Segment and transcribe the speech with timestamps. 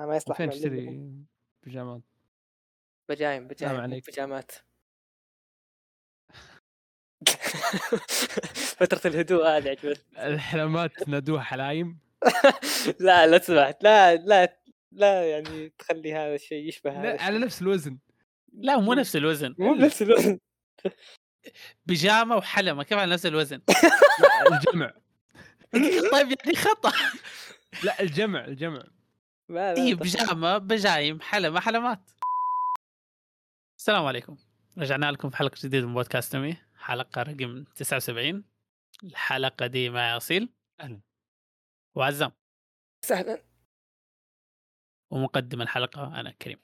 [0.00, 1.02] ما يصلح فين تشتري
[1.62, 2.00] بيجامات؟
[3.08, 4.00] بجايم بجايم.
[4.00, 4.52] بيجامات
[8.78, 10.26] فترة الهدوء هذه عجبتني.
[10.26, 11.98] الحلمات نادوها حلايم؟
[13.00, 14.58] لا لا سمحت لا لا
[14.92, 17.22] لا يعني تخلي هذا الشيء يشبه هذا.
[17.22, 17.98] على نفس الوزن.
[18.52, 19.54] لا مو نفس الوزن.
[19.58, 20.38] مو بنفس الوزن.
[21.86, 23.60] بيجامة وحلمة كيف على نفس الوزن؟
[24.52, 24.92] الجمع.
[26.12, 26.92] طيب يعني خطأ.
[27.84, 28.84] لا الجمع الجمع.
[29.50, 32.10] اي تخ- بيجامه بجايم حلمة حلمات.
[33.78, 34.36] السلام عليكم.
[34.78, 36.56] رجعنا لكم في حلقة جديدة من بودكاست نمي.
[36.76, 38.44] حلقة رقم 79
[39.04, 40.48] الحلقة دي معي أصيل.
[40.80, 41.00] أهلا.
[41.94, 42.32] وعزام.
[43.04, 43.42] سهلا.
[45.10, 46.58] ومقدم الحلقة أنا كريم.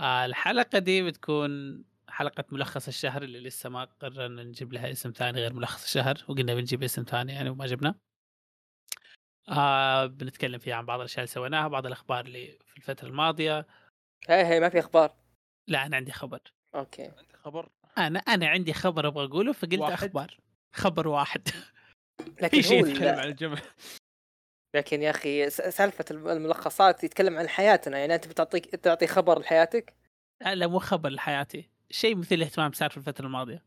[0.00, 5.40] آه الحلقة دي بتكون حلقة ملخص الشهر اللي لسه ما قررنا نجيب لها اسم ثاني
[5.40, 7.94] غير ملخص الشهر وقلنا بنجيب اسم ثاني يعني وما جبنا
[9.48, 13.66] آه بنتكلم فيها عن بعض الأشياء اللي سويناها بعض الأخبار اللي في الفترة الماضية.
[14.28, 15.14] هاي هاي ما في أخبار؟
[15.68, 16.40] لا أنا عندي خبر.
[16.74, 17.02] أوكي.
[17.02, 17.68] عندك خبر.
[17.98, 20.38] أنا أنا عندي خبر أبغى أقوله فقلت واحد؟ أخبار.
[20.74, 21.48] خبر واحد.
[22.42, 23.58] لكن شيء هو نتكلم ال- عن الجمع.
[24.76, 29.38] لكن يا أخي س- سالفة الم- الملخصات يتكلم عن حياتنا يعني أنت بتعطيك تعطي خبر
[29.40, 29.94] لحياتك؟
[30.54, 31.68] لا, مو خبر لحياتي.
[31.90, 33.64] شيء مثير للاهتمام صار في الفترة الماضية.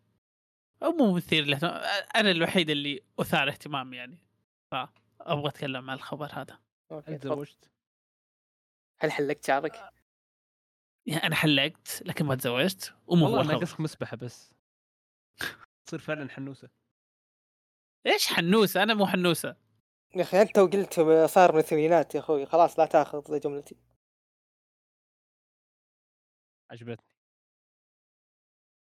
[0.83, 1.73] أو مو مثير للاهتمام
[2.15, 4.17] أنا الوحيد اللي أثار اهتمام يعني.
[5.25, 6.59] فابغى أتكلم عن الخبر هذا.
[6.91, 7.17] أوكي.
[7.17, 7.71] تزوجت
[8.99, 9.75] هل حلقت شعرك؟
[11.05, 12.93] يعني أنا حلقت لكن ما تزوجت.
[13.07, 14.53] ومو هو والله ناقصك مسبحة بس.
[15.85, 16.69] تصير فعلا حنوسة.
[18.05, 19.55] إيش حنوسة؟ أنا مو حنوسة.
[20.15, 22.45] يا أخي أنت وقلت صار من الثمانينات يا أخوي.
[22.45, 23.75] خلاص لا تأخذ جملتي.
[26.71, 27.15] عجبتني.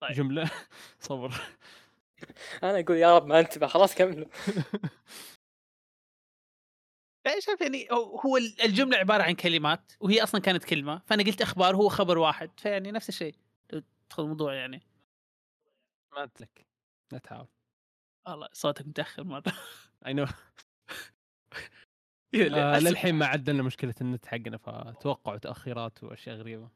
[0.02, 0.12] طيب.
[0.12, 0.52] جملة.
[1.00, 1.42] صبر.
[2.64, 3.68] أنا أقول يا رب ما أنتبه.
[3.68, 4.28] خلاص كملوا
[7.28, 7.88] إيش عارف يعني
[8.26, 12.60] هو الجملة عبارة عن كلمات وهي أصلا كانت كلمة فأنا قلت أخبار هو خبر واحد
[12.60, 13.36] فيعني نفس الشيء.
[13.74, 14.82] لو تدخل الموضوع يعني.
[16.14, 16.66] ما قلت لك
[17.12, 17.48] لا تحاول.
[18.28, 19.44] والله صوتك متأخر مرة.
[20.06, 20.26] اي نو
[22.34, 26.70] إذا أسمع- للحين ما عدلنا مشكلة النت حقنا فتوقع تأخيرات وأشياء غريبة.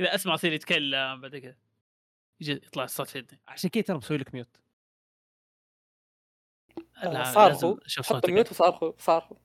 [0.00, 1.56] إذا أسمع صير يتكلم بعد كذا
[2.40, 3.40] يجي يطلع الصوت في يدي.
[3.48, 4.56] عشان كذا ترى بسوي لك ميوت
[7.02, 8.28] لا صارخوا حط صوتك.
[8.28, 9.36] الميوت وصارخوا صارخوا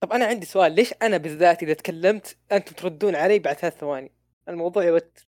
[0.00, 4.12] طب أنا عندي سؤال ليش أنا بالذات إذا تكلمت أنتم تردون علي بعد ثلاث ثواني؟
[4.48, 5.26] الموضوع يوتر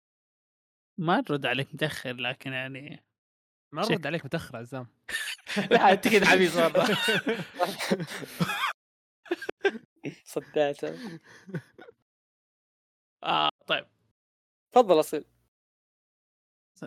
[0.98, 3.04] ما نرد عليك متأخر لكن يعني
[3.72, 4.88] ما شك- رد عليك متأخر عزام.
[5.72, 6.98] لا أنت كذا عبيط مره
[10.24, 10.84] صدعت
[13.24, 13.86] آه طيب.
[14.72, 15.26] تفضل أصيل.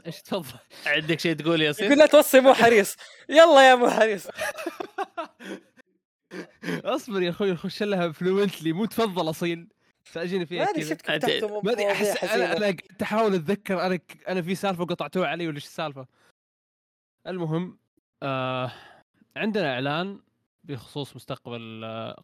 [0.07, 2.97] إيش تفضل؟ عندك شيء تقول يا سيف يقول لا توصي مو حريص.
[3.29, 4.29] يلا يا مو حريص.
[6.87, 9.69] اصبر يا أخوي خش لها فلوينتلي مو تفضل اصيل.
[10.13, 10.91] تاجيني ما فيها أدري كذا.
[11.41, 15.29] شفت ما أدري أحس أنا أنا قاعد أحاول أتذكر أنا ك- أنا في سالفة قطعتوها
[15.29, 16.07] علي ولا إيش السالفة؟
[17.27, 17.79] المهم
[18.23, 18.73] آه
[19.37, 20.21] عندنا إعلان
[20.65, 22.23] بخصوص مستقبل آه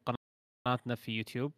[0.67, 1.53] قناتنا في يوتيوب.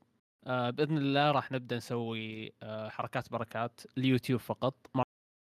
[0.46, 4.74] آه بإذن الله راح نبدأ نسوي آه حركات بركات ليوتيوب فقط.
[4.94, 5.04] ما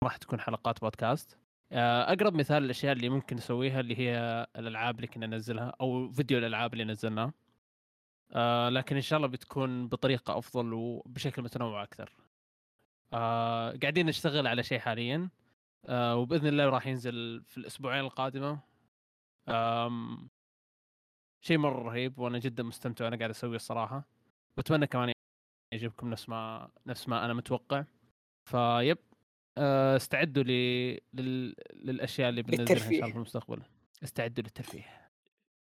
[0.03, 1.37] راح تكون حلقات بودكاست.
[1.71, 6.37] آه أقرب مثال للأشياء اللي ممكن نسويها اللي هي الألعاب اللي كنا ننزلها أو فيديو
[6.37, 7.33] الألعاب اللي نزلناه.
[8.33, 12.13] آه لكن إن شاء الله بتكون بطريقة أفضل وبشكل متنوع أكثر.
[13.13, 15.29] آه قاعدين نشتغل على شيء حاليا.
[15.85, 18.59] آه وبإذن الله راح ينزل في الأسبوعين القادمة.
[19.49, 20.29] آم
[21.41, 24.07] شيء مرة رهيب وأنا جدا مستمتع وأنا قاعد أسويه الصراحة.
[24.57, 25.11] واتمنى كمان
[25.73, 27.83] يعجبكم نفس ما نفس ما أنا متوقع.
[28.45, 28.97] فيب
[29.57, 30.93] آه استعدوا لي...
[31.13, 31.55] لل...
[31.73, 32.93] للأشياء اللي بننزلها إن شاء.
[32.93, 33.61] الله في المستقبل.
[34.03, 35.11] استعدوا للترفيه.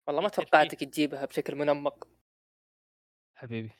[0.07, 2.07] والله ما توقعتك تجيبها بشكل منمق.
[3.37, 3.71] حبيبي.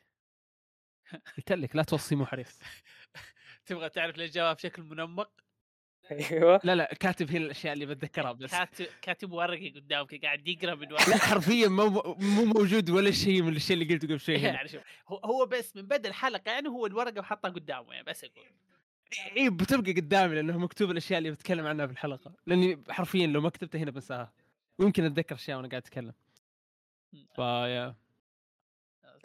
[1.37, 2.59] قلت لك لا توصي مو حريص
[3.65, 5.31] تبغى تعرف الاجابه بشكل منمق؟
[6.11, 6.61] أيوه.
[6.63, 8.51] لا لا كاتب هنا الأشياء اللي بتذكرها بس.
[8.51, 13.41] كاتب كاتب ورقه قدامك قاعد يقرأ من لا ورقه حرفيا مو مو موجود ولا شيء
[13.41, 14.47] من الشيء اللي قلته قبل شوي هنا.
[14.47, 18.23] يعني شوف هو هو بس من بدا الحلقة يعني هو الورقة وحطها قدامه يعني بس
[18.23, 18.45] أقول
[19.37, 22.33] اي بتبقى قدامي لأنه مكتوب الأشياء اللي بتكلم عنها في الحلقة.
[22.45, 24.33] لأني حرفيا لو ما كتبتها هنا بنساها.
[24.79, 26.13] ويمكن أتذكر أشياء وأنا قاعد أتكلم.
[27.35, 27.95] فيا.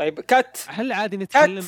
[0.02, 1.64] طيب كات هل عادي نتكلم؟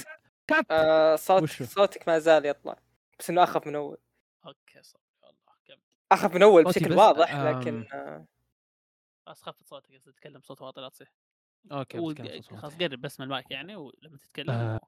[0.47, 2.77] كات آه صوت وشو؟ صوتك ما زال يطلع.
[3.19, 3.97] بس إنه أخف من أول.
[4.47, 5.01] okay صح.
[5.23, 5.75] والله كم
[6.13, 7.61] أخف من أول صوتي بشكل بس- واضح آم.
[7.61, 8.27] لكن آه.
[9.27, 11.09] خلاص خفض صوتك بس تتكلم صوت واطي لا تصيح.
[11.73, 12.15] okay و-
[12.57, 12.75] خلاص.
[12.77, 14.51] قرب بس من المايك يعني ولما تتكلم.
[14.51, 14.81] آه.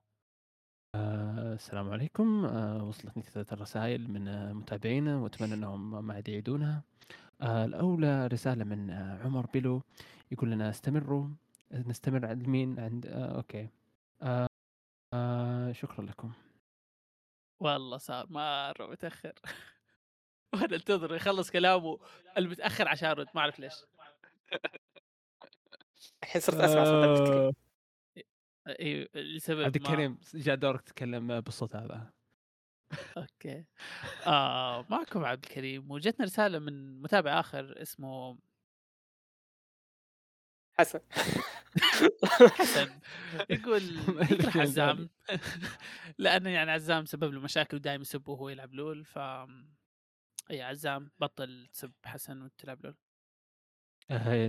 [0.94, 2.44] آه السلام عليكم.
[2.44, 6.82] آه وصلتني ثلاث رسائل من آه متابعينا وأتمنى إنهم ما عاد يعيدونها.
[7.40, 9.82] آه الأولى رسالة من آه عمر بيلو.
[10.30, 11.28] يقول لنا استمروا.
[11.72, 13.68] نستمر عند مين؟ عند آه okay.
[14.22, 14.46] آه
[15.14, 16.32] آه شكرا لكم.
[17.60, 19.32] والله صار مرة متأخر.
[20.54, 21.98] وأنا انتظر يخلص كلامه
[22.38, 23.74] المتأخر عشان أرد ما أعرف ليش.
[26.22, 27.52] الحين صرت أسمع صوت عبد الكريم
[28.66, 32.12] آه، أيوه لسبب عبد الكريم جاء دورك تتكلم بالصوت هذا.
[33.16, 33.64] okay.
[34.26, 35.90] آه معكم عبد الكريم.
[35.90, 38.38] وجتنا رسالة من متابع آخر اسمه
[40.78, 41.00] حسن.
[42.50, 43.00] حسن.
[43.50, 43.82] يقول
[44.30, 45.08] يكره عزام
[46.18, 49.16] لأنه يعني عزام سبب له مشاكل ودائما يسبه وهو يلعب لول ف
[50.50, 52.96] يا عزام بطل تسب حسن وتلعب لول.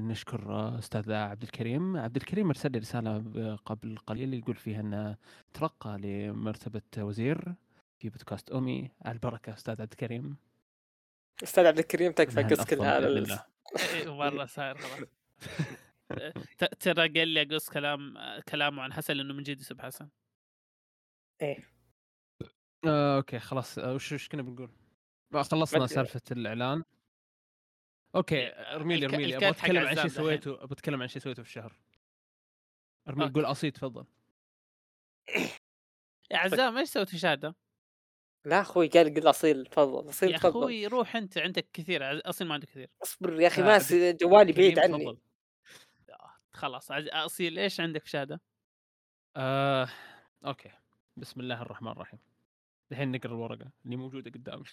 [0.01, 1.97] نشكر أستاذ عبد الكريم.
[1.97, 5.17] عبد الكريم ارسل لي رسالة قبل قليل يقول فيها إنه
[5.53, 7.55] ترقى لمرتبة وزير
[7.99, 8.91] في بودكاست أمي.
[9.05, 10.37] على البركة أستاذ عبد الكريم.
[11.43, 13.45] أستاذ عبد الكريم تكفى قص الله.
[13.93, 15.07] إيه، مره صاير خلاص.
[16.79, 18.13] ترى قال لي أقص كلام
[18.49, 20.09] كلامه عن حسن لأنه من جد يسب حسن.
[21.41, 21.69] إيه.
[22.87, 23.79] آه، okay خلاص.
[23.79, 24.71] آه، وش وش كنا بنقول؟
[25.33, 26.83] آه، خلصنا سالفة الإعلان.
[28.15, 30.07] okay ارمي لي الك- ارمي لي أبغى أتكلم عن شيء.
[30.07, 31.73] سويته أبغى أتكلم عن شيء سويته في الشهر.
[33.07, 33.29] ارمي.
[33.29, 34.05] قول أصيل تفضل.
[36.31, 37.55] يا عزام إيش سويت في شهرك؟
[38.45, 40.09] لا أخوي قال قل أصيل تفضل.
[40.09, 40.49] أصيل يا تفضل.
[40.49, 42.89] أخوي روح أنت عندك كثير أصيل ما عنده كثير.
[43.03, 45.07] اصبر يا أخي آه، ما عبد- س- جوالي بعيد عني.
[45.09, 45.17] آه،
[46.57, 48.41] خلاص أصيل إيش عندك في شهرك؟
[49.35, 49.89] آه،
[50.45, 50.71] okay.
[51.17, 52.19] بسم الله الرحمن الرحيم.
[52.91, 54.63] الحين نقرأ الورقة اللي موجودة قدامي.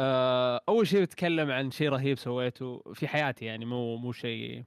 [0.00, 4.64] آه، أول شيء بتكلم عن شيء رهيب سويته في حياتي يعني مو مو شيء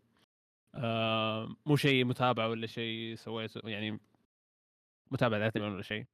[0.75, 3.99] آه، مو شيء متابعة ولا شيء سويته يعني
[5.11, 6.05] متابعة ذاتي ولا شيء.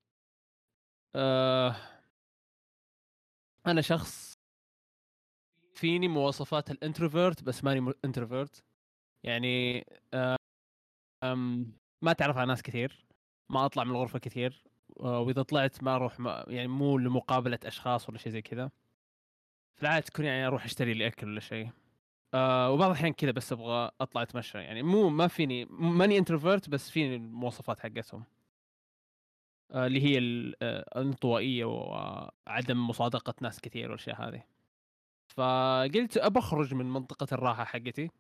[1.16, 1.76] آه،
[3.68, 4.34] أنا شخص
[5.74, 8.64] فيني مواصفات ال introvert بس ماني introvert
[9.24, 9.86] يعني
[11.24, 11.72] أم
[12.02, 13.06] ما تعرف على ناس كثير
[13.50, 14.64] ما أطلع من الغرفة كثير
[15.00, 18.72] آه، وإذا طلعت ما أروح ما يعني مو لمقابلة أشخاص ولا شيء زي كذا.
[19.76, 21.70] في العادة تكون يعني أروح أشتري لي أكل ولا شيء.
[22.34, 26.90] آه وبعض الأحيان كذا بس أبغى أطلع أتمشى يعني مو ما فيني ماني introvert بس
[26.90, 28.24] فيني المواصفات حقتهم.
[29.72, 34.44] آه اللي هي ال- الانطوائية وعدم مصادقة ناس كثير والأشياء هذه.
[35.28, 38.12] فقلت ابى أخرج من منطقة الراحة حقتي.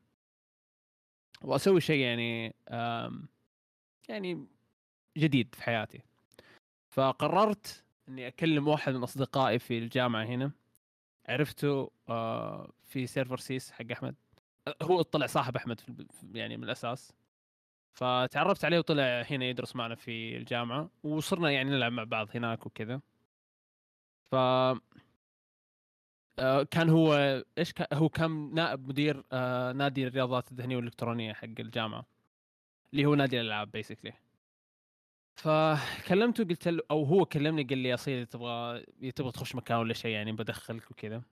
[1.43, 2.55] وأسوي شيء يعني
[4.09, 4.47] يعني
[5.17, 6.01] جديد في حياتي.
[6.89, 10.51] فقررت إني أكلم واحد من أصدقائي في الجامعة هنا.
[11.29, 14.15] عرفته آه، في سيرفر سيس حق أحمد.
[14.81, 15.81] هو طلع صاحب أحمد
[16.33, 17.13] يعني من الأساس.
[17.93, 20.89] فتعرفت عليه وطلع هنا يدرس معنا في الجامعة.
[21.03, 23.01] وصرنا يعني نلعب مع بعض هناك وكذا.
[24.31, 24.35] ف
[26.71, 27.13] كان هو
[27.57, 32.05] إيش كان هو كان نائب مدير آه، نادي الرياضات الذهنية والإلكترونية حق الجامعة
[32.93, 34.13] اللي هو نادي الألعاب بيسكلي
[35.35, 38.85] فكلمته قلت له أو هو كلمني قال لي اصيل تبغى
[39.15, 41.23] تبغى تخش مكان ولا شيء يعني بدخلك وكذا.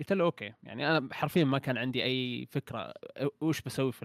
[0.00, 2.94] قلت له أوكي يعني أنا حرفيا ما كان عندي أي فكرة
[3.40, 4.04] وش بسوي في.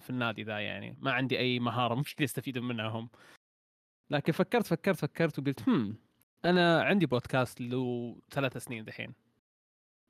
[0.00, 3.08] في النادي ذا يعني ما عندي أي مهارة ممكن يستفيدوا منها هم
[4.10, 5.96] لكن فكرت فكرت فكرت وقلت هم
[6.44, 9.14] أنا عندي بودكاست له ثلاث سنين دحين.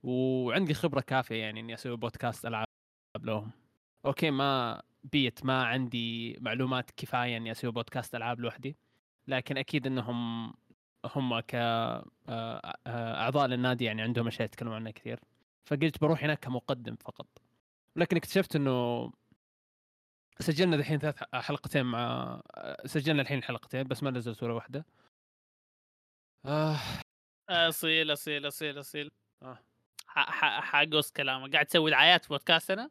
[0.02, 2.66] وعندي خبرة كافية يعني إني أسوي بودكاست ألعاب
[3.20, 3.50] لهم.
[4.06, 8.76] okay ما بي- ما عندي معلومات كفاية إني أسوي بودكاست ألعاب لوحدي.
[9.26, 10.52] لكن أكيد إنهم
[11.04, 15.20] هم ك آه، آه، أعضاء للنادي يعني عندهم أشياء يتكلمون عنها كثير.
[15.64, 17.26] فقلت بروح هناك كمقدم فقط.
[17.96, 19.10] لكن اكتشفت إنه
[20.40, 22.40] سجلنا الحين ثلاث حلقتين مع
[22.86, 24.86] سجلنا الحين حلقتين بس ما نزلت ولا واحدة.
[26.46, 26.78] آه.
[27.48, 29.10] أصيل أصيل أصيل أصيل.
[29.42, 29.58] آه.
[30.14, 32.90] ح- ح- حقص كلامك قاعد تسوي دعايات في بودكاست أنا؟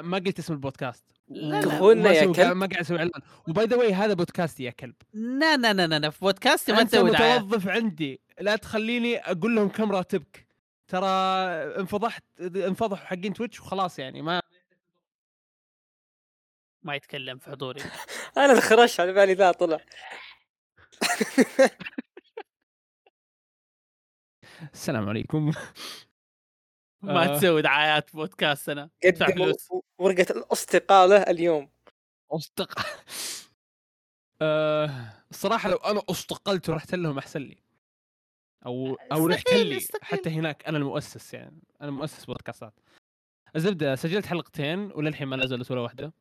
[0.00, 1.04] ما قلت اسم البودكاست.
[1.28, 2.12] لا، لا.
[2.12, 2.56] يا كلب.
[2.56, 3.10] ما قاعد أسوي إعلان.
[3.48, 4.94] و by the way هذا بودكاستي يا كلب.
[5.12, 7.40] لا لا لا لا في بودكاستي ما أنت تسوي دعايات.
[7.42, 8.20] متوظف عندي.
[8.40, 10.46] لا تخليني أقول لهم كم راتبك.
[10.88, 11.06] ترى
[11.80, 14.40] انفضحت انفضحوا حقين تويتش وخلاص يعني ما
[16.82, 17.80] ما يتكلم في حضوري.
[18.36, 19.80] أنا اللي خرش على بالي ذا طلع.
[24.72, 25.52] السلام عليكم.
[27.04, 27.38] ما آه.
[27.38, 28.90] تسوي دعايات بودكاست أنا.
[29.04, 29.68] أدفع قدموا فلوس.
[29.98, 31.70] ورقة الاستقاله اليوم.
[32.30, 32.78] أصدق
[34.42, 34.90] آه،
[35.30, 37.56] الصراحه لو أنا استقلت ورحت لهم أحسن لي.
[38.66, 39.80] أو أو رحت لي.
[40.02, 41.62] حتى هناك أنا المؤسس يعني.
[41.80, 42.74] أنا مؤسس بودكاستات.
[43.56, 46.12] الزبده سجلت حلقتين وللحين ما نزلت ولا واحدة.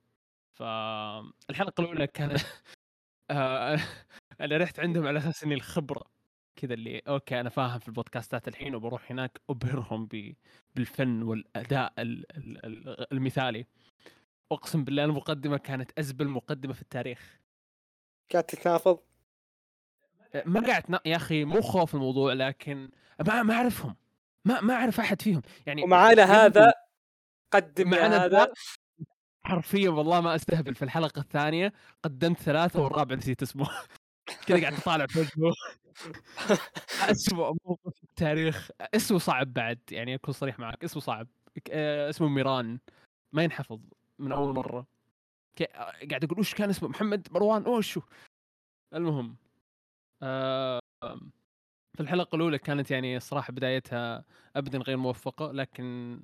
[0.54, 2.38] فالحلقه الأولى كان
[3.32, 3.80] آه،
[4.42, 6.13] أنا رحت عندهم على أساس إني الخبرة.
[6.56, 10.10] كذا اللي أوكي أنا فاهم في البودكاستات الحين وبروح هناك أبهرهم
[10.76, 13.66] بالفن والأداء ال- ال- ال- المثالي.
[14.52, 17.40] أقسم بالله المقدمة كانت أزبل مقدمة في التاريخ.
[18.32, 19.00] قاعد تتنافض
[20.46, 21.00] ما قاعد نا...
[21.06, 22.90] يا أخي مو خوف الموضوع لكن
[23.28, 23.96] ما ما أعرفهم.
[24.46, 25.42] ما ما أعرف أحد فيهم.
[25.66, 26.74] يعني ومعانا هذا
[27.52, 28.54] قدم معنا هذا.
[29.44, 30.76] حرفيا والله ما أستهبل.
[30.76, 33.70] في الحلقة الثانية قدمت ثلاثة والرابع نسيت اسمه.
[34.48, 35.54] كذا قاعد اطالع في وجهه.
[37.12, 41.28] اسوء موقف في التاريخ اسمه صعب بعد يعني أكون صريح معك اسمه صعب
[41.72, 42.80] آه، اسمه ميران
[43.32, 43.80] ما ينحفظ
[44.20, 44.86] من أول مرة.
[45.62, 48.02] آه، قاعد أقول وش كان اسمه؟ محمد مروان اوشو
[48.94, 49.36] المهم
[50.24, 50.80] آه،
[51.94, 56.20] في الحلقة الأولى كانت يعني الصراحه بدايتها ابدا غير موفقة لكن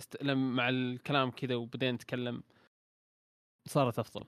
[0.00, 0.22] است...
[0.22, 2.42] لما مع الكلام كذا وبدينا نتكلم
[3.68, 4.24] صارت أفضل.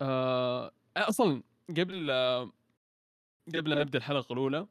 [0.00, 0.72] آه...
[0.96, 2.10] أصلا قبل
[3.56, 4.66] قبل لا نبدا الحلقة الأولى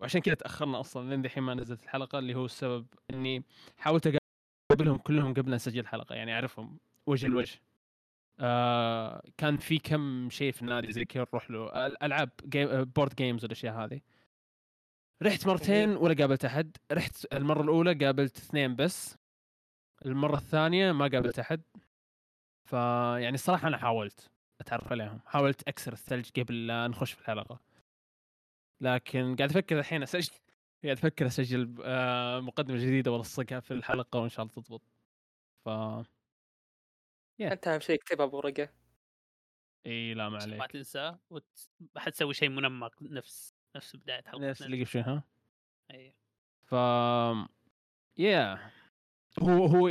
[0.00, 3.42] وعشان كذا تأخرنا أصلا لين دحين ما نزلت الحلقة اللي هو السبب إني
[3.76, 4.18] حاولت
[4.72, 7.60] أقابلهم كلهم قبل لا نسجل الحلقة يعني أعرفهم وجه لوجه.
[8.40, 13.44] آه كان في كم شيء في النادي زي كذا نروح له ألعاب game board games
[13.44, 14.00] والأشياء هذه.
[15.22, 19.16] رحت مرتين ولا قابلت أحد رحت المرة الأولى قابلت اثنين بس
[20.06, 21.62] المرة الثانية ما قابلت أحد.
[22.64, 24.30] فيعني الصراحه أنا حاولت
[24.60, 27.60] أتعرف عليهم حاولت أكسر الثلج قبل لا نخش في الحلقة.
[28.80, 30.34] لكن قاعد أفكر الحين أسجل
[30.84, 34.82] قاعد أفكر أسجل آه، مقدمة جديدة وألصقها في الحلقة وإن شاء الله تضبط.
[35.64, 35.68] ف
[37.40, 38.68] أنت أهم شيء اكتبها بورقة.
[39.86, 40.72] إي لا ما عشان ما عليك.
[40.72, 41.68] تنسى وت...
[41.96, 45.22] حتسوي شيء منمق نفس نفس بداية نفس حلقتنا اللي قبل شوي ها؟
[45.90, 46.14] أي.
[46.64, 46.74] ف
[48.18, 48.72] يا
[49.42, 49.90] هو هو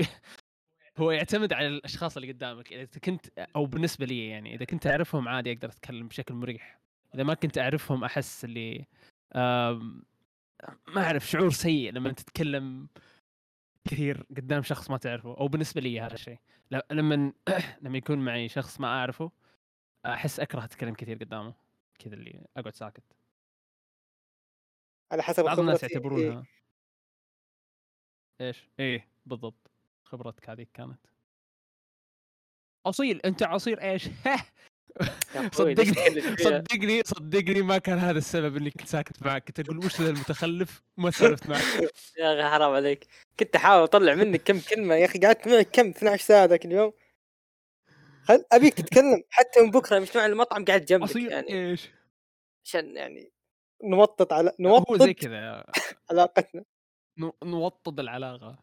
[0.97, 2.73] هو يعتمد على الأشخاص اللي قدامك.
[2.73, 6.84] إذا كنت أو بالنسبة لي يعني إذا كنت أعرفهم عادي أقدر أتكلم بشكل مريح.
[7.15, 8.85] إذا ما كنت أعرفهم أحس اللي
[10.87, 12.87] ما أعرف شعور سيء لما تتكلم
[13.85, 16.39] كثير قدام شخص ما تعرفه أو بالنسبة لي هذا الشيء.
[16.91, 17.33] لما
[17.83, 19.31] لما يكون معي شخص ما أعرفه
[20.05, 21.53] أحس أكره أتكلم كثير قدامه.
[21.99, 23.03] كذا اللي أقعد ساكت.
[25.11, 26.45] على حسب بعض الناس يعتبرونها.
[28.41, 29.71] إيش؟ إيه بالضبط.
[30.03, 30.99] خبرتك هذيك كانت.
[32.85, 34.09] أصيل أنت عصير إيش؟
[35.51, 39.43] صدقني؟ صدقني صدقني ما كان هذا السبب إني كنت ساكت معك.
[39.47, 41.61] كنت أقول وش ذا المتخلف؟ وما سولفت معك.
[42.19, 43.07] يا أخي حرام عليك.
[43.39, 44.95] كنت أحاول أطلع منك كم كلمة.
[44.95, 46.93] يا أخي قعدت معك كم؟ 12 ساعه ذاك اليوم.
[48.23, 49.23] خل أبيك تتكلم.
[49.29, 51.47] حتى من بكرة مش مع المطعم قاعد جنبك عصير يعني.
[51.71, 51.89] إيش؟
[52.65, 53.31] عشان يعني
[53.83, 55.65] نوطط على هو زي كذا.
[56.11, 56.63] علاقتنا.
[57.17, 58.59] نو- نوطد العلاقة.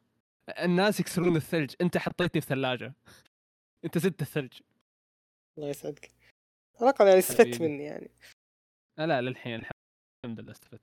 [0.49, 1.75] الناس يكسرون الثلج.
[1.81, 2.95] أنت حطيتني في ثلاجة.
[3.85, 4.53] أنت زدت الثلج.
[5.59, 6.11] الله يسعدك.
[6.83, 7.61] الاقل يعني استفدت.
[7.61, 8.11] مني يعني.
[8.99, 9.55] لا للحين
[10.25, 10.81] الحمد لله استفدت.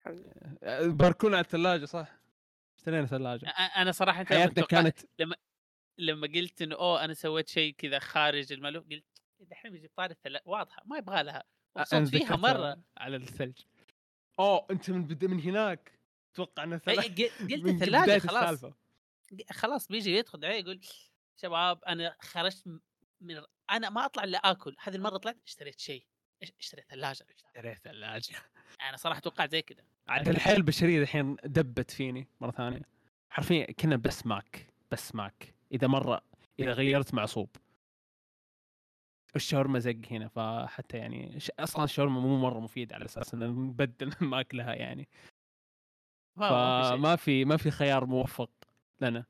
[0.00, 0.56] الحمد لله.
[0.62, 2.08] آه، باركون على الثلاجة صح؟
[2.78, 3.46] اشترينا ثلاجة.
[3.48, 4.98] أنا صراحة لما توقعت- كانت
[5.98, 9.04] لما قلت إنه أوه أنا سويت شيء كذا خارج المألوف قلت
[9.40, 11.44] دحين بيجي طاري الثلاجه واضحة ما يبغى لها.
[11.76, 12.80] مبسوط فيها مرة.
[12.98, 13.58] على الثلج.
[14.38, 15.24] أوه أنت من بد...
[15.24, 15.98] من هناك؟
[16.34, 18.64] أتوقع إن الثلاجه قل- قلت من الثلاجة خلاص.
[19.50, 20.80] خلاص بيجي يدخل علي يقول
[21.36, 22.66] شباب أنا خرجت
[23.20, 26.06] من أنا ما أطلع إلا آكل هذه المرة طلعت اشتريت شيء
[26.60, 28.34] اشتريت ثلاجة اشتريت ثلاجة.
[28.88, 29.84] أنا صراحة توقعت زي كذا.
[30.08, 32.82] عاد الحياة البشرية الحين دبت فيني مرة ثانية.
[33.30, 36.22] حرفيا كنا بس ماك بس ماك إذا مرة
[36.58, 37.48] إذا غيرت معصوب.
[39.36, 41.50] الشاورما زق هنا فحتى يعني ش...
[41.50, 45.08] أصلا الشاورما مو مرة مفيد على أساس ان نبدل ماكلها يعني.
[46.36, 48.50] فما في ما في خيار موفق
[49.00, 49.24] لنا.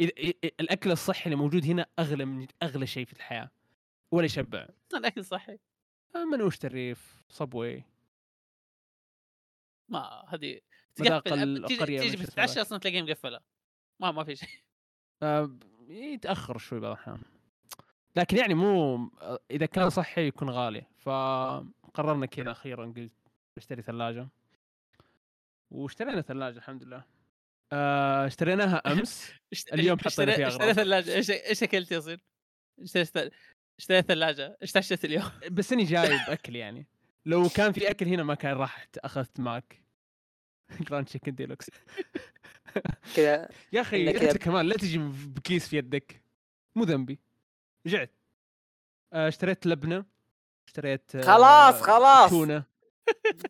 [0.00, 3.50] الأكل الصحي اللي موجود هنا أغلى من أغلى شيء في الحياة
[4.10, 4.68] ولا يشبع.
[4.98, 5.58] الأكل صحي
[6.32, 7.84] منوش الريف صبوي.
[9.88, 10.60] ما هذه
[10.94, 13.40] تقفل تيجي, بتتعشى أصلا تلاقيها مقفلة.
[14.00, 14.48] ما ما في شيء.
[15.22, 17.22] آه، يتأخر شوي بعض الأحيان.
[18.16, 19.10] لكن يعني مو
[19.50, 20.86] إذا كان صحي يكون غالي.
[20.96, 23.12] فقررنا كذا أخيرا قلت
[23.56, 24.28] بشتري ثلاجة.
[25.70, 27.17] واشترينا ثلاجة الحمد لله.
[27.72, 29.32] آه، اشتريناها أمس.
[29.74, 30.76] اليوم حطينا فيها اشتريت.
[30.76, 31.14] ثلاجة.
[31.14, 32.20] إيش إيش اكلت يا أصيل؟
[33.78, 34.56] اشتريت ثلاجة.
[34.62, 36.86] إيش تعشيت اليوم؟ بس إني جايب أكل يعني.
[37.26, 39.82] لو كان في أكل هنا ما كان راح أخذت معك.
[40.88, 41.70] Grand Chicken Deluxe.
[43.16, 46.22] كذا يا أخي أنت كمان لا تجي بكيس في يدك.
[46.74, 47.18] مو ذنبي.
[47.86, 48.10] رجعت.
[49.12, 50.04] آه، اشتريت لبنة.
[50.68, 52.30] اشتريت آه، خلاص، خلاص.
[52.30, 52.64] تونة.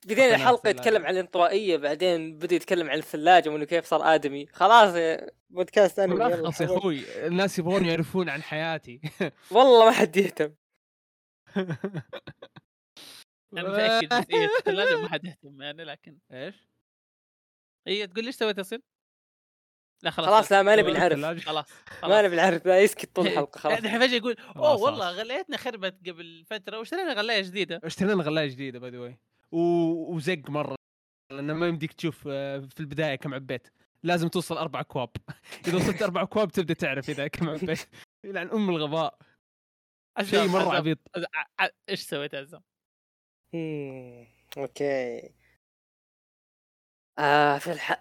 [0.06, 1.06] بدينا الحلقة يتكلم.
[1.06, 6.36] عن الانطوائية بعدين بدأ يتكلم عن الثلاجه وانه كيف صار آدمي خلاص بودكاست انمي يلا
[6.36, 6.66] ملخص يا.
[6.66, 9.00] أخوي الناس يبغون يعرفون عن حياتي
[9.50, 10.54] والله ما حد يهتم
[13.56, 14.12] أنا متأكد
[14.58, 16.54] الثلاجه ما حد يهتم يعني لكن إيش؟
[17.86, 18.80] هي تقول لي إيش سويت يا صير؟
[20.02, 21.44] لا خلاص خلاص لا ما نبي نعرف.
[21.44, 21.66] خلاص
[22.02, 25.18] ما نبي نعرف لا يسكت طول الحلقة خلاص الحين فجأة يقول أوه خلاص، والله خلاص.
[25.18, 29.18] غليتنا خربت قبل فترة واشترينا غلايه جديدة اشترينا غلايه جديدة by the way
[29.52, 30.76] وزق مرة
[31.32, 33.68] لأنه ما يمديك تشوف آه، في البداية كم عبيت.
[34.02, 35.10] لازم توصل أربع اكواب
[35.68, 37.88] إذا وصلت أربع اكواب تبدأ تعرف إذا كم عبيت.
[38.24, 39.18] يلعن أم الغباء.
[40.22, 40.74] شيء مرة.
[40.76, 40.98] عبيط.
[41.16, 42.62] عز- ع- ع- إيش سويت يا عزام؟
[44.58, 45.34] okay.
[47.18, 47.92] آه في الح...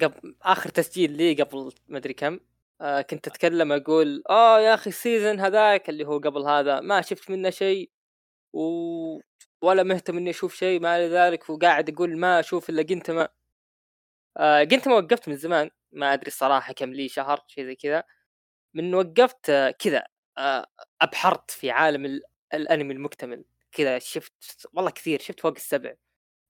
[0.00, 2.40] قبل آخر تسجيل لي قبل ما أدري كم
[2.80, 7.30] آه كنت أتكلم أقول آه يا أخي السيزون هذاك اللي هو قبل هذا ما شفت
[7.30, 7.90] منه شيء.
[8.52, 9.20] و...
[9.62, 13.28] ولا مهتم إني أشوف شيء ما ذلك وقاعد أقول ما أشوف إلا جنتما
[14.36, 18.02] آه جنتما وقفت من زمان ما أدري الصراحه كم لي شهر شيء زي كذا.
[18.74, 20.04] من وقفت آه كذا
[20.38, 20.66] آه
[21.02, 22.22] أبحرت في عالم ال...
[22.54, 23.44] الأنمي المكتمل.
[23.72, 24.34] كذا شفت
[24.74, 25.94] والله كثير شفت فوق السبع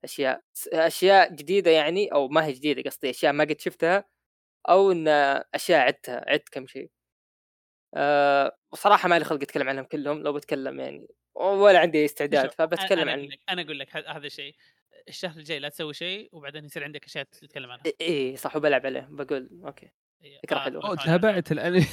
[0.05, 0.43] أشياء.
[0.75, 4.05] أشياء جديدة يعني أو ما هي جديدة قصدي أشياء ما قد شفتها
[4.71, 5.09] أو إن
[5.55, 6.91] أشياء عدتها عدت كم شيء.
[7.95, 11.09] أه وصراحة ما لي خلق أتكلم عنهم كلهم لو بتكلم يعني.
[11.37, 14.55] ولا عندي استعداد فبتكلم أنا عن أقول لك أنا أقول لك هذا الشيء
[15.09, 17.83] الشهر الجاي لا تسوي شيء وبعدين يصير عندك أشياء تتكلم عنها.
[17.87, 19.91] إي إيه صح وبلعب عليه بقول أوكي.
[20.43, 21.87] فكرة آه، آه، تابعت الانمي.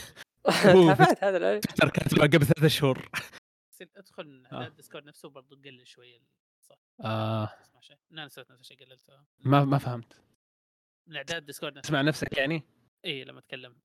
[0.64, 1.60] تابعت هذا الأنمي.
[1.60, 3.10] ترى كاتبه قبل ثلاث شهور.
[3.98, 4.54] ادخل من آه.
[4.54, 6.20] اعداد ال Discord نفسه برضو قلل شوية
[7.82, 7.98] شيء.
[8.12, 9.24] أنا نسيت نفس الشيء قللته.
[9.40, 10.22] ما ما فهمت.
[11.08, 11.88] من أعداد ال Discord نفسه.
[11.88, 12.64] تسمع نفسك يعني؟
[13.06, 13.76] إي لما أتكلم.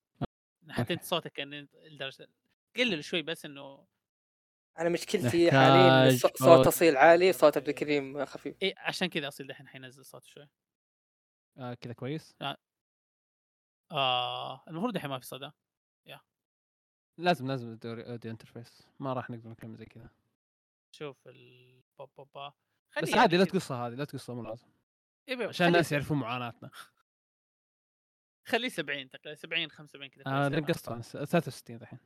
[0.70, 2.28] حتى انت صوتك كان لدرجة
[2.76, 3.86] قلل شوي بس إنه
[4.78, 6.66] أنا مشكلتي حاليا صوت.
[6.66, 8.56] أصيل عالي صوت عبد الكريم خفيف.
[8.62, 10.48] اي عشان كذا أصيل دحين حينزل صوت شوي.
[11.58, 12.36] آه كذا كويس.
[13.92, 15.50] آه المفروض الحين ما في صدى
[17.18, 20.10] لازم لازم audio interface ما راح نقدر نكمل زي كذا.
[20.92, 22.52] شوف ال با با با.
[23.02, 24.66] بس عادي لا تقصها هذه لا تقصها مو لازم.
[25.28, 26.70] إيه عشان الناس يعرفون معاناتنا.
[28.46, 31.98] خليه 70 تقريبا 70 75 كذا آه أنا 63 الحين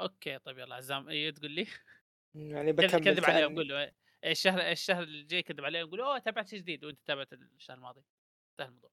[0.00, 1.66] okay طيب يلا عزام اي تقول لي؟
[2.34, 6.04] يعني بكمل كذب عليه كأني- أقول له إيه، الشهر الشهر الجاي كذب عليه أقول له
[6.06, 6.84] أوه تابعت شيء جديد.
[6.84, 8.02] وأنت تابعت الشهر الماضي.
[8.50, 8.90] انتهى الموضوع.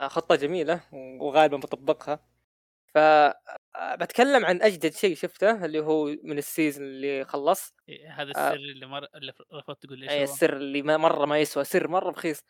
[0.00, 0.80] آه، خطة جميلة
[1.20, 2.26] وغالبا بطبقها.
[2.94, 7.74] ف آه، بتكلم عن أجدد شيء شفته اللي هو من السيزون اللي خلص.
[7.88, 8.48] إيه هذا آه.
[8.48, 11.38] السر اللي مر اللي رفضت تقول لي اي إيش هو؟ السر اللي ما مرة ما
[11.38, 12.42] يسوى سر مرة رخيص.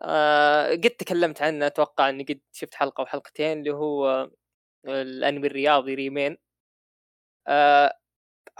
[0.00, 4.30] آه قد تكلمت عنه أتوقع إني قد شفت حلقة أو حلقتين اللي هو
[4.88, 6.32] الأنمي الرياضي ريمين.
[6.32, 6.38] آه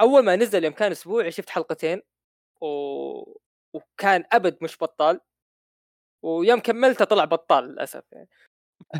[0.00, 2.02] أول ما نزل يوم كان أسبوعي شفت حلقتين
[2.60, 2.66] و...
[3.72, 5.20] وكان أبد مش بطال
[6.22, 8.28] ويوم كملته طلع بطال للأسف يعني.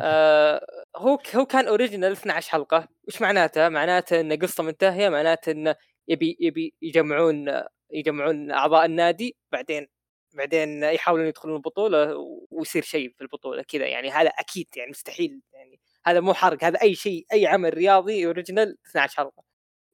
[0.01, 2.87] آه هو هو كان original 12 حلقة.
[3.07, 5.75] وش معناته؟ معناته إن قصة منتهية معناته إنه
[6.07, 9.87] يبي يبي يجمعون يجمعون أعضاء النادي بعدين
[10.33, 12.15] بعدين يحاولون يدخلون البطولة
[12.51, 14.11] ويصير شيء في البطولة كذا يعني.
[14.11, 15.79] هذا أكيد يعني مستحيل يعني.
[16.05, 19.48] هذا مو حرق هذا أي شيء أي عمل رياضي original 12 حلقة.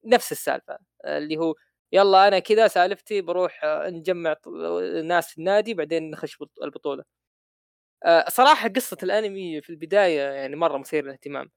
[0.08, 1.56] نفس السالفة اللي هو
[1.94, 4.36] يلا أنا كذا سالفتي بروح آه، نجمع
[5.04, 7.04] ناس في النادي بعدين نخش بط- البطولة.
[8.06, 11.52] آه، صراحة قصة الأنمي في البداية يعني مرة مثير للاهتمام.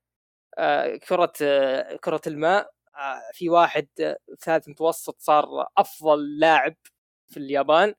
[0.59, 1.33] آه، كرة
[2.05, 2.71] كرة الماء
[3.35, 3.89] في واحد
[4.41, 6.77] ثالث متوسط صار أفضل لاعب
[7.31, 7.95] في اليابان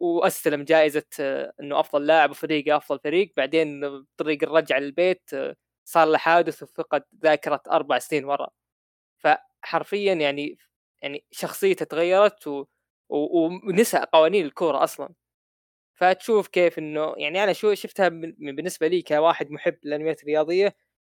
[0.00, 1.04] وأستلم جائزة
[1.60, 3.32] إنه أفضل لاعب وفريقه أفضل فريق.
[3.36, 5.30] بعدين بطريق الرجعة للبيت
[5.84, 8.48] صار له حادث وفقد ذاكرة أربع سنين ورا.
[9.18, 10.58] فحرفيا يعني
[11.02, 12.64] يعني شخصيته تغيرت و...
[13.08, 13.46] و...
[13.68, 15.14] ونسى قوانين الكورة أصلا.
[15.94, 18.32] فتشوف كيف إنه يعني أنا شو شفتها من...
[18.56, 20.76] بالنسبة لي كواحد محب للأنميات الرياضية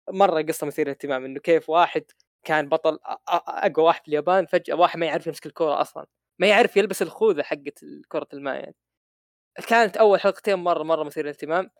[0.10, 2.04] مرة قصة مثيرة للاهتمام إنه كيف واحد
[2.46, 6.06] كان بطل أقوى واحد في اليابان فجأة واحد ما يعرف يمسك الكورة أصلا
[6.40, 8.76] ما يعرف يلبس الخوذة حقت كرة الماء يعني.
[9.68, 11.72] كانت أول حلقتين مرة مرة مثيرة للاهتمام.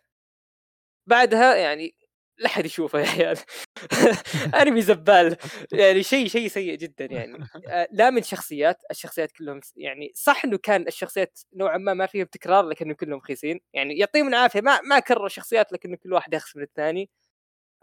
[1.06, 1.94] بعدها يعني
[2.40, 3.38] لا أحد يشوفه يا عيال.
[4.62, 5.36] انمي زبال.
[5.72, 7.38] يعني شيء شيء سيء جدا يعني.
[7.68, 12.26] آه، لا من شخصيات الشخصيات كلهم يعني صح إنه كان الشخصيات نوعا ما ما فيهم
[12.26, 13.60] تكرار لكنهم كلهم رخيصين.
[13.72, 14.60] يعني يعطيهم العافية.
[14.60, 17.10] ما ما كرروا شخصيات لكن كل واحد يخص من الثاني.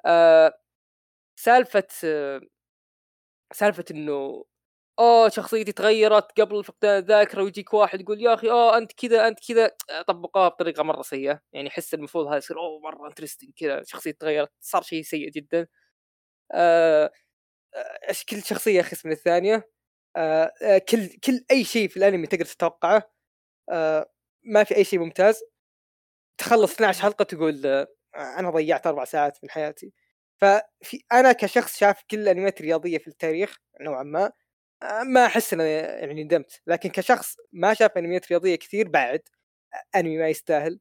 [0.06, 0.54] آه
[1.38, 2.42] سالفة آه
[3.54, 4.44] سالفة إنه
[5.00, 9.40] اوه شخصيتي تغيرت قبل فقدان الذاكرة ويجيك واحد يقول يا أخي اوه أنت كذا أنت
[9.48, 9.72] كذا.
[10.08, 14.52] طبقوها بطريقة مرة سيئة يعني أحس المفروض هذا يصير أوه مرة انترستنج كذا شخصيتي تغيرت
[14.62, 15.68] صار شيء سيء جدا.
[16.54, 17.12] آه
[17.76, 19.70] آه، كل شخصية أخس من الثانية.
[20.18, 23.12] آه آه، كل كل أي شيء في الأنمي تقدر تتوقعه.
[23.72, 24.12] آه
[24.46, 25.42] ما في أي شيء ممتاز.
[26.40, 29.94] تخلص 12 حلقة تقول آه أنا ضيعت أربع ساعات من حياتي.
[30.42, 34.32] ففي أنا كشخص شاف كل الأنميات الرياضية في التاريخ نوعا ما.
[34.84, 39.22] ما أحس اني يعني ندمت لكن كشخص ما شاف أنميات رياضية كثير بعد
[39.74, 40.80] آه، أنمي ما يستاهل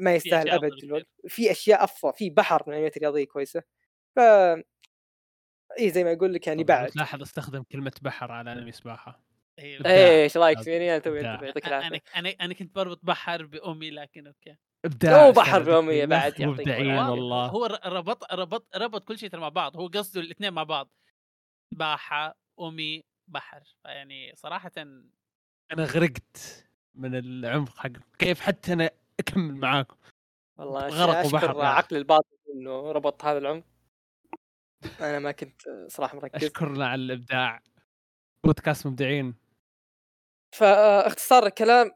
[0.00, 3.62] ما يستاهل أبد الوقت في أشياء أفضل في بحر من الأنميات الرياضية كويسة
[4.16, 4.20] ف
[5.78, 9.24] اي زي ما يقول لك يعني بعد تلاحظ استخدم كلمة بحر على أنمي سباحة
[9.58, 9.86] إيه،.
[9.86, 11.20] إيه إيش رايك فيني أنا توي.
[11.20, 15.62] يعطيك أنا العافية أنا أنا كنت بربط بحر بأمي لكن أوكي إبداع هو بحر.
[15.62, 16.98] بأمية بعد يعطيك مبدعين.
[16.98, 20.90] والله هو ربط ربط ربط كل شيء ترى مع بعض هو قصده الاثنين مع بعض
[21.72, 24.72] باحه أمي بحر يعني صراحة
[25.72, 29.96] أنا غرقت من العمق حق كيف حتى أنا أكمل معاكم؟
[30.56, 31.62] والله غرق يعني.
[31.62, 33.64] عقل الباطن إنه ربط هذا العمق.
[35.00, 36.44] أنا ما كنت صراحة مركز.
[36.44, 37.62] اشكرنا على الإبداع.
[38.44, 39.34] بودكاست مبدعين.
[40.54, 41.92] فاختصار الكلام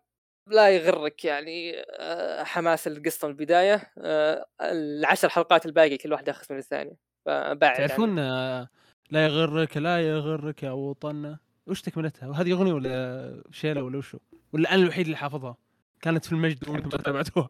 [0.47, 3.93] لا يغرك يعني آه، حماس القصة من البداية.
[3.99, 6.97] آه، العشر حلقات الباقيه كل واحدة اخف من الثانية.
[7.27, 8.69] فبعد تعرفون آه،
[9.11, 14.19] لا يغرك لا يغرك يا وطننا وش تكملتها؟ وهذه أغنية ولا شيلة ولا وشو؟
[14.53, 15.57] ولا أنا الوحيد اللي حافظها؟
[16.01, 17.49] كانت في المجد وأنتم ما تابعتوها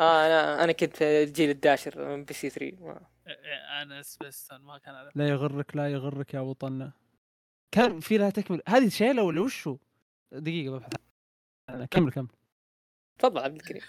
[0.00, 3.06] آه أنا أنا كنت في الجيل الداشر MBC 3 ما-
[3.82, 6.92] أنا سبيستون ما كان هذا لا يغرك لا يغرك يا وطننا
[7.72, 9.76] كان في لها تكمل هذه شيلة ولا وشو؟
[10.32, 10.92] دقيقة ببحث
[11.68, 11.86] عنها.
[11.86, 12.28] كمل كمل
[13.18, 13.82] تفضل عبد الكريم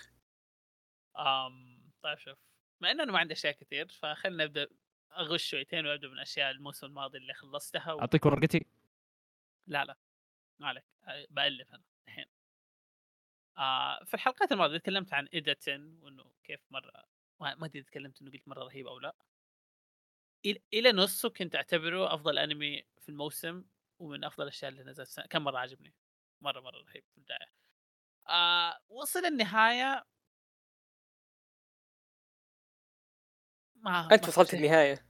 [1.19, 2.37] آم طيب شوف
[2.81, 4.67] مع إنه أنا ما عندي أشياء كثير فخلنا نبدأ
[5.11, 7.99] أغش شويتين وأبدأ من أشياء الموسم الماضي اللي خلصتها و...
[7.99, 8.65] أعطيك ورقتي؟
[9.67, 9.97] لا لا
[10.59, 10.83] ما عليك.
[11.29, 12.25] بألف أنا الحين.
[13.57, 16.91] آه في الحلقات الماضية تكلمت عن ايدتن وإنه كيف مرة
[17.39, 19.15] ما أدري تكلمت إنه قلت مرة رهيب أو لا.
[20.73, 23.63] إلى نصه كنت أعتبره أفضل أنمي في الموسم
[23.99, 25.19] ومن أفضل الأشياء اللي نزلت.
[25.29, 25.93] كم مرة عجبني
[26.41, 27.51] مرة مرة رهيب في البداية.
[28.29, 30.05] آه وصل النهاية
[33.87, 34.53] ما أنت وصلت.
[34.53, 35.05] النهاية.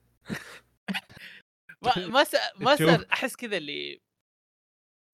[1.81, 2.35] ما ما س...
[2.59, 2.87] ما شوف.
[2.89, 4.01] صار أحس كذا اللي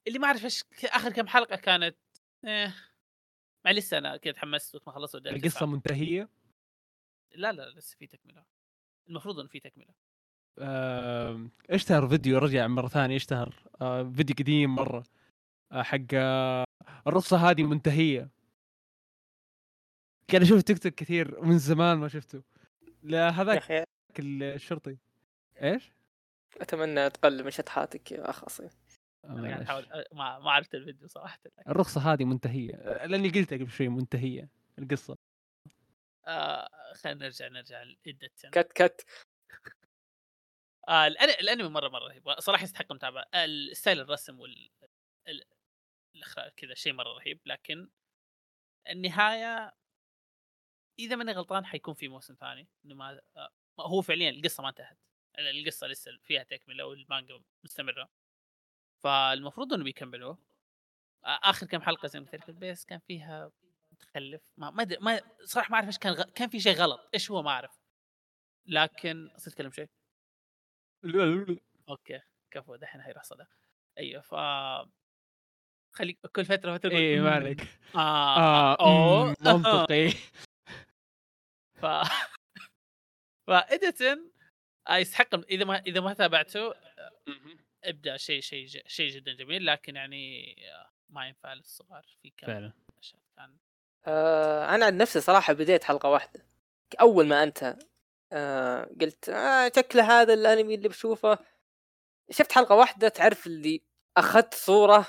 [0.08, 1.98] اللي ما أعرف إيش آخر كم حلقة كانت
[2.46, 2.76] إيه.
[3.66, 5.66] مع لسه أنا كذا تحمست وقت ما خلصت القصة.
[5.66, 6.30] منتهية؟
[7.36, 8.46] لا لا لسه في تكملة.
[9.10, 9.94] المفروض انه في تكملة.
[10.60, 13.70] آه، اشتهر فيديو رجع مرة ثانية اشتهر.
[13.82, 15.04] آه، فيديو قديم مرة.
[15.72, 16.66] آه، حق آه،
[17.08, 18.30] الرخصة هذه منتهية.
[20.28, 22.44] كان أشوف تيك توك كثير من زمان ما شفته.
[23.04, 23.88] لا هذاك
[24.20, 24.98] الشرطي.
[25.62, 25.92] إيش؟
[26.62, 28.70] أتمنى تقل من شطحاتك يا اخ اصيل
[29.26, 29.70] آه، أنا قاعد معلش.
[29.70, 31.40] أحاول أ- ما ما عرفت الفيديو صراحة.
[31.68, 32.72] الرخصة هذه منتهية.
[33.06, 35.18] لأني قلتها قبل شوي منتهية القصة.
[36.28, 39.06] آه خلينا نرجع نرجع لإدتن كت كت.
[40.88, 42.40] آه الأن- الأنمي مرة مرة رهيب.
[42.40, 44.70] صراحة يستحق المتابعه ال style الرسم وال
[45.28, 45.44] ال-
[46.16, 47.90] الإخراج كذا شيء مرة رهيب لكن
[48.90, 49.72] النهاية
[51.00, 54.98] إذا ماني غلطان حيكون في موسم ثاني إنه ما آه، هو فعليا القصة ما انتهت
[55.40, 58.10] القصة لسه فيها تكملة والمانجا مستمرة.
[59.04, 60.38] فالمفروض إنه بيكملوه.
[61.26, 63.52] آه، آخر كم حلقة زي ما قلت ال pace كان فيها
[63.92, 66.24] متخلف ما ما ما صراحة ما أعرف إيش كان غ...
[66.24, 67.80] كان في شيء غلط إيش هو ما أعرف.
[68.68, 69.90] لكن صرت أتكلم شيء؟
[71.90, 73.44] أوكي كفو دحين هيروح صدى
[74.00, 74.36] أيوه ف
[75.92, 77.68] خليك كل فترة فترة تقول ما "مم، عليك.
[77.96, 78.78] آه.
[78.86, 80.10] مم، منطقي.
[81.84, 81.86] ف
[83.48, 84.32] فإدتن
[84.90, 86.74] آه، يستحق إذا ما إذا ما تابعته
[87.84, 92.06] ابدأ شيء شيء ج- شيء جدا جميل لكن يعني آه، ما ينفع للصغار.
[92.22, 92.74] في كم فعلا.
[93.38, 93.58] كان؟
[94.08, 96.48] آه أنا عن نفسي صراحة بديت حلقة واحدة.
[97.02, 97.80] أول ما انتهى
[98.32, 101.38] آه قلت آه شكله هذا الأنمي اللي بشوفه.
[102.32, 103.82] شفت حلقة واحدة تعرف اللي
[104.18, 105.08] أخذت صورة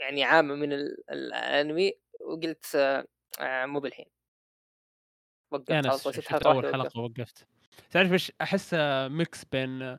[0.00, 3.06] يعني عامة من ال- الأنمي وقلت آه
[3.40, 4.15] آه مو بالحين.
[5.56, 6.72] وقفت يا على ناس طول شفت أول.
[6.72, 7.46] حلقه وقفت
[7.90, 9.98] تعرف إيش احسه ميكس بين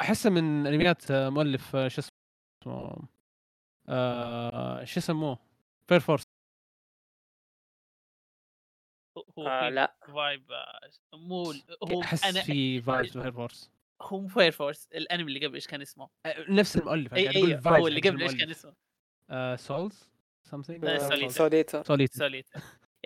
[0.00, 2.02] احسه من انميات مؤلف شو
[2.66, 3.08] اسمه
[3.88, 5.38] آه، شو يسموه
[5.88, 6.22] فير فورس
[9.38, 11.54] هو آه في لا فايب آه، مو
[11.92, 13.70] هو أحس أنا في فايبس فير فورس
[14.02, 16.08] هو مو فاير فورس الأنمي اللي قبل إيش كان اسمه؟
[16.48, 18.50] نفس المؤلف إي إي هو اللي قبل إيش كان.
[18.50, 18.74] اسمه؟
[19.56, 20.10] سولز
[20.48, 21.28] something آه، سوليتر.
[21.28, 22.48] سوليتر سوليت سوليت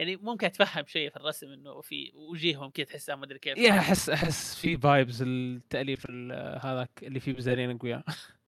[0.00, 3.58] يعني ممكن أتفهم شيء في الرسم إنه في وجيههم كذا تحسها ما أدري كيف.
[3.58, 8.04] يا أحس أحس في فايبز التأليف ال- هذاك اللي فيه بزارين اقوياء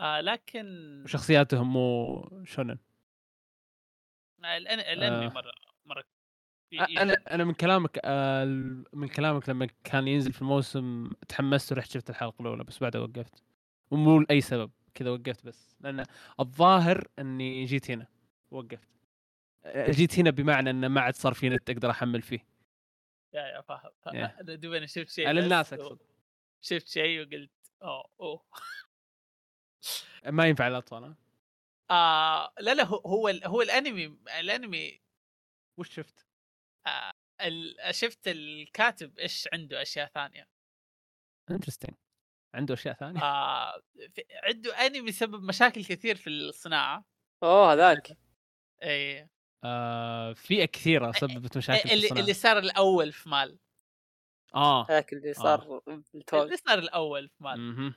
[0.00, 0.66] آه لكن
[1.04, 2.78] وشخصياتهم مو شونن.
[4.44, 5.28] آه الأنمي آه.
[5.28, 5.52] مرة
[5.86, 6.04] مرة
[6.98, 8.44] أنا أنا من كلامك آه،
[8.92, 13.42] من كلامك لما كان ينزل في الموسم تحمست ورحت شفت الحلقة الأولى بس بعدها وقفت.
[13.90, 15.76] ومو لأي سبب كذا وقفت بس.
[15.80, 16.04] لأن
[16.40, 18.06] الظاهر إني جيت هنا
[18.50, 18.95] وقفت.
[19.74, 22.46] جيت هنا بمعنى انه ما عاد صار في نت أقدر أحمل فيه.
[23.32, 23.90] يا يا فاهم.
[24.40, 25.98] أنا دوب أنا شفت شيء على الناس أقصد.
[26.60, 27.50] شفت شيء وقلت
[27.82, 28.44] أوه أوه.
[30.26, 31.16] ما ينفع الاطفال ها؟
[31.90, 34.06] آه لا لا هو هو, ال- هو الأنمي
[34.40, 35.00] الأنمي
[35.78, 36.26] وش شفت؟
[36.86, 40.48] آه ال- شفت الكاتب إيش عنده أشياء ثانية.
[41.50, 41.94] انترستنج
[42.54, 43.82] عنده أشياء ثانية؟ آه
[44.14, 47.04] في- عنده أنمي سبب مشاكل كثير في الصناعة.
[47.42, 48.18] أوه هذاك.
[48.82, 49.28] اي
[49.66, 52.08] آه في كثيرة سببت مشاكل في اللي.
[52.20, 53.58] اللي صار الأول في MAL.
[54.54, 57.94] آه هذاك اللي صار بالتوج اللي صار الأول في MAL.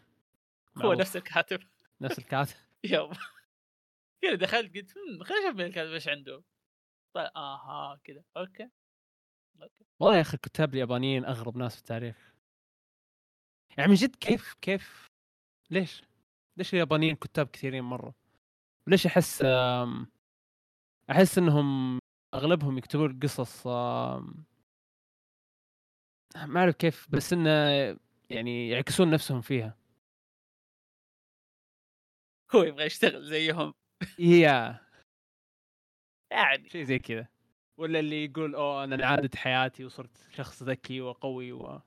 [0.77, 0.93] هو.
[0.93, 1.59] نفس الكاتب.
[2.01, 2.55] نفس الكاتب.
[2.83, 3.11] يوم
[4.21, 6.43] كذا دخلت قلت "هم، خليني أشوف الكاتب إيش عنده.
[7.13, 8.23] طيب آها كذا.
[8.37, 8.69] okay.
[9.61, 9.85] okay.
[9.99, 12.33] والله يا أخي الكتاب اليابانيين أغرب ناس في التاريخ.
[13.77, 15.07] يعني من جد كيف كيف
[15.69, 16.03] ليش؟
[16.57, 18.13] ليش اليابانيين كتاب كثيرين مرة؟
[18.87, 20.07] وليش أحس آم،
[21.11, 21.99] أحس إنهم
[22.33, 24.33] أغلبهم يكتبون قصص ما
[26.59, 27.49] أعرف كيف بس انه
[28.29, 29.77] يعني يعكسون نفسهم فيها.
[32.55, 33.73] هو يبغى يشتغل زيهم.
[34.19, 34.79] يا.
[36.31, 36.69] يعني.
[36.69, 37.27] شيء زي كذا.
[37.77, 41.81] ولا اللي يقول أوه أنا انعادت حياتي وصرت شخص ذكي وقوي و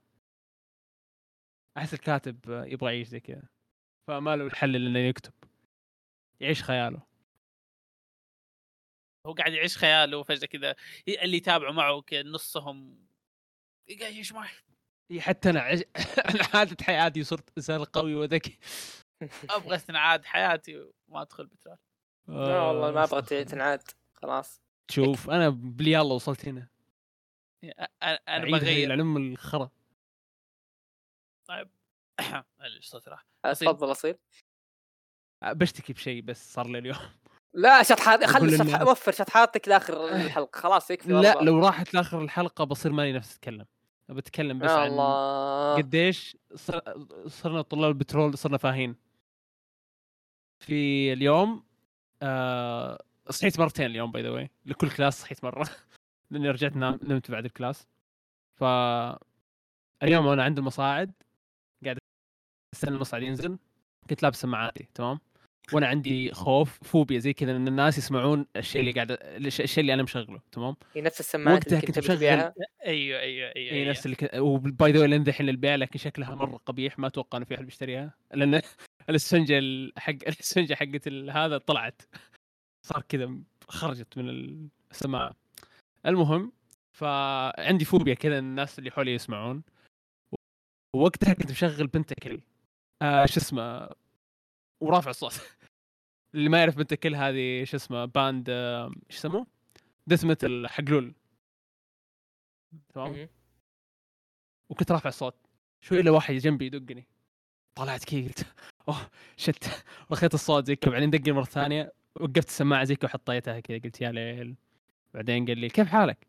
[1.76, 3.48] أحس الكاتب يبغى يعيش زي كذا.
[4.08, 5.32] فما له الحل إلا إنه يكتب.
[6.40, 7.11] يعيش خياله.
[9.26, 10.74] هو قاعد يعيش خياله وفجأة كذا
[11.08, 13.06] اللي يتابعوا معه كذا نصهم
[13.88, 14.34] قاعد يعيش
[15.10, 15.80] إي حتى أنا عش...
[16.34, 18.58] انعادت حياتي وصرت إنسان قوي وذكي.
[19.50, 21.76] أبغى استنعاد حياتي وما أدخل بترول.
[22.28, 23.82] لا والله ما أبغى تنعاد.
[24.12, 24.62] خلاص.
[24.90, 26.68] شوف أنا بلي الله وصلت هنا.
[28.02, 28.86] أنا أنا بغير.
[28.86, 29.70] العلم الخرا.
[32.78, 33.26] الصوت راح.
[33.44, 33.68] أصيل.
[33.68, 34.18] تفضل أصيل.
[35.44, 37.21] بشتكي بشيء بس صار لي اليوم.
[37.54, 38.58] لا شطحات خلي.
[38.58, 38.82] شطح...
[38.82, 40.60] وفر شطحاتك لآخر الحلقة.
[40.60, 41.42] خلاص يكفي لا والله.
[41.42, 43.66] لو راحت لآخر الحلقة بصير ماني نفس أتكلم.
[44.08, 46.80] بتكلم بس عن الله قديش صر...
[47.26, 48.96] صرنا طلاب البترول صرنا فاهين.
[50.58, 51.64] في اليوم
[52.22, 53.02] آه...
[53.30, 55.68] صحيت مرتين اليوم by the way لكل class صحيت مرة.
[56.30, 57.86] لأني رجعت نام نمت بعد ال class.
[58.54, 58.64] ف
[60.02, 61.12] اليوم وأنا عند المصاعد.
[61.84, 61.98] قاعد
[62.74, 63.58] أستنى المصعد ينزل.
[64.10, 65.20] كنت لابس سماعاتي تمام؟
[65.72, 69.94] وأنا عندي خوف فوبيا زي كذا إن الناس يسمعون الشيء اللي قاعد الش- الشيء اللي
[69.94, 72.52] أنا مشغله تمام؟ هي نفس السماعات وقتها اللي كنت كنت مشغل- أيوه
[72.86, 73.90] أيوه أيوه, اي أيوة.
[73.90, 77.36] نفس اللي و by the way لين دحين للبيع لكن شكلها مرة قبيح ما أتوقع
[77.38, 78.62] إنه في أحد بيشتريها لأن
[79.08, 82.02] الاسفنجة ال- حق الاسفنجة حقت ال- هذا طلعت.
[82.86, 83.34] صار كذا
[83.68, 84.28] خرجت من
[84.90, 85.36] السماعة.
[86.06, 86.52] المهم
[86.92, 89.62] فعندي فوبيا كذا الناس اللي حولي يسمعون.
[90.96, 92.40] ووقتها كنت مشغل Pentakill
[93.02, 93.88] آه شو اسمه؟
[94.82, 95.32] ورافع الصوت.
[96.34, 99.46] اللي ما يعرف Pentakill هذه شو اسمه band إيش يسموه؟
[100.06, 101.14] death metal حق LoL
[102.94, 103.28] تمام.
[104.70, 105.34] وكنت رافع الصوت.
[105.80, 107.06] شوي الا واحد جنبي يدقني.
[107.74, 108.46] طلعت كذا قلت
[108.88, 109.84] أوه شت.
[110.12, 113.78] رخيت الصوت زي كذا بعدين دقني مرة ثانية وقفت السماعة زي كذا وحطيتها كذا.
[113.78, 114.56] قلت يا ليل.
[115.14, 116.26] بعدين قال لي كيف حالك؟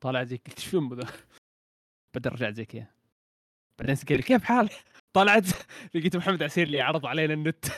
[0.00, 1.06] طلعت زي كذا قلت فيهم ذا؟
[2.14, 2.86] بعدين رجعت زي كذا
[3.78, 5.44] بعدين قال لي كيف حالك؟ طلعت.
[5.94, 7.64] لقيت محمد عسير اللي عرض علينا النت.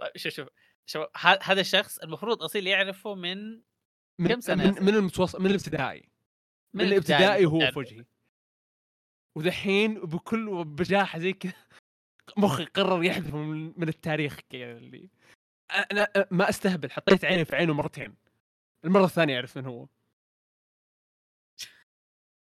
[0.00, 0.48] طيب شوف شوف
[0.86, 1.06] شوف
[1.42, 3.60] هذا الشخص المفروض أصيل يعرفه من
[4.18, 6.08] من كم سنة من؟ من المتوسط من الابتدائي.
[6.74, 7.70] من الابتدائي هو.
[7.72, 8.04] في وجهي
[9.36, 11.52] ودحين بكل بجاحة زي كذا
[12.36, 15.08] مخي قرر يحذفه من, من التاريخ كذا اللي.
[15.70, 18.16] أنا ما أستهبل حطيت عيني في عينه مرتين.
[18.84, 19.86] المرة الثانية أعرف من هو.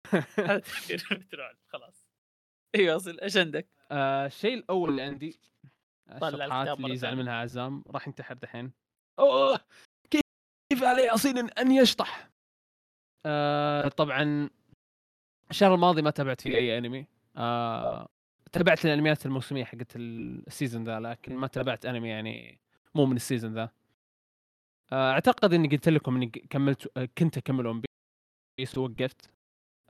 [1.72, 2.03] خلاص.
[2.74, 5.38] أيوه اصل إيش عندك؟ آه الشيء الأول اللي عندي
[6.20, 7.16] طلع الشطحات اللي يزعل.
[7.16, 8.72] منها عزام راح ينتحر دحين.
[9.18, 9.60] أوه
[10.10, 10.20] كيف
[10.72, 12.30] كيف علي أصيل ان يشطح؟
[13.26, 14.50] آه طبعا
[15.50, 17.06] الشهر الماضي ما تابعت فيه أي أنمي.
[17.37, 18.08] آه
[18.52, 22.60] تابعت الأنميات الموسمية حقت ال season ذا لكن ما تابعت أنمي يعني
[22.94, 23.70] مو من ال season ذا.
[24.92, 27.82] آه أعتقد إني قلت لكم إني كملت آه، كنت أكمل One
[28.58, 29.30] Piece ووقفت.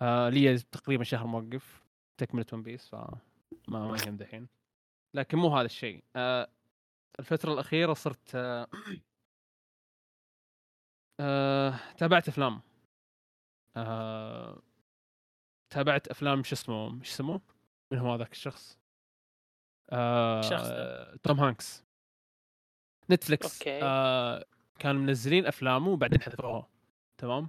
[0.01, 1.84] آه لي تقريبا شهر موقف.
[2.19, 3.21] تكملة One Piece فما
[3.69, 4.49] ما يهم دحين
[5.15, 6.49] لكن مو هذا الشيء آه
[7.19, 8.69] الفترة الأخيرة صرت آه
[11.21, 12.61] آه تابعت أفلام
[13.77, 14.63] آه
[15.71, 17.41] تابعت أفلام شو اسمه إيش اسمه؟
[17.91, 18.79] من هو هذاك الشخص؟
[19.91, 21.17] آه ده.
[21.17, 21.85] توم هانكس
[23.11, 23.83] Netflix okay.
[23.83, 24.45] آه
[24.79, 26.69] كانوا منزلين افلامه وبعدين حذفوها
[27.19, 27.49] تمام؟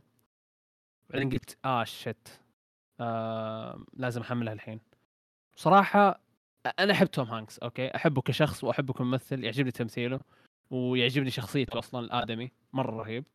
[1.10, 2.45] بعدين قلت آه shit
[3.00, 4.80] آه لازم أحملها الحين.
[5.56, 6.20] صراحة
[6.80, 10.20] أنا أحب توم هانكس okay؟ أحبه كشخص وأحبه كممثل يعجبني تمثيله
[10.72, 13.26] ويعجبني شخصيته أصلا الآدمي مرة رهيب.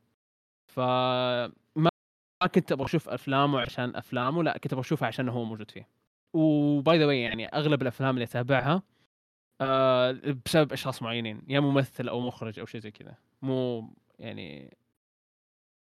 [0.67, 0.81] ف
[1.77, 1.91] ما
[2.55, 5.89] كنت أبغى أشوف أفلامه عشان أفلامه لا كنت أبغى اشوفها عشان هو موجود فيه.
[6.33, 8.83] و by the way يعني أغلب الأفلام اللي أتابعها
[9.61, 10.13] آه
[10.47, 13.15] بسبب أشخاص معينين يا ممثل أو مخرج أو شيء زي كذا.
[13.43, 14.77] مو يعني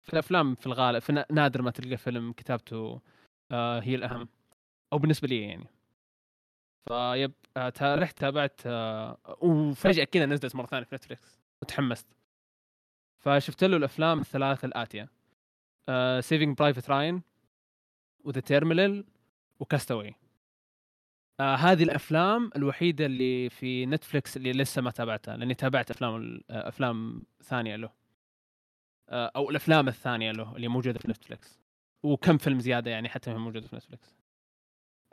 [0.03, 3.01] في الأفلام في الغالب في نادر ما تلقى فيلم كتابته
[3.51, 4.29] آه هي الأهم.
[4.93, 5.67] أو بالنسبة لي يعني.
[6.87, 12.07] فيب آه رحت تابعت آه وفجأة كذا نزلت مرة ثانية في Netflix وتحمست.
[13.19, 15.09] فشفت له الأفلام الثلاث الآتية.
[16.19, 17.21] Saving Private Ryan
[18.23, 19.05] و The Terminal
[19.59, 20.15] و Cast Away
[21.39, 27.23] آه هذه الأفلام الوحيدة اللي في Netflix اللي لسه ما تابعتها لأني تابعت أفلام أفلام
[27.43, 27.89] ثانية له.
[29.09, 31.58] آه أو الأفلام الثانية له اللي موجودة في Netflix
[32.03, 34.19] وكم فيلم زيادة يعني حتى ما موجوده في Netflix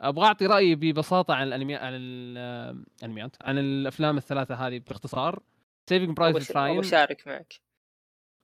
[0.01, 5.43] أبغى أعطي رأيي ببساطة عن الانمي عن الأنميات عن الأفلام الثلاثة هذه باختصار.
[5.89, 7.53] Saving Private Ryan بشارك معك.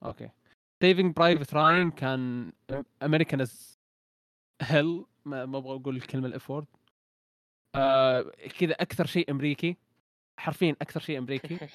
[0.04, 0.30] okay.
[0.82, 2.52] Saving Private Ryan كان
[3.02, 3.80] American as
[4.62, 6.66] hell ما أبغى أقول الكلمة ال F word
[7.74, 9.76] آه كذا أكثر شيء أمريكي.
[10.38, 11.58] حرفيا أكثر شيء أمريكي.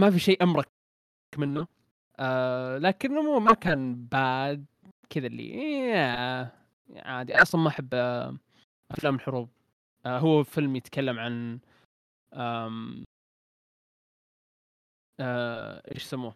[0.00, 0.68] ما في شيء أمرك
[1.36, 1.66] منه.
[2.18, 4.66] آه لكنه ما كان باد
[5.10, 6.52] كذا اللي
[6.96, 8.36] عادي أصلا ما أحب آه
[8.90, 9.50] أفلام الحروب.
[10.06, 11.60] آه هو فيلم يتكلم عن
[12.32, 13.04] آم
[15.20, 16.34] آه إيش يسموه؟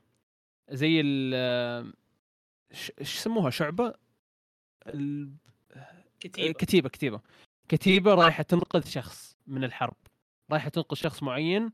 [0.71, 1.35] زي ال
[2.73, 3.95] إيش يسموها؟ شعبة؟
[4.87, 5.33] ال...
[6.21, 6.53] كتيبة.
[6.53, 7.21] كتيبة كتيبة.
[7.69, 9.97] كتيبة رايحة تنقذ شخص من الحرب.
[10.53, 11.73] رايحة تنقذ شخص معين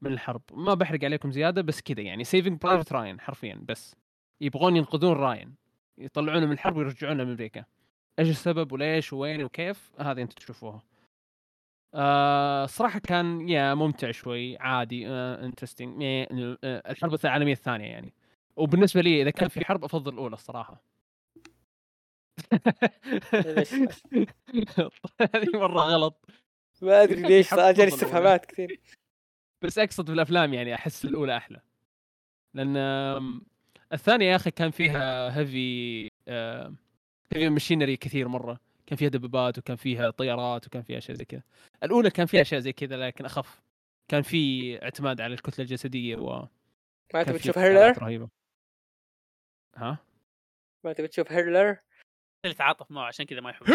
[0.00, 0.42] من الحرب.
[0.52, 2.24] ما بحرق عليكم زيادة بس كذا يعني.
[2.24, 3.96] Saving Private Ryan حرفيا بس.
[4.40, 5.59] يبغون ينقذون راين
[6.00, 7.64] يطلعونه من الحرب ويرجعونه لامريكا
[8.18, 10.82] إيش السبب وليش وين وكيف؟ هذه أنت تشوفوها.
[11.94, 18.12] آه صراحة كان يا ممتع شوي عادي آه interesting آه الحرب العالمية الثانية يعني.
[18.56, 20.82] وبالنسبة لي إذا كان في حرب أفضل الأولى الصراحة.
[25.34, 26.26] هذه مرة غلط.
[26.82, 28.80] ما أدري ليش صار جاني استفهامات كثير.
[29.62, 31.60] بس أقصد في الافلام يعني أحس الأولى أحلى.
[32.54, 32.76] لأن
[33.92, 36.02] الثانية يا أخي كان فيها هيفي
[37.32, 38.60] هيفي ماشينري كثير مرة.
[38.86, 41.42] كان فيها دبابات وكان فيها طيارات وكان فيها أشياء زي كذا.
[41.82, 43.62] الأولى كان فيها أشياء زي كذا لكن أخف.
[44.08, 46.48] كان في اعتماد على الكتلة الجسدية و
[47.14, 48.28] ما تبي تشوف هيرلر؟ رهيبة.
[49.76, 49.98] ها؟
[50.84, 51.78] ما تبي تشوف هيرلر؟
[52.44, 53.66] اللي تعاطف معه عشان كذا ما يحب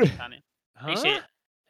[0.00, 0.42] الثانية.
[0.86, 1.22] أي شيء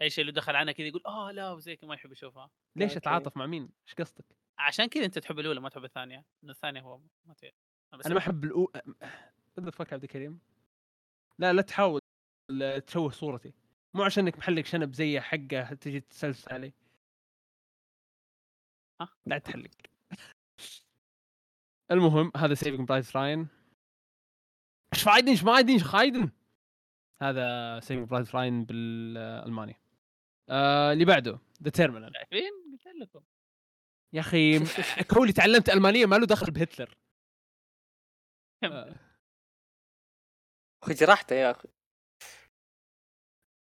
[0.03, 2.51] أي شيء اللي دخل عنها كذا يقول آه لا وزي كذا ما يحب يشوفها.
[2.77, 4.25] ليش أتعاطف مع مين؟ إيش قصدك؟
[4.59, 6.25] عشان كذا أنت تحب الأولى ما تحب الثانية.
[6.45, 7.53] الثانية هو ما تي...
[7.95, 8.69] أنا ما أحب
[9.61, 10.41] ذا فك عبد الكريم؟
[11.39, 12.01] لا لا تحاول
[12.87, 13.53] تشوه صورتي.
[13.95, 16.73] مو عشان إنك محلق شنب زي حقه تجي تسلس علي
[19.01, 19.71] ها لا تحلق
[21.91, 23.49] المهم هذا سيفنج برايس راين
[24.95, 26.31] إيش فايدن إيش فايدن إيش خايدن؟
[27.23, 29.77] هذا سيفنج برايس راين بالألماني.
[30.49, 33.21] آه اللي بعده ذا تيرمينال شايفين قلت لكم.
[34.13, 34.59] يا أخي
[35.15, 36.95] كوني تعلمت ألمانية ما له دخل بهتلر.
[40.83, 41.69] أخي جرحته يا أخي.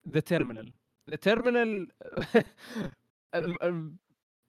[0.09, 0.73] ذا تيرمينال
[1.11, 1.93] ذا تيرمينال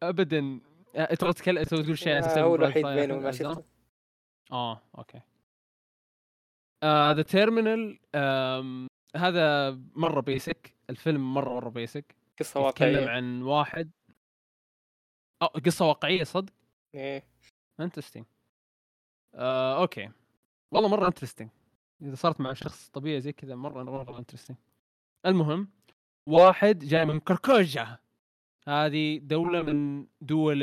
[0.04, 0.62] ابدا.
[0.96, 3.64] آه، تبغى تتكلم تبغى تقول شيء عن هو الوحيد بينهم ما شفته
[4.52, 5.22] آه okay.
[6.84, 8.00] The Terminal
[9.16, 12.92] هذا مرة basic الفيلم مره مرة basic قصة واقعية.
[12.92, 13.92] يتكلم عن واحد.
[15.42, 16.54] أو قصة واقعية صدق؟
[16.96, 17.24] إيه.
[17.80, 18.26] interesting
[19.36, 20.12] آه، okay.
[20.72, 21.50] والله مرة interesting
[22.02, 24.58] إذا صارت مع شخص طبيعي زي كذا مره مرة interesting
[25.26, 25.68] المهم
[26.26, 27.98] واحد جاي من كركوجا
[28.70, 30.60] هذه دولة من دول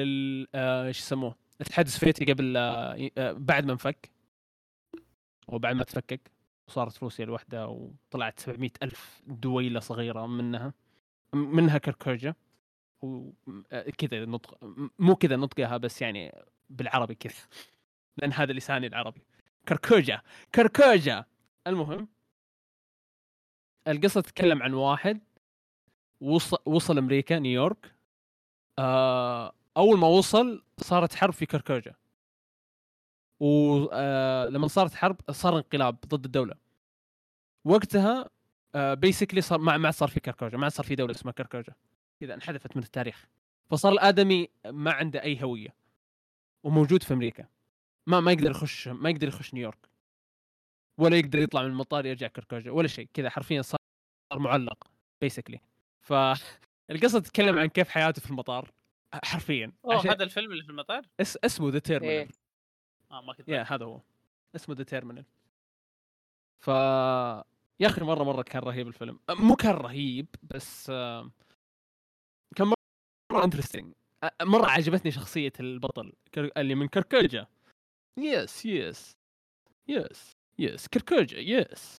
[0.55, 4.11] آه، إيش يسموه؟ الاتحاد السوفيتي قبل آه، آه، بعد ما انفك.
[5.49, 6.31] وبعد ما تفكك.
[6.69, 10.73] وصارت روسيا الوحدة وطلعت 700 ألف دويلة صغيرة منها.
[11.35, 12.35] منها كركوجا
[13.03, 14.59] وكذا نطق
[14.99, 16.33] مو كذا نطقها بس يعني
[16.71, 17.35] بالعربي كذا.
[18.16, 19.23] لأن هذا لساني العربي.
[19.68, 20.22] كركوجا
[20.55, 21.24] كركوجا
[21.66, 22.09] المهم
[23.88, 25.20] القصة تتكلم عن واحد
[26.20, 27.94] وصل وصل أمريكا نيويورك.
[28.79, 31.94] آه أول ما وصل صارت حرب في كركوجا
[33.40, 36.54] ولما آه صارت حرب صار انقلاب ضد الدولة.
[37.64, 38.31] وقتها
[38.75, 41.75] آه بيسكلي صار ما ما صار في كركوجا ما صار في دولة اسمها كركوجا
[42.21, 43.27] كذا انحذفت من التاريخ.
[43.71, 45.75] فصار الآدمي ما عنده أي هوية.
[46.64, 47.48] وموجود في أمريكا.
[48.07, 49.88] ما ما يقدر يخش ما يقدر يخش نيويورك.
[50.98, 53.79] ولا يقدر يطلع من المطار يرجع كركوجا ولا شيء كذا حرفيا صار
[54.35, 54.87] معلق
[55.21, 55.60] basically
[56.00, 58.71] فالقصة تتكلم عن كيف حياته في المطار
[59.25, 59.73] حرفيا.
[59.85, 60.11] أوه عشان...
[60.11, 61.38] هذا الفيلم اللي في المطار؟ اس...
[61.44, 62.29] اسمه The Terminal إيه.
[63.11, 64.00] آه ما كنت يا هذا هو.
[64.57, 65.25] اسمه The Terminal
[66.59, 66.69] ف
[67.81, 69.19] يا أخي مرة مرة كان رهيب الفيلم.
[69.31, 70.87] مو كان رهيب بس
[72.57, 72.73] كان
[73.33, 73.92] مرة interesting
[74.42, 77.46] مرة عجبتني شخصية البطل اللي من كركوجا
[78.19, 79.17] yes yes
[79.88, 81.96] yes yes كركوجة yes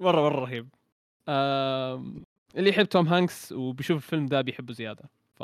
[0.00, 0.68] مرة مرة رهيب.
[1.28, 2.24] آم،
[2.56, 5.10] اللي يحب توم هانكس وبيشوف الفيلم ذا بيحبه زيادة.
[5.34, 5.42] ف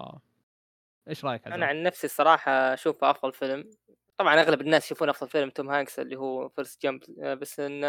[1.09, 3.71] إيش رأيك أنا عزام؟ عن نفسي الصراحة أشوفه أفضل فيلم.
[4.19, 7.01] طبعا أغلب الناس يشوفون أفضل فيلم توم هانكس اللي هو Forrest Gump
[7.41, 7.85] بس إن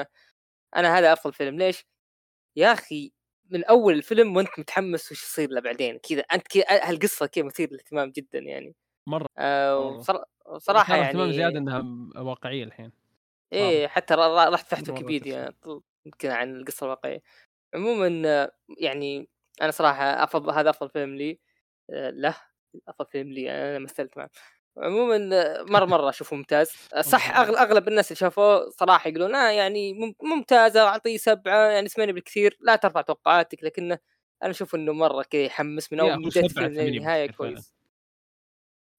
[0.76, 1.58] أنا هذا أفضل فيلم.
[1.60, 1.86] ليش؟
[2.58, 3.14] يا أخي
[3.52, 7.70] من أول الفيلم وأنت متحمس وش يصير له بعدين؟ كذا أنت كذا هالقصة كذا مثير
[7.72, 8.76] للاهتمام جدا يعني.
[9.10, 9.97] مرة آه مرة.
[9.97, 10.26] وصرا-
[10.57, 11.84] صراحة صار اهتمام يعني زيادة انها
[12.22, 12.91] واقعية الحين.
[13.53, 15.53] إيه حتى رحت فتحت ويكيبيديا
[16.05, 17.22] يمكن عن القصة الواقعية.
[17.76, 18.07] عموما
[18.80, 19.30] يعني
[19.62, 21.39] أنا صراحة افضل هذا أفضل فيلم لي
[21.89, 22.36] آه، له
[22.88, 24.30] أفضل فيلم لي أنا مثلت معه.
[24.78, 25.18] عموما
[25.64, 26.72] مرة مرة أشوفه ممتاز.
[27.01, 32.14] صح أغلب الناس اللي شافوه صراحة يقولون آه يعني مم- ممتازة أعطيه سبعة يعني ثمانيه
[32.14, 33.99] بالكثير لا ترفع توقعاتك لكنه
[34.43, 37.28] أنا أشوف إنه مرة كذا يحمس من يا أول بدايه الفيلم ثمانية للنهايه.
[37.32, 37.74] كويس.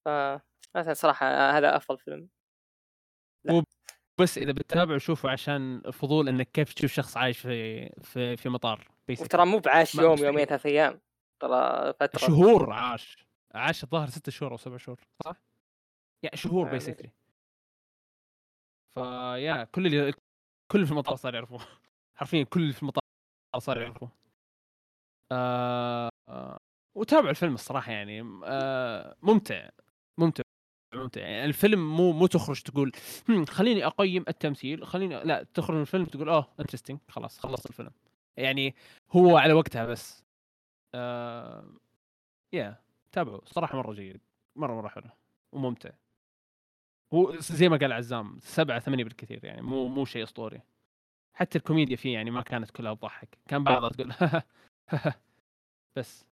[0.05, 0.09] ف
[0.75, 2.29] مثلا صراحة آه، هذا أفضل فيلم.
[4.21, 8.87] بس إذا بتتابعه شوفه عشان فضول إنك كيف تشوف شخص عايش في في في مطار.
[9.09, 11.01] وترى مو بعاش يوم يومين ثلاث أيام.
[11.41, 12.19] ترى فترة.
[12.19, 13.25] شهور عاش.
[13.55, 15.35] عاش الظاهر ستة شهور أو سبع شهور صح؟
[16.23, 17.11] يا شهور آه، بيسكلي
[18.93, 20.11] فيا كل اللي
[20.71, 21.59] كل اللي في المطار صار يعرفوه.
[22.19, 23.03] حرفيا كل اللي في المطار
[23.57, 24.09] صار يعرفوه.
[25.31, 26.59] آه آه
[26.97, 29.69] وتابع الفيلم الصراحة يعني آه ممتع.
[30.21, 30.43] ممتع
[30.95, 31.21] ممتع.
[31.21, 32.91] يعني الفيلم مو مو تخرج تقول
[33.29, 37.91] "هم، خليني أقيم التمثيل خليني لا تخرج من الفيلم تقول اوه انترستنج خلاص خلصت الفيلم.
[38.37, 38.75] يعني
[39.11, 40.23] هو على وقتها بس.
[40.95, 41.65] آه
[42.53, 44.21] يا تابعوا صراحة مرة جيد.
[44.57, 45.09] مرة مرة حلو
[45.53, 45.89] وممتع.
[47.13, 50.61] هو زي ما قال عزام سبعة ثمانية بالكثير يعني مو مو شيء أسطوري.
[51.33, 53.37] حتى الكوميديا فيه يعني ما كانت كلها تضحك.
[53.47, 54.13] كان بعضها تقول
[55.97, 56.25] بس.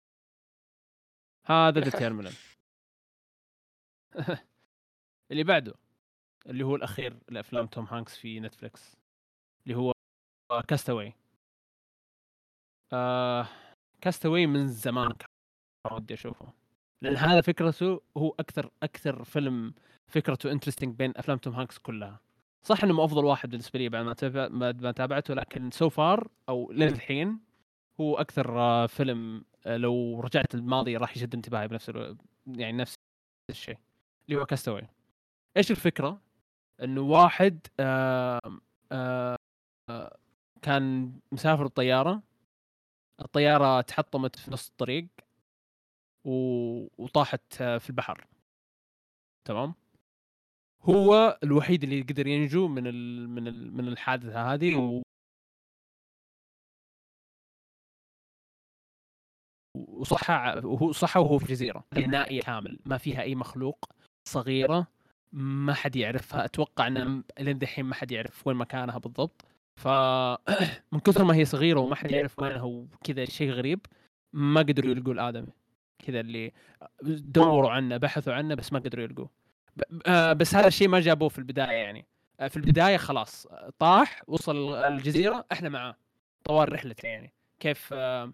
[1.46, 2.32] هذا The Terminal
[5.30, 5.74] اللي بعده
[6.46, 8.96] اللي هو الأخير لافلام توم هانكس في Netflix
[9.66, 9.92] اللي هو
[10.68, 11.12] Cast Away
[12.92, 13.48] آه
[14.00, 15.28] كاستاوي من زمان كان
[15.92, 16.52] ودي أشوفه.
[17.02, 19.74] لأن هذا فكرته هو أكثر أكثر فيلم
[20.06, 22.20] فكرته interesting بين أفلام توم هانكس كلها.
[22.62, 26.72] صح إنه مو أفضل واحد بالنسبة لي بعد ما ما تابعته لكن so far أو
[26.72, 27.38] للحين
[28.00, 31.92] هو أكثر آه، فيلم آه، لو رجعت الماضي راح يشد انتباهي بنفس.
[32.46, 32.94] يعني نفس
[33.50, 33.78] الشيء.
[34.28, 34.82] اللي هو Cast Away.
[35.56, 36.20] إيش الفكرة؟
[36.82, 38.40] إنه واحد آه
[38.92, 39.36] آه
[39.90, 40.18] آه
[40.62, 42.22] كان مسافر بطياره
[43.20, 45.06] الطيارة تحطمت في نص الطريق.
[46.98, 48.26] وطاحت آه، في البحر.
[49.44, 49.74] تمام؟
[50.82, 53.28] هو الوحيد اللي قدر ينجو من ال...
[53.28, 53.72] من ال...
[53.76, 55.02] من الحادثة هذه و...
[59.74, 62.78] وصحى وهو صحى وهو في جزيره نائيه كامل.
[62.86, 63.84] ما فيها أي مخلوق.
[64.28, 64.86] صغيرة
[65.32, 66.44] ما حد يعرفها.
[66.44, 69.44] أتوقع ان لين دحين ما حد يعرف وين مكانها بالضبط.
[69.76, 69.88] ف
[70.92, 73.86] من كثر ما هي صغيرة وما حد يعرف وينها وكذا شيء غريب
[74.32, 75.52] ما قدروا يلقوا الآدمي.
[76.06, 76.52] كذا اللي
[77.02, 79.30] دوروا عنه بحثوا عنه بس ما قدروا يلقوه.
[80.06, 82.06] آه، بس هذا الشيء ما جابوه في البداية يعني.
[82.40, 83.46] آه، في البداية خلاص
[83.78, 85.96] طاح وصل الجزيرة إحنا معاه.
[86.44, 87.32] طوال رحلته يعني.
[87.60, 88.32] كيف آه،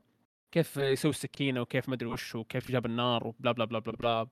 [0.52, 3.92] كيف يسوي السكينة وكيف ما أدري وش وكيف جاب النار و blah blah blah blah
[3.96, 4.26] blah.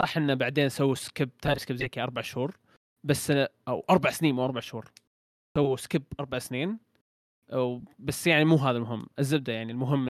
[0.00, 2.56] صح إنه بعدين سووا skip time skip زي كذا أربع شهور
[3.04, 3.30] بس
[3.68, 4.90] أو أربع سنين مو أربع شهور
[5.56, 6.78] سووا سكيب أربع سنين
[7.52, 10.08] أو بس يعني مو هذا المهم الزبدة يعني المهم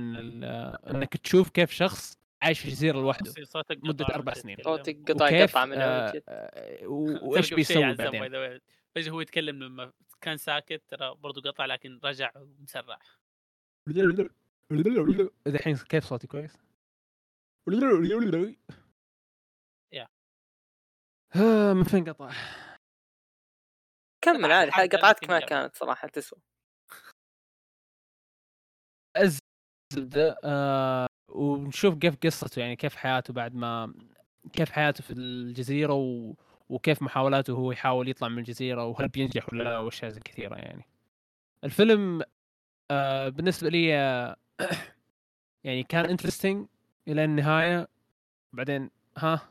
[0.00, 0.44] إن ال-
[0.86, 3.32] إنك تشوف كيف شخص عايش في جزيرة لوحده
[4.04, 4.56] أربع وأنت سنين.
[4.64, 6.22] صوتك قطع وكيف قطع من آه.
[6.28, 6.86] آه
[7.22, 8.60] وإيش بيسوي بعدين.
[8.94, 12.98] فجأة هو يتكلم لما كان ساكت ترى برضو قطع لكن رجع ومسرع
[15.46, 16.58] الحين كيف صوتي كويس؟
[19.92, 20.08] يا.
[21.36, 22.32] آه، من فين قطع؟
[24.24, 25.40] كمل عادي قطعتك ما.
[25.40, 26.40] كانت صراحة تسوى
[29.16, 33.94] الزبده آه ونشوف كيف قصته يعني كيف حياته بعد ما
[34.52, 36.34] كيف حياته في الجزيرة و...
[36.68, 40.84] وكيف محاولاته هو يحاول يطلع من الجزيرة وهل بينجح ولا لا وأشياء زي كثيرة يعني
[41.64, 42.22] الفيلم
[42.90, 44.36] آه بالنسبة لي آه
[45.64, 46.68] يعني كان interesting
[47.08, 47.88] إلى النهاية.
[48.52, 49.48] بعدين ها؟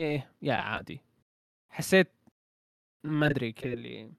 [0.00, 1.00] إيه yeah عادي.
[1.70, 2.12] حسيت
[3.04, 4.12] ما أدري كذا اللي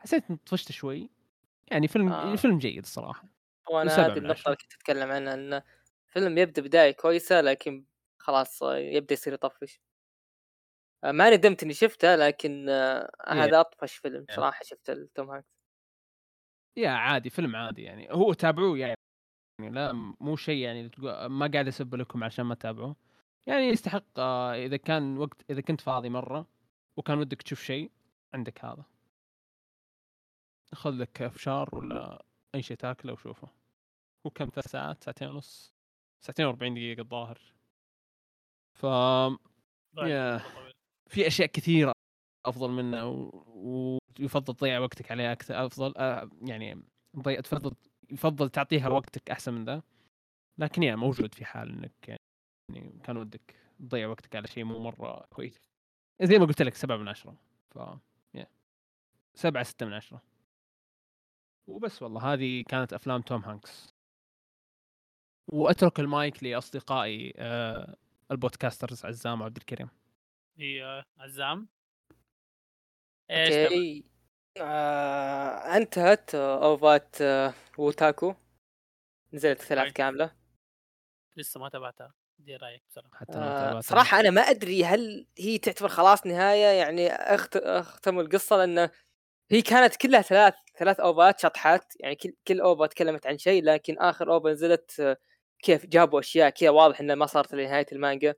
[0.00, 1.10] حسيت طفشت شوي.
[1.72, 2.36] يعني فيلم آه.
[2.36, 3.24] فيلم جيد الصراحة.
[3.70, 4.46] وأنا هذه النقطة.
[4.46, 5.62] اللي كنت أتكلم عنها إن
[6.08, 7.86] فيلم يبدأ بداية كويسة لكن
[8.18, 9.78] خلاص آه، يبدأ يصير يطفش.
[11.04, 14.34] آه، ما ندمت إني شفته لكن آه، هذا أطفش فيلم Yeah.
[14.36, 14.60] صراحة.
[14.64, 15.46] شفته لتوم هانكس.
[16.76, 18.08] يا عادي فيلم عادي يعني.
[18.12, 18.94] هو تابعوه يعني.
[19.58, 22.96] لا مو شيء يعني تقول- ما قاعد اسب لكم عشان ما تتابعوه
[23.46, 26.46] يعني يستحق آه، إذا كان وقت إذا كنت فاضي مرة
[26.96, 27.90] وكان ودك تشوف شيء
[28.34, 28.84] عندك هذا.
[30.74, 32.24] خذ لك فشار ولا
[32.54, 33.48] أي شيء تاكله وشوفه.
[34.24, 35.74] وكم ثلاث ساعات؟ ساعتين ونص؟
[36.20, 37.40] ساعتين و40 دقيقة الظاهر.
[38.74, 38.86] ف
[39.96, 40.38] طيب، يا.
[41.10, 41.92] في أشياء كثيرة
[42.46, 46.82] أفضل منه و- ويفضل تضيع وقتك عليها أكثر أفضل آه، يعني
[47.16, 47.74] ضيع تفضل
[48.10, 49.82] يفضل تعطيها وقتك أحسن من ذا؟
[50.58, 52.20] لكن yeah موجود في حال إنك
[52.74, 55.60] يعني كان ودك تضيع وقتك على شيء مو مرة كويس.
[56.22, 57.36] زي ما قلت لك سبعة من عشرة.
[57.70, 57.78] ف
[58.34, 58.46] yeah.
[59.34, 60.22] سبعة ستة من عشرة.
[61.66, 63.94] وبس والله هذه كانت أفلام توم هانكس.
[65.52, 67.96] وأترك المايك لأصدقائي آه
[68.30, 69.88] ال podcasters عزام وعبد الكريم.
[70.58, 71.68] هي عزام.
[73.30, 74.04] إيش
[74.60, 78.34] آه انتهت آه، أوفات آه ووتاكوي
[79.32, 79.92] نزلت ثلاث.
[79.92, 80.32] كاملة.
[81.36, 82.14] لسه ما تابعتها.
[82.38, 83.80] دي رأيك بصراحه حتى أنا آه.
[83.80, 87.56] صراحة أنا ما أدري هل هي تعتبر خلاص نهاية يعني أخت...
[87.56, 88.90] أختموا القصة لأن
[89.50, 93.98] هي كانت كلها ثلاث ثلاث أوفات شطحات يعني كل كل OVA تكلمت عن شيء لكن
[93.98, 95.16] آخر OVA نزلت آه،
[95.58, 98.34] كيف جابوا أشياء كذا واضح إنها ما صارت لنهاية المانجا.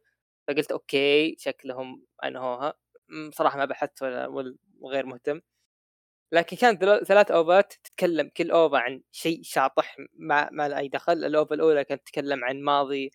[0.49, 2.75] فقلت okay شكلهم أنهوها.
[3.33, 5.41] صراحة ما بحثت ولا ولا- وغير مهتم.
[6.33, 11.13] لكن كانت ثلاث أوفات تتكلم كل OVA عن شيء شاطح ما ما له أي دخل.
[11.25, 13.11] ال OVA الأولى كانت تتكلم عن ماضي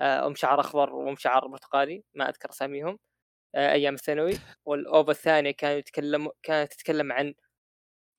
[0.00, 2.98] آه، أم شعر أخضر وأم شعر برتقالي ما أذكر أساميهم
[3.54, 4.34] آه، أيام الثانوي.
[4.66, 7.34] وال OVA الثانية كانوا يتكلموا كانت تتكلم عن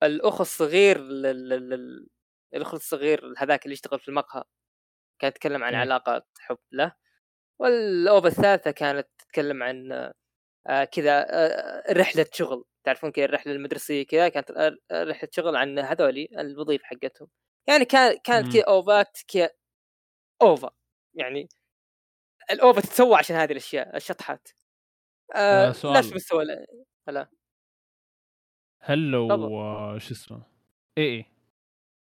[0.02, 2.08] الأخ الصغير لل...
[2.54, 4.44] الأخ الصغير هذاك اللي يشتغل في المقهى.
[5.20, 5.80] كانت تتكلم عن إيه.
[5.80, 6.92] علاقة حب له.
[7.60, 10.12] وال OVA الثالثة كانت تتكلم عن
[10.66, 16.28] كذا آه، رحلة شغل تعرفون كذا الرحلة المدرسية كذا كانت آه، رحلة شغل عن هذولي
[16.38, 17.28] الوظيفة حقتهم
[17.68, 18.52] يعني كان كانت.
[18.52, 19.50] كذا أوفات كذا
[20.42, 20.70] OVA
[21.14, 21.48] يعني
[22.50, 24.48] ال OVA تتسوى عشان هذه الأشياء الشطحات
[25.34, 25.94] آه آه، سؤال.
[25.98, 26.44] نفس مستوى
[28.80, 29.30] هل لو.
[29.60, 30.42] آه، شو اسمه
[30.98, 31.24] اي اي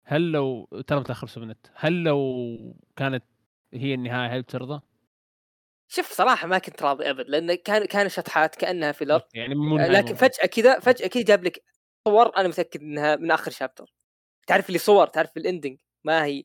[0.05, 3.25] هل لو ترى متأخر سبنت هل لو كانت
[3.75, 4.81] هي النهاية هل بترضى؟
[5.89, 10.09] شوف صراحة ما كنت راضي أبد لأن كان كان شطحات كأنها فيلر يعني آه، لكن
[10.14, 10.14] مرة.
[10.14, 11.62] فجأة كذا فجأة كذا جاب لك
[12.09, 13.95] صور أنا متأكد إنها من آخر شابتر
[14.47, 16.45] تعرف اللي صور تعرف الاندنج ما هي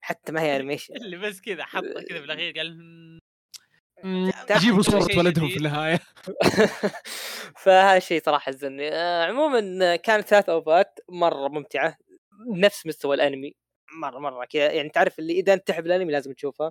[0.00, 3.18] حتى ما هي انيميشن اللي بس كذا حطه كذا بالاخير قال "مم،
[4.04, 5.66] مم، تعرف جيبوا صورة ولدهم في جديد.
[5.66, 6.00] النهاية.
[7.62, 11.96] فهذا الشيء صراحة حزني آه، عموما كانت ثلاث أوفات مرة ممتعة
[12.56, 13.54] نفس مستوى الأنمي.
[14.00, 16.70] مرة مرة كذا يعني تعرف اللي إذا أنت تحب الأنمي لازم تشوفها.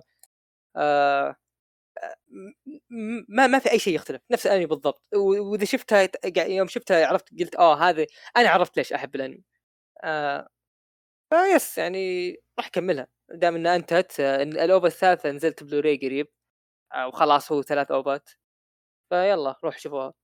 [0.76, 1.36] آه
[3.28, 5.02] ما ما في أي شيء يختلف نفس الأنمي بالضبط.
[5.14, 6.08] وإذا شفتها
[6.46, 9.44] يوم شفتها عرفت قلت آه هذه أنا عرفت ليش أحب الأنمي.
[10.04, 10.48] آه
[11.34, 13.08] فيس يعني راح أكملها.
[13.30, 16.28] دام إنها أنتهت ال OVA الثالثة نزلت بلوراي قريب.
[16.94, 18.30] آه وخلاص هو ثلاث أوفات.
[19.10, 20.14] ف يلا روح شوفوها.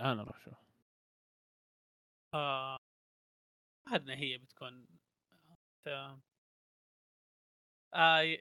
[0.00, 0.54] أنا أروح شوف.
[2.34, 2.76] آه
[4.08, 4.86] هي بتكون
[5.86, 6.20] آه
[7.94, 8.36] آه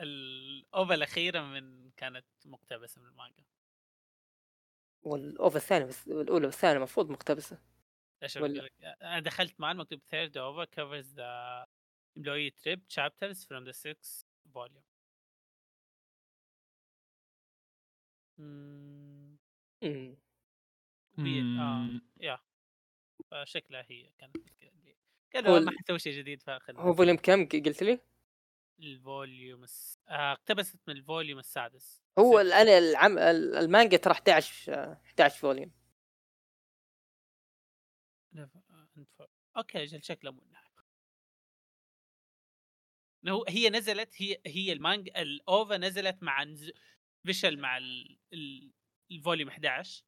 [0.00, 3.44] ال OVA الأخيرة من كانت مقتبسة من المانجا.
[5.02, 7.58] وال OVA الثانية بس الاولى والثانية المفروض مقتبسة.
[8.36, 11.66] ولا- لك؟ أنا دخلت مع مكتوب third OVA covers the
[12.18, 14.24] employee trip chapters from the sixth
[14.54, 14.84] volume.
[18.38, 19.36] مم،
[19.82, 20.16] مم.
[21.18, 21.42] هي آه.
[21.42, 22.38] مم، yeah
[23.30, 24.36] فشكلها هي كانت
[25.30, 25.60] كذا.
[25.60, 28.00] ما حنسوي شيء جديد فاخذنا هو volume كم؟ ق- قلت لي؟
[28.82, 29.98] ال volume الس...
[30.08, 32.02] آه اقتبست من ال volume السادس.
[32.18, 32.40] هو.
[32.40, 33.18] الآن العم...
[33.18, 35.72] ال- المانجا ترى 11 آه، 11 volume
[39.56, 40.70] أوكي أجل شكله مو النهاية.
[43.28, 46.70] هو هي نزلت هي هي المانجا الأوفا نزلت مع نز...
[47.26, 48.18] فيشل مع ال...
[48.32, 48.72] ال...
[49.10, 50.04] الفوليوم 11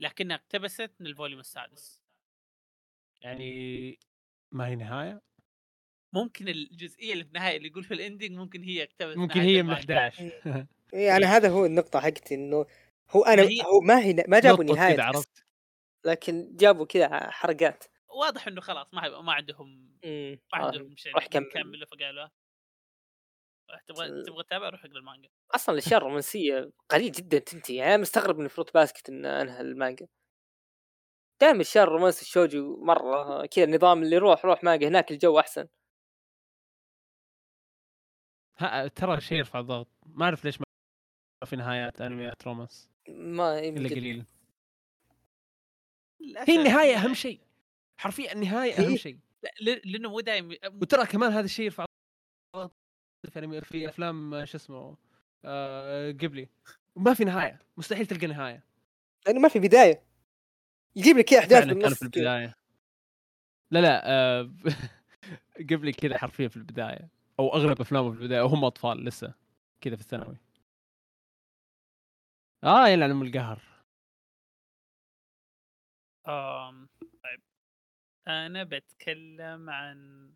[0.00, 2.02] لكنها اقتبست من الفوليوم السادس.
[3.20, 3.98] يعني
[4.52, 5.22] ما هي نهاية؟
[6.12, 9.70] ممكن الجزئية اللي في النهاية اللي يقول في الاندنج ممكن هي اقتبست ممكن هي من
[9.70, 10.08] المانجا.
[10.08, 12.66] 11 يعني هذا هو النقطة حقتي إنه
[13.10, 15.44] هو أنا ما هي- هو ما هي ما جابوا كذا عرفت؟
[16.06, 19.68] لكن جابوا كذا حرقات واضح إنه خلاص ما ما عندهم
[20.04, 20.38] مم.
[20.52, 20.58] ما.
[20.58, 21.46] عندهم شيء روح كمل.
[21.46, 22.28] يكملوا فقالوا
[23.70, 25.28] راح تبغى تبغى تتابع؟ روح اقرأ المانجا.
[25.54, 27.76] أصلا الأشياء الرومانسية قليل جدا تنتهي.
[27.76, 30.06] يعني أنا مستغرب من Fruits Basket إن أنهى المانجا.
[31.40, 35.68] دائما الاشياء الرومانسي الشوجو مرة كذا النظام اللي روح روح مانجا هناك الجو أحسن.
[38.58, 39.88] ها ترى شيء يرفع الضغط.
[40.06, 40.66] ما أعرف ليش ما
[41.46, 42.90] في نهايات أنميات رومانس.
[43.08, 44.24] ما إلا يمكن قليل.
[46.20, 47.40] للأسف هي النهاية يعني- أهم شيء.
[48.00, 49.18] حرفيا النهاية أهم شيء.
[49.84, 51.84] لأنه مو دايم وترى كمان هذا الشيء يرفع
[52.56, 52.74] الضغط
[53.30, 54.96] في أنمي- في افلام شو اسمه
[55.44, 56.48] آه قبلي.
[56.96, 57.58] ما في نهاية.
[57.76, 58.64] مستحيل تلقى نهاية.
[59.26, 60.02] لأنه ما في بداية.
[60.96, 62.02] يجيب لك أحداث بالنص في.
[62.02, 62.54] البداية.
[63.70, 64.52] لا لا آه
[65.70, 67.08] قبلي كذا حرفيا في البداية.
[67.38, 69.34] أو أغلب أفلامه في البداية وهم أطفال لسه
[69.80, 70.36] كذا في الثانوي.
[72.64, 73.62] آه يلعن أم القهر.
[76.28, 76.88] آم
[77.24, 77.42] طيب.
[78.28, 80.32] أنا بتكلم عن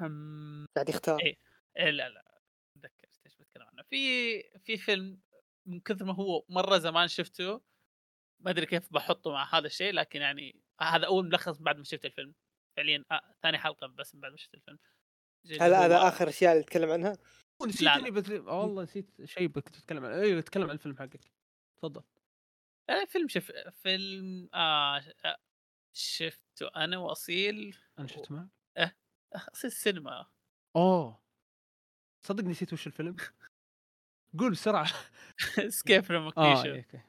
[0.00, 0.66] هم...
[0.76, 1.20] قاعد يختار.
[1.20, 1.36] إيه.
[1.76, 2.40] إيه لا لا
[2.74, 3.82] تذكرت إيش بتكلم عنه.
[3.82, 5.20] في في فيلم
[5.66, 7.60] من كثر ما هو مرة زمان شفته
[8.40, 12.04] ما أدري كيف بحطه مع هذا الشيء لكن يعني هذا أول ملخص بعد ما شفت
[12.04, 12.34] الفيلم.
[12.76, 14.78] فعليا آه ثاني حلقة بس من بعد ما شفت الفيلم.
[15.60, 17.18] هل هذا آخر أشياء اللي تتكلم عنها؟
[17.66, 18.30] نسيت بت...
[18.30, 21.20] والله نسيت شيء كنت تتكلم عنه أيوه تكلم عن الفيلم حقك.
[21.76, 22.02] تفضل.
[22.90, 23.52] آه فيلم شف
[23.82, 25.36] فيلم آه آه،
[25.92, 27.76] شفته أنا وأصيل.
[27.98, 28.48] أنا شفت معك؟
[29.34, 30.26] أصيل السينما.
[30.76, 31.20] أوه.
[32.26, 33.16] صدق نسيت وش الفيلم؟
[34.38, 34.86] قول بسرعة.
[35.68, 37.00] Escape Room آه okay.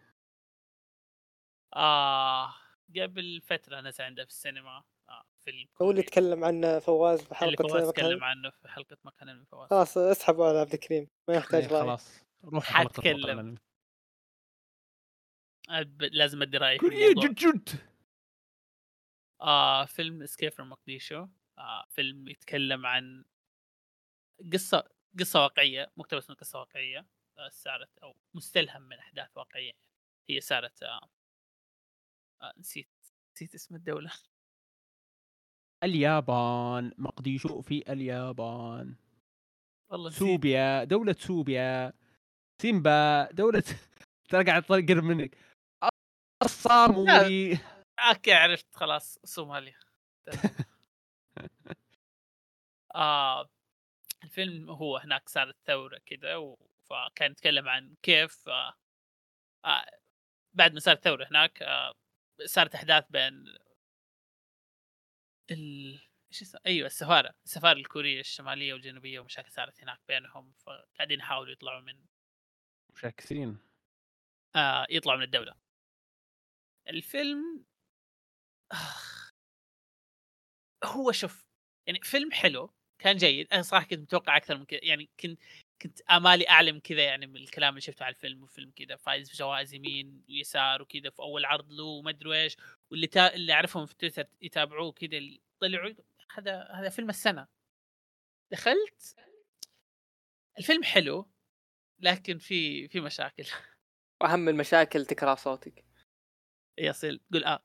[1.75, 2.53] آه
[2.97, 4.83] قبل فترة نزل عنده في السينما.
[5.45, 6.01] فيلم هو اللي.
[6.03, 9.69] تكلم عنه فواز اللي بحلقه فواز مكان- تكلم عنه في حلقة مكان من فواز.
[9.69, 11.81] خلاص اسحبوا على عبد الكريم ما يحتاج رأي.
[11.81, 13.57] خلاص روح حتكلم.
[15.99, 17.69] لازم أدي رأيي في كوريا جد جد.
[19.41, 21.27] آه فيلم Escape from مقديشو
[21.57, 23.25] آه فيلم يتكلم عن
[24.53, 24.89] قصة
[25.19, 27.05] قصة واقعية مقتبس من قصة واقعية.
[27.37, 29.71] آه سارت أو مستلهم من أحداث واقعية.
[30.29, 31.09] هي سارت آه
[32.41, 32.89] آه نسيت
[33.35, 34.11] نسيت اسم الدولة.
[35.85, 38.95] اليابان مقديشو في اليابان.
[39.91, 41.93] والله سوبيا دولة سوبيا.
[42.61, 43.63] سيمبا دولة
[44.29, 45.37] ترى قاعد طالع قرب منك.
[46.43, 47.59] الصاموري
[47.99, 49.79] أوكي عرفت خلاص صوماليا
[52.95, 53.49] آه
[54.23, 58.73] الفيلم هو هناك صارت ثورة كذا و- فكان يتكلم عن كيف آه
[59.65, 59.85] آه
[60.53, 61.91] بعد ما صارت ثورة هناك آه
[62.45, 63.45] صارت أحداث بين
[65.51, 65.99] ال
[66.31, 71.81] إيش اسمه؟ أيوه السفارة السفارة الكورية الشمالية والجنوبية ومشاكل صارت هناك بينهم فقاعدين يحاولوا يطلعوا
[71.81, 72.05] من
[72.93, 73.57] مشاكسين
[74.55, 75.53] آه يطلعوا من الدولة
[76.89, 77.65] الفيلم
[78.71, 79.31] آخ.
[80.83, 81.45] هو شوف
[81.87, 85.39] يعني فيلم حلو كان جيد أنا صراحة كنت متوقع أكثر من كذا يعني كنت
[85.81, 89.29] كنت امالي اعلى من كذا يعني من الكلام اللي شفته على الفيلم وفيلم كذا فايز
[89.29, 92.57] بجوائز يمين ويسار وكذا في أول عرض له وما أدري إيش
[92.91, 93.33] واللي تا...
[93.33, 95.93] اللي أعرفهم في تويتر يتابعوه كذا اللي طلعوا
[96.35, 97.47] هذا هذا فيلم السنة.
[98.51, 99.15] دخلت
[100.59, 101.29] الفيلم حلو
[101.99, 103.45] لكن في في مشاكل.
[104.21, 105.85] واهم المشاكل تكرار صوتك.
[106.77, 107.63] يصل قول آه.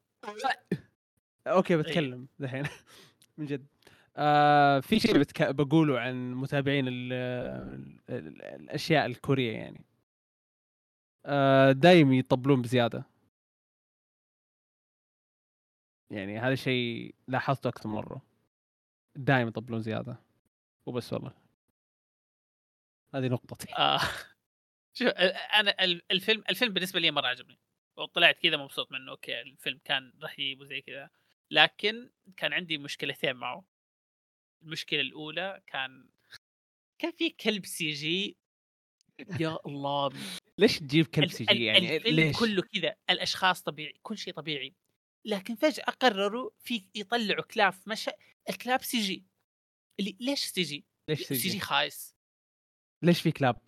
[1.47, 2.69] أوكي بتكلم دحين.
[3.39, 3.67] من جد.
[4.21, 5.43] آه في شيء بتك...
[5.43, 7.13] بقوله عن متابعين ال...
[8.11, 8.43] ال...
[8.43, 9.85] الأشياء الكورية يعني.
[11.27, 13.05] آه دايم يطبلون بزيادة.
[16.11, 18.23] يعني هذا شيء لاحظته أكثر من مرة.
[19.17, 20.17] دايم يطبلون زيادة.
[20.87, 21.33] وبس والله.
[23.15, 23.75] هذه نقطتي.
[23.79, 24.01] آه.
[24.99, 27.59] شوف أنا ال- الفيلم الفيلم بالنسبة لي مرة عجبني.
[27.97, 29.11] وطلعت كذا مبسوط منه.
[29.11, 31.11] أوكي الفيلم كان رهيب وزي كذا.
[31.51, 33.65] لكن كان عندي مشكلتين معه.
[34.63, 36.09] المشكلة الأولى كان
[36.99, 38.37] كان في كلب CG.
[39.41, 40.13] يا الله
[40.59, 44.75] ليش تجيب كلب CG يعني؟ ليش؟ كله كذا الأشخاص طبيعي كل شيء طبيعي.
[45.25, 48.11] لكن فجأة قرروا في يطلعوا كلاب مشى
[48.51, 49.25] الكلاب CG.
[50.01, 52.17] اللي ليش سي جي؟ ليش سي جي؟ جي خايس.
[53.03, 53.59] ليش في كلاب؟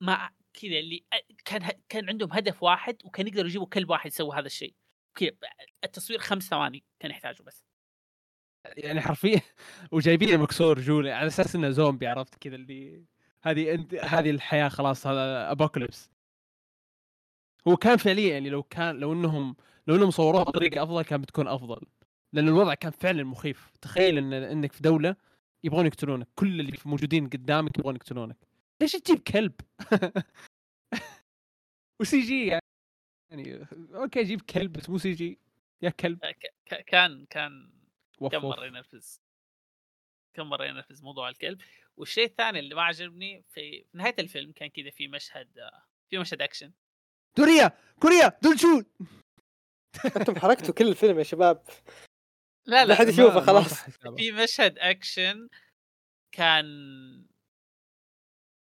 [0.00, 1.04] مع كذا اللي
[1.44, 4.74] كان كان عندهم هدف واحد وكان يقدروا يجيبوا كلب واحد يسوي هذا الشيء.
[5.14, 5.30] كذا
[5.84, 7.64] التصوير خمس ثواني كان يحتاجه بس.
[8.64, 9.40] يعني حرفيا
[9.92, 13.04] وجايبينه مكسور رجوله على أساس إنه زومبي عرفت كذا اللي
[13.42, 16.10] هذه أنت هذه الحياة خلاص هذا apocalypse
[17.68, 19.56] هو كان فعليا يعني لو كان لو إنهم
[19.86, 21.80] لو إنهم صوروها بطريقة أفضل كان بتكون أفضل.
[22.32, 23.70] لأن الوضع كان فعلا مخيف.
[23.80, 25.16] تخيل إن إنك في دولة
[25.64, 26.28] يبغون يقتلونك.
[26.34, 28.36] كل اللي موجودين قدامك يبغون يقتلونك.
[28.80, 29.52] ليش تجيب كلب؟
[32.00, 32.46] و CG
[33.30, 35.38] يعني أوكي جيب كلب بس مو CG
[35.82, 36.18] يا كلب.
[36.86, 37.73] كان كان
[38.20, 38.42] كم.
[38.42, 39.20] مرة ينرفز؟
[40.34, 41.60] كم مرة ينرفز موضوع الكلب؟
[41.96, 45.70] والشيء الثاني اللي ما عجبني في في نهاية الفيلم كان كذا في مشهد
[46.10, 46.72] في مشهد أكشن.
[47.36, 47.78] كوريا!
[48.00, 48.38] كوريا!
[48.42, 48.82] دول شو
[50.16, 51.64] أنتم حركتوا كل الفيلم يا شباب.
[52.66, 53.90] لا لا لا حد يشوفه خلاص.
[54.16, 55.48] في مشهد أكشن
[56.32, 56.64] كان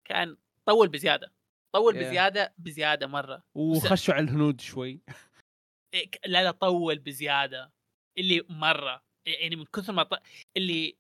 [0.08, 1.34] كان طول بزيادة.
[1.76, 1.98] طول Yeah.
[1.98, 3.44] بزيادة بزيادة مرة.
[3.56, 5.02] وخشوا على الهنود شوي.
[5.94, 7.72] إيه، لا لا طول بزيادة.
[8.18, 9.05] اللي مرة.
[9.26, 10.22] يعني من كثر ما ط...
[10.58, 10.96] اللي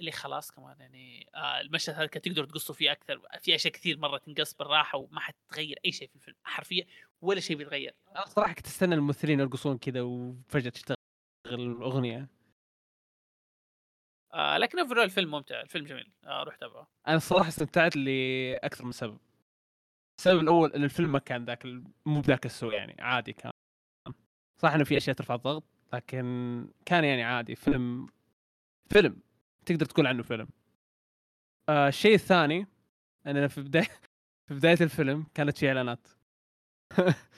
[0.00, 3.98] اللي خلاص كمان يعني آه المشهد هذا كان تقدروا تقصوا فيه أكثر في أشياء كثير
[3.98, 6.86] مرة تنقص بالراحة وما حتتغير أي شيء في الفيلم حرفيا
[7.20, 7.94] ولا شيء بيتغير.
[8.16, 10.96] أنا صراحة كنت استنى الممثلين يرقصون كذا وفجأة تشتغل
[11.46, 12.28] الأغنية.
[14.34, 16.12] آه لكن اوفر الفيلم ممتع الفيلم جميل.
[16.24, 16.86] آه روح تابعه.
[17.08, 19.18] أنا الصراحة استمتعت لأكثر من سبب.
[20.20, 21.64] السبب الأول إن الفيلم ما كان ذاك
[22.06, 23.52] مو بذاك السوء يعني عادي كان.
[24.62, 25.73] صح إنه في أشياء ترفع الضغط.
[25.94, 28.06] لكن كان يعني عادي فيلم
[28.90, 29.20] فيلم.
[29.66, 30.48] تقدر تقول عنه فيلم.
[31.68, 32.66] آه الشيء الثاني
[33.26, 33.88] اننا في بداية
[34.48, 36.08] في بداية الفيلم كانت في إعلانات.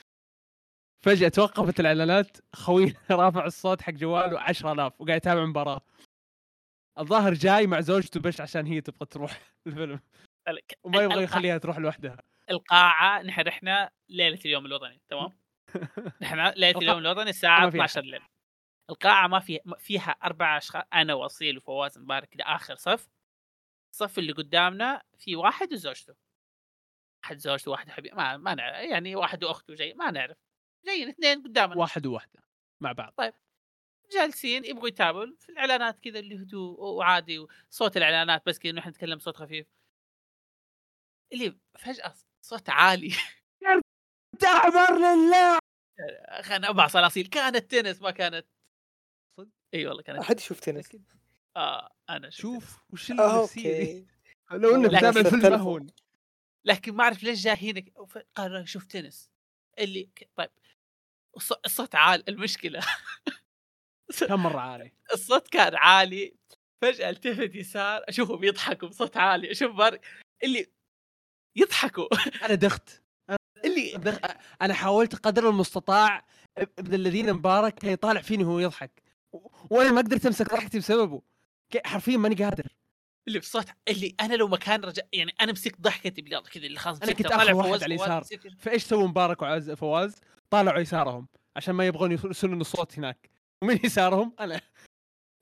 [1.05, 5.81] فجأة توقفت الإعلانات خوي رافع الصوت حق جواله 10000 وقاعد يتابع مباراة.
[6.99, 9.99] الظاهر جاي مع زوجته بس عشان هي تبغى تروح الفيلم.
[10.83, 12.17] وما يبغى يخليها تروح لوحدها.
[12.49, 15.29] القاعة نحن رحنا ليلة اليوم الوطني تمام؟
[16.21, 17.85] نحن ليلة اليوم الوطني الساعة ما فيها.
[17.85, 18.21] 12 الليل.
[18.89, 23.09] القاعة ما فيها فيها أربع اشخاص أنا وأصيل وفواز مبارك كذا آخر صف.
[23.93, 26.15] الصف اللي قدامنا في واحد وزوجته.
[27.23, 30.37] واحد زوجته واحد حبيب ما ما نعرف يعني واحد واخته جاي ما نعرف.
[30.85, 31.77] جايين اثنين قدامنا.
[31.77, 32.43] واحد وواحدة
[32.81, 33.13] مع بعض.
[34.13, 39.19] جالسين يبغوا يتابعوا في الإعلانات كذا اللي هدوء وعادي وصوت الإعلانات بس كذا نحن نتكلم
[39.19, 39.67] صوت خفيف.
[41.33, 43.11] اللي فجأة صوت عالي.
[44.39, 45.59] تعبر لله
[46.41, 48.47] خلنا أربع صلاصيل كانت تنس ما كانت؟
[49.73, 50.89] إي والله كانت أحد شوف تنس؟
[51.57, 53.99] آه أنا شوف وش آه، النفسيه دي
[54.51, 54.61] أوكي.
[54.63, 55.53] لو انك في الفيلم.
[55.53, 55.87] مهون
[56.65, 59.29] لكن ما أعرف ليش جاء هنا وف- قرر يشوف تنس.
[59.79, 60.49] اللي طيب.
[61.39, 62.79] الص- الصوت عالي المشكلة.
[64.27, 66.35] كم مرة عالي؟ الصوت كان عالي.
[66.81, 69.51] فجأة التفت يسار أشوفهم يضحكوا بصوت عالي.
[69.51, 69.99] أشوف بار
[70.43, 70.71] اللي
[71.55, 72.07] يضحكوا.
[72.45, 73.03] أنا دخت.
[73.65, 74.19] اللي.
[74.61, 76.25] أنا حاولت قدر المستطاع
[76.57, 79.03] ابن الذين مبارك كان يطالع فيني وهو يضحك.
[79.69, 81.21] وأنا ما قدرت أمسك ضحكتي بسببه.
[81.85, 82.67] حرفيا ماني قادر.
[83.27, 86.97] اللي بصوت اللي أنا لو مكان رجع يعني أنا مسكت ضحكتي باليد كذا اللي خلاص
[86.97, 88.23] مسكتها، كنت طالع واحد فواز- على اليسار.
[88.59, 90.15] فإيش سووا مبارك وعز فواز؟
[90.49, 93.29] طالعوا يسارهم عشان ما يبغون يرسلون الصوت هناك.
[93.63, 94.61] ومن يسارهم؟ أنا.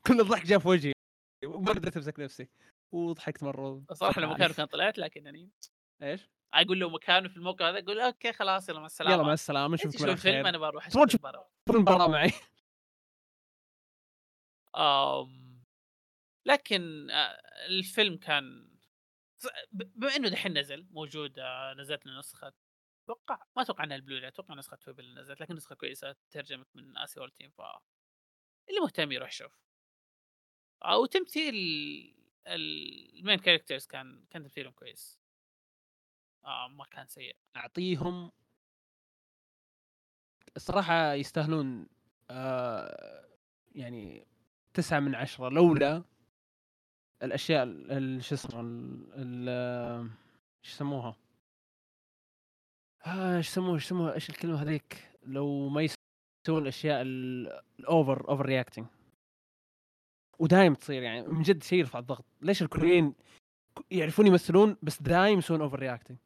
[0.08, 0.92] كل الضحك جاء في وجهي.
[1.46, 2.48] وما قدرت أمسك نفسي.
[2.92, 3.84] وضحكت مرة.
[3.94, 5.50] صراحة لو مكانه كان طلعت لكن يعني
[6.04, 9.14] إيش؟ أقول له مكانه في الموقع هذا أقول أوكي خلاص يلا مع السلامة.
[9.16, 11.26] يلا مع السلامة نشوفكم شوف على فيلم خير أنا بروح أشوف
[11.70, 12.32] المباراة معي؟
[16.46, 18.76] لكن آه، الفيلم كان
[19.72, 22.54] بما إنه دحين نزل موجود آه، نزلت له نسخة
[23.06, 26.98] أتوقع ما أتوقع إنها البلوراي أتوقع نسخة تويب اللي نزلت لكن نسخة كويسة ترجمت من
[26.98, 27.62] Asia World Team ف
[28.70, 29.60] اللي مهتم يروح يشوف.
[30.86, 31.56] آه، وتمثيل
[32.48, 35.20] ال- ال main characters كان كان تمثيلهم كويس.
[36.46, 37.38] آه ما كان سيء.
[37.56, 38.32] أعطيهم
[40.56, 41.88] الصراحه يستاهلون
[42.30, 43.30] آه
[43.76, 44.28] يعني
[44.76, 46.04] تسعة من عشرة لولا
[47.24, 48.52] الأشياء ال- ال- شو اسمه
[50.62, 51.16] شو يسموها؟
[53.06, 58.46] آه، إيش يسموها؟ إيش يسموها؟ إيش الكلمة هذيك؟ لو ما يسوون الأشياء ال- ال over
[58.46, 58.86] overreacting
[60.40, 62.26] ودايم تصير يعني من جد شيء يرفع الضغط.
[62.42, 63.14] ليش الكوريين
[63.92, 66.18] يعرفون يمثلون بس دايم يسوون overreacting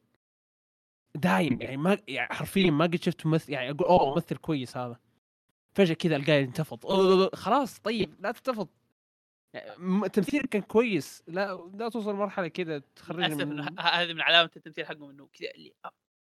[1.16, 5.00] دايم يعني ما يعني حرفيا ما قد شفت ممثل يعني أقول أوه ممثل كويس هذا.
[5.74, 6.86] فجأة كذا القاه ينتفض.
[6.86, 8.68] أوه، خلاص طيب لا تنتفض.
[10.14, 11.24] تمثيلك كان كويس.
[11.28, 13.80] لا لا توصل مرحله كذا تخرجني من...
[13.80, 15.74] هذه من علامة التمثيل حقهم إنه كذا اللي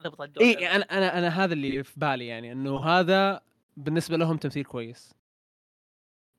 [0.02, 0.44] ضبط الدور.
[0.44, 3.40] إي أنا أنا أنا هذا اللي في بالي يعني إنه هذا
[3.76, 5.14] بالنسبة لهم تمثيل كويس.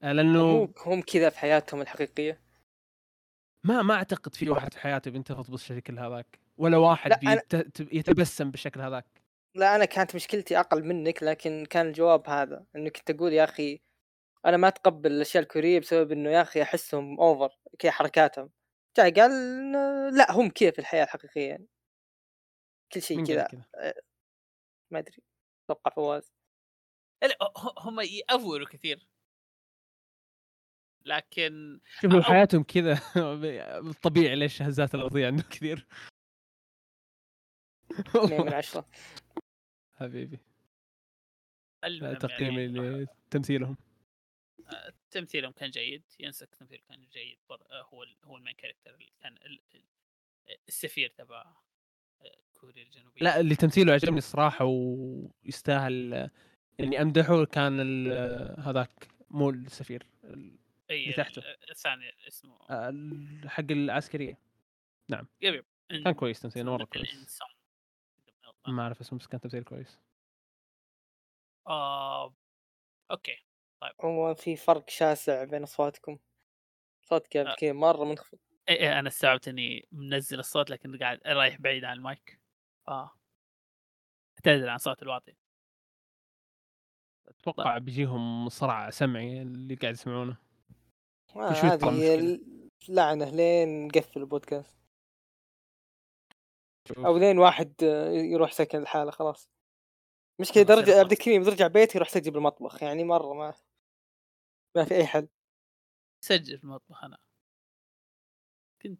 [0.03, 2.39] آه، لأنه هم كذا في حياتهم الحقيقية؟
[3.63, 7.63] ما ما أعتقد في واحد في حياته بينتفض بالشكل هذاك ولا واحد أنا-.
[7.79, 9.22] يتبسم بالشكل هذاك.
[9.55, 13.81] لا أنا كانت مشكلتي أقل منك لكن كان الجواب هذا انه كنت أقول يا أخي
[14.45, 18.49] أنا ما أتقبل الأشياء الكورية بسبب إنه يا أخي أحسهم اوفر كذا حركاتهم.
[18.97, 21.67] جاي قال إنه لا هم كذا في الحياة الحقيقية يعني.
[22.93, 23.93] كل شيء كذا كذا.
[24.91, 25.23] ما أدري
[25.65, 26.33] أتوقع فواز.
[27.23, 29.07] لا، ه- هم يأفوروا كثير.
[31.05, 32.93] لكن شوفوا أو- حياتهم كذا
[34.03, 35.87] طبيعي ليش الهزات الأرضية عندهم كثير.
[38.15, 38.85] من عشرة.
[39.95, 40.39] حبيبي.
[41.83, 43.77] المهم تقييمي يعني لتمثيلهم
[45.11, 45.51] تمثيلهم.
[45.51, 46.03] كان جيد.
[46.19, 47.37] ينسك تمثيل كان جيد.
[47.51, 49.85] آه، هو هو ال main character اللي كان ال- ال-
[50.67, 51.41] السفير تبع
[52.21, 53.21] آه، كوريا الجنوبية.
[53.21, 56.29] لا اللي تمثيله عجبني الصراحة ويستاهل
[56.79, 57.79] اني أمدحه كان
[58.59, 60.07] هذاك مو السفير
[60.89, 61.39] أي اللي تحته.
[61.39, 62.57] ال- الثاني اسمه.
[63.49, 64.37] حق العسكرية.
[65.41, 67.13] يب كان كويس تمثيله مرة كويس.
[67.13, 67.47] الانسان
[68.67, 69.99] ما أعرف اسمه بس كان تمثيل كويس.
[71.67, 72.33] آه...
[73.11, 73.45] أوكي
[73.99, 76.19] عموما في فرق شاسع بين أصواتكم.
[77.01, 78.37] صوت كيف كذا مرة منخفض.
[78.69, 82.39] إي إي أنا استوعبت إني منزل الصوت لكن قاعد رايح بعيد عن المايك.
[82.87, 83.11] آه.
[84.37, 85.35] اعتذر عن صوت الواطي.
[87.27, 90.37] أتوقع بيجيهم صرع سمعي اللي قاعد يسمعونه.
[91.35, 92.39] آه هذه مشكلة؟
[92.89, 94.82] لعنة لين نقفل البودكاست.
[96.91, 99.49] أو لين واحد آه، يروح سكن الحاله خلاص
[100.39, 100.99] مشكله يلا.
[100.99, 103.53] عبد الكريم ترجع بيتي يروح سجل بالمطبخ يعني مرة ما
[104.75, 105.27] ما في أي حل
[106.25, 107.17] سجل في المطبخ أنا
[108.81, 108.99] كنت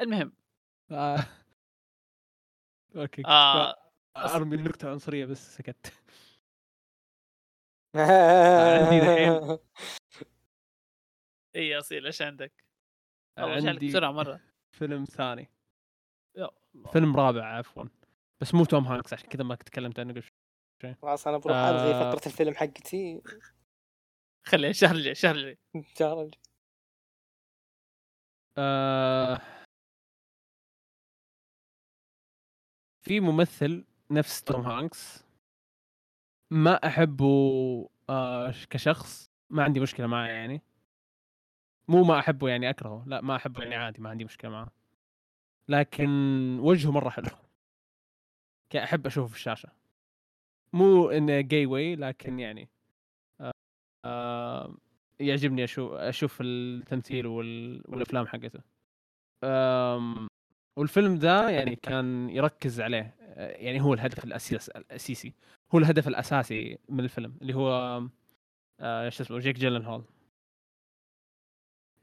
[0.00, 0.32] المهم
[0.90, 1.18] آه.
[2.96, 3.74] أوكي آه
[4.16, 5.92] ارمي النكته عنصرية بس سكت
[7.96, 9.58] عندي.
[11.56, 12.64] اي أصيل إيش عندك؟
[13.38, 14.40] والله جالك عندي بسرعة مرة
[14.78, 15.50] فيلم ثاني.
[16.92, 17.84] فيلم رابع عفوا.
[18.40, 20.94] بس مو توم هانكس عشان كذا ما تكلمت عنه قبل شوي.
[21.02, 22.10] خلاص أنا بروح ألغي آه.
[22.10, 23.22] فقره الفيلم حقتي.
[24.46, 25.58] خليه الشهر الجاي الشهر الجاي.
[25.94, 26.40] شهر الجاي.
[28.58, 29.40] آه.
[33.02, 35.24] في ممثل نفس توم هانكس.
[36.50, 39.30] ما أحبه آه كشخص.
[39.50, 40.62] ما عندي مشكلة معه يعني.
[41.88, 43.04] مو ما أحبه يعني أكرهه.
[43.06, 44.81] لا ما أحبه يعني عادي ما عندي مشكلة معه.
[45.68, 46.08] لكن
[46.60, 47.26] وجهه مرة حلو.
[48.76, 49.68] أحب أشوفه في الشاشة.
[50.72, 52.68] مو in a gay way لكن يعني
[53.40, 53.52] آه
[54.04, 54.76] آه
[55.20, 57.82] يعجبني أشوف أشوف التمثيل وال...
[57.88, 58.60] والأفلام حقته.
[59.44, 60.28] آم،
[60.78, 63.14] والفيلم ذا يعني كان يركز عليه.
[63.20, 65.34] آه، يعني هو الهدف الاساس الاساسي
[65.74, 68.02] هو الهدف الأساسي من الفيلم اللي هو
[68.80, 70.04] آه، شو اسمه جيك جيلن هول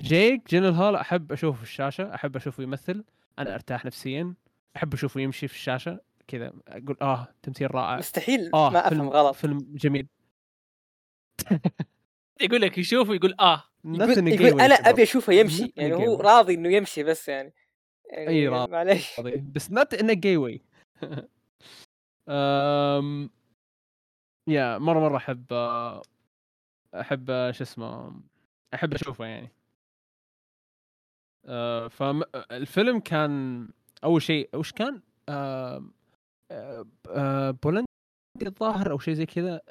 [0.02, 3.04] جيك جيلن هول أحب أشوفه في الشاشة أحب أشوفه يمثل.
[3.40, 4.34] أنا أرتاح نفسيا
[4.76, 7.98] أحب أشوفه يمشي في الشاشة كذا أقول آه تمثيل رائع.
[7.98, 9.36] مستحيل آه ما أفهم فيلم غلط.
[9.36, 10.08] فيلم جميل.
[12.42, 13.64] يقول لك يشوف ويقول آه.
[13.86, 15.74] يقول, يقول أنا أبي أشوفه يمشي.
[15.78, 16.22] يعني هو.
[16.22, 17.54] راضي إنه يمشي بس يعني,
[18.12, 18.72] يعني أي راضي.
[18.72, 19.20] معليش.
[19.20, 20.60] بس a gay way.
[22.30, 23.30] أم...
[24.48, 25.54] يا مرة مرة أحب
[26.96, 28.22] أحب شو اسمه
[28.74, 29.52] أحب أشوفه يعني.
[31.50, 33.68] أه فالفيلم كان
[34.04, 35.84] أول شيء وش كان؟ أه
[36.52, 37.86] أه بولندي
[38.42, 39.62] الظاهر أو شيء زي كذا.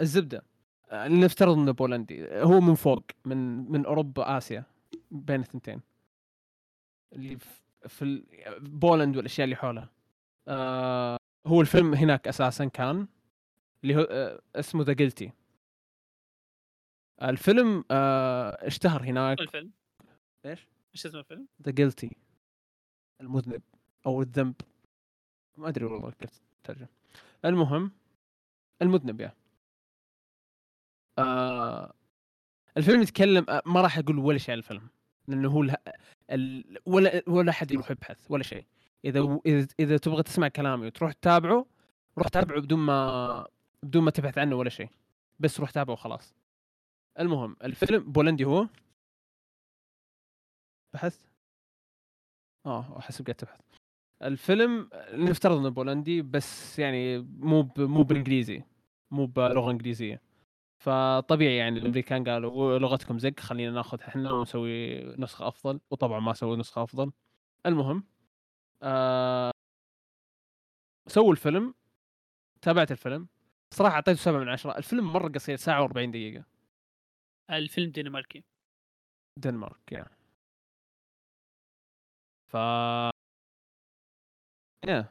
[0.00, 0.42] الزبدة.
[0.90, 2.42] أه نفترض إنه بولندي.
[2.42, 4.64] هو من فوق من من أوروبا آسيا
[5.10, 5.80] بين الثنتين.
[7.12, 7.38] اللي
[7.88, 8.22] في-
[8.60, 9.90] بولند والأشياء اللي حولها
[10.48, 11.16] آه
[11.46, 13.06] هو الفيلم هناك أساسا كان
[13.84, 15.32] اللي هو آه اسمه ذا جلتي
[17.22, 19.40] الفيلم آه اشتهر هناك.
[19.40, 19.70] الفيلم
[20.46, 20.66] إيش؟
[20.96, 22.16] إيش اسم الفيلم؟ ذا جلتي
[23.20, 23.62] المذنب
[24.06, 24.54] أو الذنب.
[25.56, 26.86] ما أدري والله كيف ترجم
[27.44, 27.90] المهم
[28.82, 29.32] المذنب يا
[31.18, 31.92] آه
[32.76, 34.88] الفيلم يتكلم آه، ما راح أقول ولا شيء عن الفيلم
[35.28, 35.66] لأنه هو.
[36.30, 36.78] ال...
[36.86, 38.64] ولا ولا أحد يروح يبحث ولا شيء.
[39.04, 41.66] إذا إذا إذا تبغى تسمع كلامي وتروح تتابعه
[42.18, 43.46] روح تابعه بدون ما
[43.82, 44.88] بدون ما تبحث عنه ولا شيء.
[45.38, 46.34] بس روح تابعه وخلاص.
[47.20, 48.68] المهم الفيلم بولندي هو.
[50.96, 51.20] بحثت
[52.66, 53.60] آه احسب قاعد تبحث
[54.22, 57.80] الفيلم نفترض إنه بولندي بس يعني مو ب...
[57.80, 58.62] مو بالإنجليزي
[59.10, 60.22] مو بلغة إنجليزية.
[60.78, 65.80] فطبيعي يعني الأمريكان قالوا لغتكم زق خلينا ناخذ إحنا ونسوي نسخة أفضل.
[65.90, 67.12] وطبعا ما سووا نسخة أفضل.
[67.66, 68.04] المهم
[68.82, 69.50] آه
[71.06, 71.74] سووا الفيلم
[72.62, 73.28] تابعت الفيلم.
[73.74, 74.78] صراحة أعطيته سبعة من عشرة.
[74.78, 76.44] الفيلم مرة قصير ساعة و40 دقيقة.
[77.50, 78.44] الفيلم دنماركي.
[79.38, 80.15] دنمارك يعني
[82.46, 82.54] ف
[84.84, 85.08] يا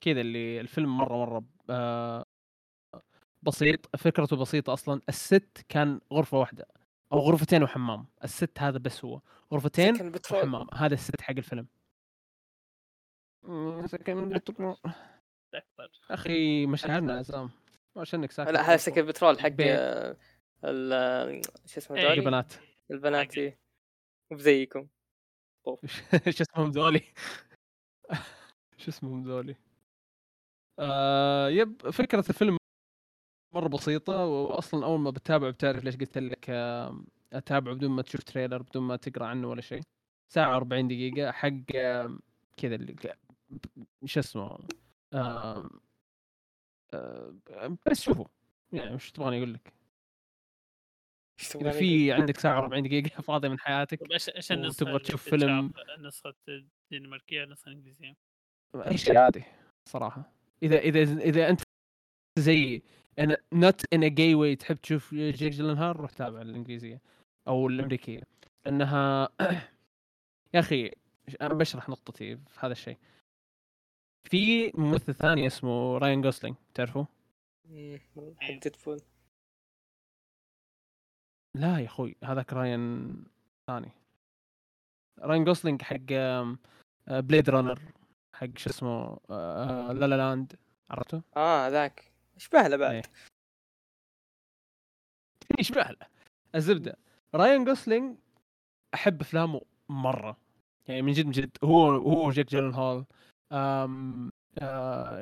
[0.00, 2.24] كذا اللي الفيلم مرة مرة آه
[3.42, 3.96] بسيط.
[3.96, 5.00] فكرته بسيطة أصلا.
[5.08, 6.66] الست كان غرفة واحدة
[7.12, 8.06] أو غرفتين وحمام.
[8.24, 9.20] الست هذا بس هو.
[9.52, 10.66] غرفتين وحمام.
[10.74, 11.66] هذا الست حق الفيلم.
[16.10, 17.50] أخي مشاعرنا يا عزام.
[17.96, 19.50] عشانك ساكت لا هذا سكن بترول حق.
[19.60, 20.16] آه،
[20.64, 22.12] ال شو اسمه إيه.
[22.12, 22.52] البنات.
[22.90, 23.58] البنات إيه.
[26.36, 27.02] شو اسمهم ذولي
[28.78, 29.56] شو اسمهم ذولي
[30.78, 32.56] آه يب فكرة الفيلم
[33.54, 38.22] مرة بسيطة واصلا أول ما بتتابع بتعرف ليش قلت لك آه أتابعه بدون ما تشوف
[38.24, 39.82] تريلر بدون ما تقرأ عنه ولا شيء.
[40.28, 42.18] ساعة و40 دقيقة حق آه
[42.56, 42.96] كذا اللي
[44.04, 44.58] شو اسمه
[45.14, 45.70] آه
[47.86, 48.24] بس شوفوا.
[48.72, 49.77] يعني وش تبغاني أقول لك؟
[51.54, 54.12] إذا في عندك ساعة و40 دقيقة فاضية من حياتك طيب
[54.50, 56.34] النسخه وتبغى اللي تشوف؟ فيلم؟ النسخه
[56.92, 58.16] الدنماركية النسخه الإنجليزية
[58.74, 59.42] أي شيء عادي
[59.88, 60.32] صراحة
[60.62, 61.60] اذا اذا إذا أنت
[62.38, 62.82] زي
[63.18, 67.00] أنا not in gay way تحب تشوف جيك جيلنهال روح تابع الإنجليزية
[67.48, 68.22] أو الأمريكية
[68.64, 69.28] لأنها
[70.54, 70.92] يا أخي
[71.40, 72.98] أنا بشرح نقطتي في هذا الشيء
[74.30, 77.06] في ممثل ثاني اسمه راين جوسلينج تعرفه؟
[77.64, 77.98] مم،
[78.40, 79.00] حق ديدبول
[81.58, 83.14] لا يا أخوي هذاك راين
[83.66, 83.90] ثاني.
[85.18, 86.56] راين جوسلينج حق آه،
[87.08, 87.80] بليد رانر
[88.34, 90.52] حق شو اسمه آه، لا لا لاند.
[90.90, 92.94] عرفته؟ آه ذاك اشبه له بعد.
[92.94, 93.02] إيه.
[95.58, 96.06] يشبه له.
[96.54, 96.96] الزبدة.
[97.34, 98.16] راين جوسلينج
[98.94, 100.36] أحب أفلامه مرة.
[100.88, 101.56] يعني من جد من جد.
[101.64, 103.04] هو هو جيك جيلن هول
[103.52, 104.22] آه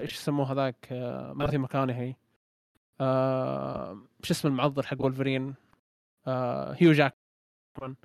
[0.01, 2.15] إيش يسموه هذاك؟ آه ماثيو مكانهي
[3.01, 5.66] آه شو اسمه المعضل حق وولفرين آه
[6.77, 7.97] هيو جاكمان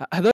[0.00, 0.32] ه- هذول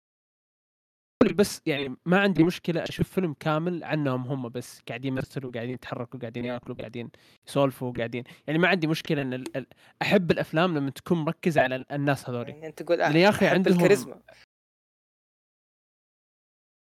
[1.34, 6.20] بس يعني ما عندي مشكلة أشوف فيلم كامل عنهم هم بس قاعدين يمثلوا قاعدين يتحركوا
[6.20, 7.10] قاعدين ياكلوا قاعدين
[7.48, 9.66] يسولفوا قاعدين يعني ما عندي مشكلة إن ال- ال-
[10.02, 13.46] أحب الأفلام لما تكون مركزة على ال- الناس هذول يعني أنت تقول اللي يا أحب
[13.46, 14.22] عندهم- الكاريزما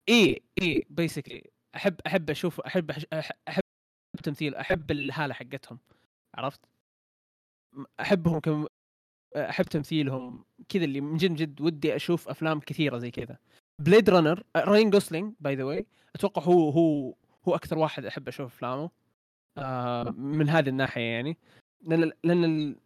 [0.09, 2.91] إي إي بيسكلي احب أحب أشوف احب
[3.49, 3.63] احب
[4.23, 5.79] تمثيل أحب الهالة حقتهم
[6.35, 6.61] عرفت؟
[8.01, 8.67] أحبهم كم
[9.37, 13.39] أحب تمثيلهم كذا اللي من جد من جد ودي أشوف أفلام كثيرة زي كذا.
[13.79, 17.15] بليد رانر راين جوسلينج by the way أتوقع هو هو
[17.49, 18.91] هو أكثر واحد أحب أشوف أفلامه
[19.59, 21.39] آه من هذه الناحية يعني.
[21.83, 22.77] لأن لأن ال...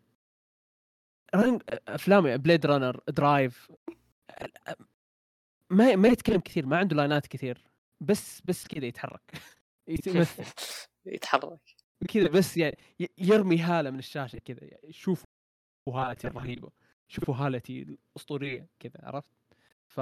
[1.35, 3.73] راين أفلامه بليد رانر درايف
[5.71, 7.65] ما ما يتكلم كثير ما عنده لاينات كثير
[8.01, 9.33] بس بس كذا يتحرك.
[11.07, 11.61] يتحرك.
[12.09, 12.79] كذا بس يعني
[13.19, 15.27] يرمي هالة من الشاشة كذا يعني شوفوا
[15.95, 16.71] هالتي الرهيبة.
[17.09, 19.31] شوفوا هالتي الأسطورية كذا عرفت؟
[19.87, 20.01] ف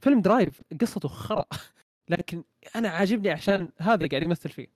[0.00, 1.44] فيلم درايف قصته خرا
[2.08, 2.44] لكن
[2.76, 4.66] أنا عاجبني عشان هذا قاعد يمثل فيه.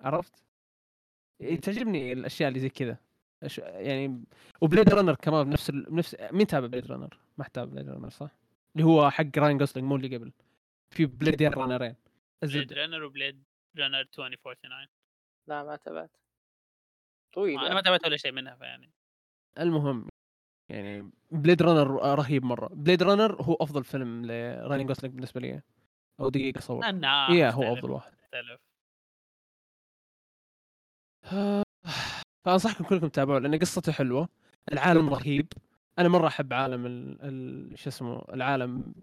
[0.00, 0.44] عرفت؟
[1.62, 2.96] تعجبني الأشياء اللي زي كذا.
[3.44, 4.24] أش- يعني
[4.60, 5.84] وبليد رانر كمان بنفس ال...
[5.84, 8.30] بنفس مين تابع بليد رانر؟ ما تابع بليد رانر صح؟
[8.76, 10.32] اللي هو حق راين جوسلينج مو اللي قبل.
[10.90, 11.94] في بليد رانرين
[12.42, 12.72] بليد.
[12.72, 13.42] رانر وبليد
[13.78, 14.86] رانر 2049
[15.46, 16.16] لا ما تابعت.
[17.34, 18.90] طويل أنا ما تابعت ولا شيء منها فيعني.
[19.58, 20.08] المهم
[20.70, 22.68] يعني بليد رانر رهيب مرة.
[22.68, 25.62] بليد رانر هو أفضل فيلم لراين جوسلينج بالنسبة لي.
[26.20, 28.12] أو دقيقة صور أنا إيه هو أفضل واحد.
[28.12, 28.60] مختلف
[32.44, 34.28] فأنصحكم كلكم تتابعوا لأن قصته حلوة.
[34.72, 35.52] العالم رهيب.
[35.98, 37.18] أنا مرة أحب عالم ال...
[37.22, 37.78] ال...
[37.78, 38.94] شو اسمه العالم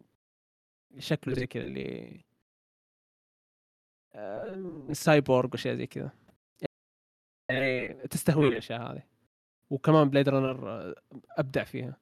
[0.97, 2.21] شكله زي كذا اللي
[4.15, 4.43] آه،
[4.89, 6.11] السايبورغ واشياء زي كذا.
[7.51, 9.03] يعني تستهوي الأشياء هذه.
[9.69, 10.95] وكمان بليد رانر آه،
[11.37, 11.97] أبدع فيها.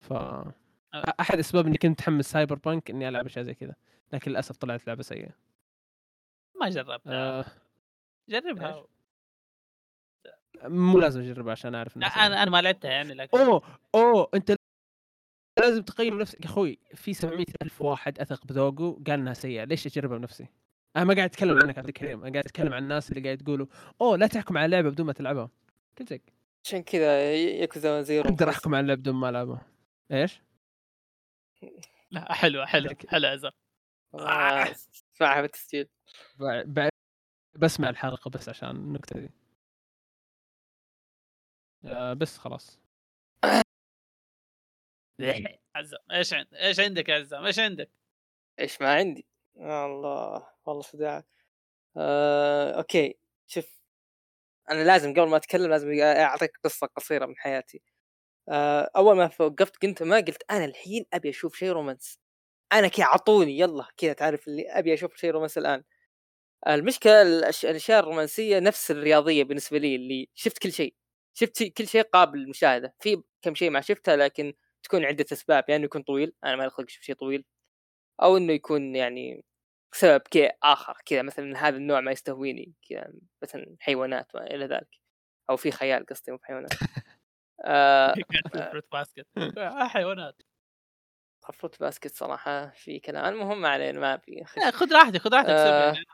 [0.00, 0.12] ف
[1.20, 3.74] أحد أسباب إني كنت متحمس سايبر بانك إني ألعب أشياء زي كذا.
[4.12, 5.30] لكن للأسف طلعت لعبة سيئة.
[6.60, 7.40] ما جربتها.
[7.40, 7.44] آه.
[8.28, 8.86] جربها
[10.64, 13.62] مو لازم أجربها عشان أعرف الناس أنا أنا ما لعبتها يعني لكن أوه!
[13.94, 14.28] أوه!
[14.34, 14.56] أنت
[15.58, 16.40] لازم تقيم نفسك.
[16.40, 19.64] يا أخوي في 700 ألف واحد أثق بذوقه قال إنها سيئة.
[19.64, 20.46] ليش أجربها بنفسي؟
[20.96, 23.66] أنا ما قاعد أتكلم عنك عبد الكريم أنا قاعد أتكلم عن الناس اللي قاعد يقولوا
[24.00, 25.50] أوه لا تحكم على اللعبة بدون ما تلعبها.
[25.98, 26.22] قلت لك
[26.64, 29.66] عشان كذا ياكوزا زيرو أقدر أحكم على اللعبة بدون ما ألعبها.
[30.12, 30.40] إيش؟
[32.10, 33.52] لا حلوة لكن- حلوة ازر
[34.14, 35.88] اسمعها بالتسجيل
[37.54, 39.30] بسمع الحلقة بس عشان النكتة دي.
[41.84, 42.80] آه بس خلاص.
[45.76, 47.90] عزام إيش عند إيش عندك يا عزام إيش عندك؟
[48.58, 49.26] إيش ما عندي.
[49.56, 51.24] الله والله صداع
[51.96, 53.18] آه، أوكي.
[53.48, 53.66] شوف
[54.70, 57.82] أنا لازم قبل ما أتكلم لازم أعطيك قصة قصيرة من حياتي.
[58.50, 62.20] آه، أول ما وقفت قلت ما قلت أنا الحين أبي أشوف شيء رومانس.
[62.72, 65.84] أنا كذا عطوني يلا كذا تعرف اللي أبي أشوف شيء رومانس الآن.
[66.68, 70.94] المشكلة الأشياء الرومانسية نفس الرياضية بالنسبة لي اللي شفت كل شيء
[71.34, 72.94] شفت كل شيء قابل للمشاهدة.
[73.00, 75.64] في كم شيء ما شفتها لكن تكون عدة أسباب.
[75.70, 77.44] يعني يكون طويل أنا ما خلق أشوف شيء طويل.
[78.22, 79.44] أو إنه يكون يعني
[79.94, 83.12] سبب كذا آخر كذا مثلا هذا النوع ما يستهويني كذا
[83.42, 85.00] مثلا حيوانات وما إلى ذلك.
[85.50, 86.70] أو في خيال قصدي مو بحيوانات.
[87.64, 88.14] آه
[88.52, 89.26] فروت باسكت
[89.58, 90.42] آه، حيوانات.
[91.52, 93.34] فروت باسكت صراحة في كلام.
[93.34, 95.92] المهم ما علينا ما في لا، خذ راحتك خذ راحتك آه.
[95.92, 96.04] سوي.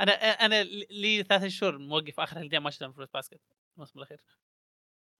[0.00, 3.40] أنا أنا لي ثلاث شهور موقف آخر الأيام ما شفت فروت باسكت
[3.76, 4.20] الموسم الأخير.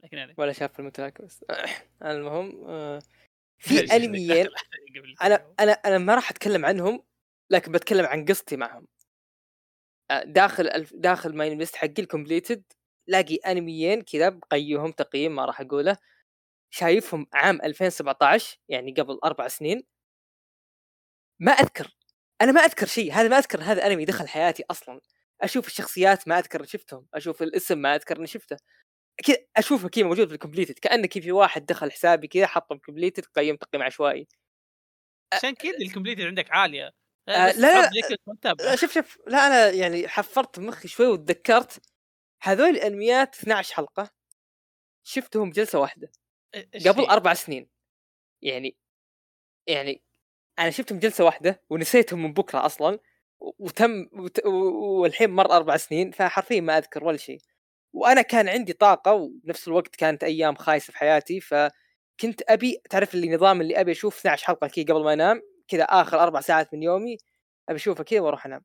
[0.05, 0.35] لكن يعني.
[0.39, 1.45] ولا شاف المتلاك بس
[2.03, 2.99] المهم آه
[3.59, 4.47] في أنميين
[4.97, 5.55] قبل أنا.
[5.61, 7.03] أنا أنا ما راح أتكلم عنهم
[7.51, 8.87] لكن بتكلم عن قصتي معهم.
[10.11, 12.63] آه، داخل الف- داخل my list حقي ال completed
[13.07, 15.97] لاقي أنميين كذا بقيهم تقييم ما راح أقوله.
[16.71, 19.83] شايفهم عام 2017 يعني قبل أربع سنين.
[21.41, 21.89] ما أذكر
[22.43, 25.01] أنا ما أذكر شيء هذا ما أذكر هذا أنمي دخل حياتي أصلا.
[25.43, 28.57] أشوف الشخصيات ما أذكر شفتهم أشوف الاسم ما أذكر إني شفته.
[29.25, 33.25] كذا أشوفه كذا موجود في ال completed كأنه في واحد دخل حسابي كذا حطه completed
[33.25, 34.29] قيم تقييم عشوائي
[35.33, 36.95] عشان كذا ال completed عندك عالية.
[37.29, 37.91] بس لا،
[38.27, 38.67] المتابعة.
[38.67, 41.81] لا، شوف شوف لا أنا يعني حفرت مخي شوي وتذكرت.
[42.43, 44.11] هذول الأنميات 12 حلقة
[45.05, 46.13] شفتهم جلسة واحدة.
[46.89, 47.69] قبل؟ أربع سنين.
[48.43, 48.77] يعني
[49.67, 50.03] يعني
[50.59, 52.99] أنا شفتهم جلسة واحدة ونسيتهم من بكرة أصلا
[53.41, 57.41] وتم وت- والحين مر أربع سنين فحرفيا ما أذكر ولا شيء.
[57.99, 63.37] وأنا كان عندي طاقة وبنفس الوقت كانت أيام خايسة في حياتي فكنت أبي تعرف اللي
[63.37, 66.83] نظام اللي أبي أشوف 12 حلقة كذا قبل ما أنام كذا آخر أربع ساعات من
[66.83, 67.17] يومي
[67.69, 68.65] أبي أشوفها كذا وأروح أنام.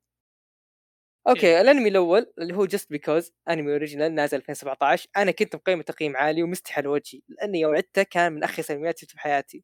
[1.28, 1.62] okay.
[1.62, 6.44] الأنمي الأول اللي هو جست بيكوز أنمي original نازل 2017 أنا كنت مقيمه تقييم عالي
[6.44, 9.64] ومستحي على وجهي لأني يوم عدته كان من اخيس الانميات شفته في حياتي.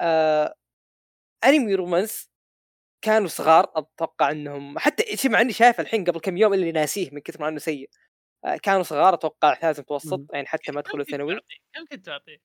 [0.00, 0.54] آه...
[1.44, 2.30] أنمي romance
[3.02, 7.10] كانوا صغار أتوقع إنهم حتى شيء مع إني شايف الحين قبل كم يوم اللي ناسيه
[7.12, 7.90] من كثر ما إنه سيء.
[7.90, 8.05] آه...
[8.62, 10.20] كانوا صغار أتوقع لازم متوسط.
[10.32, 12.38] يعني حتى ما دخلوا ثانوي تعطيه؟ كم كنت تعطيه؟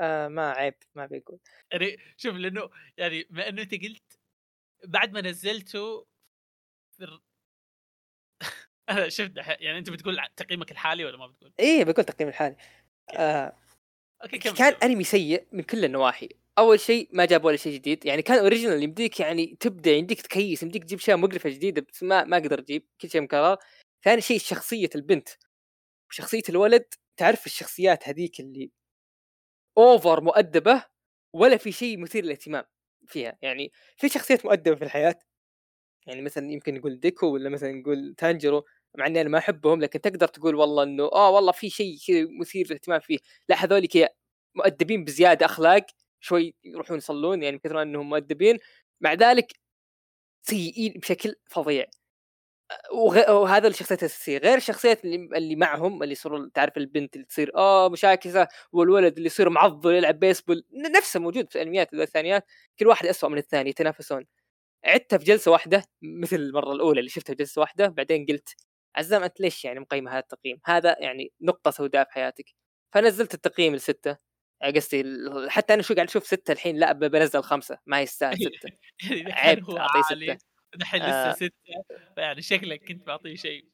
[0.00, 1.38] آه ما عيب ما بيقول
[1.72, 4.18] يعني شوف لأنه يعني ما إنه أنت قلت
[4.84, 6.06] بعد ما نزلته
[6.98, 7.20] في
[8.90, 12.56] أنا شفت يعني أنت بتقول تقييمك الحالي ولا ما بتقول؟ إيه بقول تقييم الحالي
[13.16, 13.56] آه
[14.22, 16.28] okay كم كان أنمي سيء من كل النواحي
[16.58, 20.62] أول شيء ما جاب ولا شيء جديد يعني كان original يمديك يعني تبدأ يمديك تكيس
[20.62, 23.56] يمديك تجيب أشياء مقرفة جديدة بس ما ما أقدر أجيب كل شيء مكرر
[24.04, 25.28] ثاني شيء شخصية البنت
[26.10, 26.84] وشخصيه الولد
[27.16, 28.70] تعرف الشخصيات هذيك اللي
[29.78, 30.84] اوفر مؤدبة
[31.32, 32.64] ولا في شيء مثير للاهتمام
[33.06, 35.18] فيها؟ يعني في شخصيات مؤدبة في الحياة؟
[36.06, 38.66] يعني مثلا يمكن نقول ديكو ولا مثلا نقول تانجيرو
[38.98, 42.26] مع إني أنا ما أحبهم لكن تقدر تقول والله إنه آه والله في شيء كذا
[42.40, 43.18] مثير للاهتمام فيه.
[43.48, 43.88] لا هذول
[44.54, 45.86] مؤدبين بزيادة أخلاق
[46.20, 48.58] شوي يروحون يصلون يعني كثر إنهم مؤدبين
[49.00, 49.52] مع ذلك
[50.42, 51.86] سيئين بشكل فظيع.
[52.92, 53.30] وغ...
[53.32, 54.38] وهذا الشخصيات الأساسية.
[54.38, 59.26] غير الشخصيات اللي, اللي معهم اللي يصيروا تعرف البنت اللي تصير آه مشاكسة والولد اللي
[59.26, 60.64] يصير معضل يلعب بيسبول
[60.96, 62.46] نفسه موجود في الأنميات الثانيات.
[62.78, 64.26] كل واحد أسوأ من الثاني يتنافسون.
[64.84, 68.56] عدتها في جلسة واحدة مثل المرة الأولى اللي شفتها في جلسة واحدة بعدين قلت
[68.96, 72.44] عزام أنت ليش يعني مقيمة هذا التقييم؟ هذا يعني نقطة سوداء في حياتك.
[72.94, 74.30] فنزلت التقييم لستة
[74.76, 75.04] قصدي
[75.48, 78.70] حتى أنا شو قاعد أشوف ستة الحين لا بنزل خمسة ما يستاهل ستة.
[79.10, 80.49] يعني عيب عالي ستة.
[80.76, 81.30] دحين آه.
[81.30, 81.54] لسه ستة
[82.16, 83.64] يعني شكلك كنت بعطيه شيء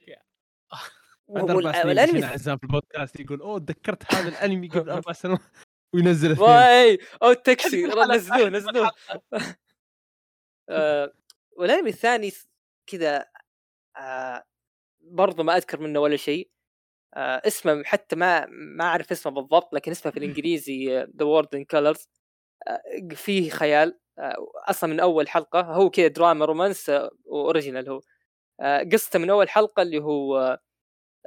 [1.29, 5.41] بعد أربع سنين عزام في البودكاست يقول أوه تذكرت هذا الأنمي قبل أربع سنوات.
[5.95, 6.99] وينزل اثنين واي!
[7.23, 7.87] أو التاكسي.
[7.87, 8.91] نزلوه نزلوه.
[10.69, 11.13] آه،
[11.57, 12.33] والأنمي الثاني
[12.87, 13.27] كذا
[13.97, 14.45] آه،
[15.01, 16.51] برضه ما أذكر منه ولا شيء.
[17.15, 21.65] آه، اسمه حتى ما ما أعرف اسمه بالضبط لكن اسمه في الإنجليزي The World in
[21.65, 22.09] Colors
[23.15, 23.89] فيه خيال.
[23.89, 24.06] آه،
[24.69, 28.01] أصلا من أول حلقة هو كذا دراما romance آه، و original هو.
[28.61, 30.59] آه، قصته من أول حلقة اللي هو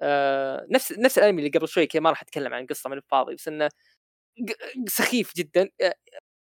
[0.01, 3.35] آه، نفس نفس الأنمي اللي قبل شوي كذا ما راح أتكلم عن القصة من الفاضي
[3.35, 3.69] بس إنه
[4.87, 5.69] سخيف جدا.
[5.81, 5.93] آه،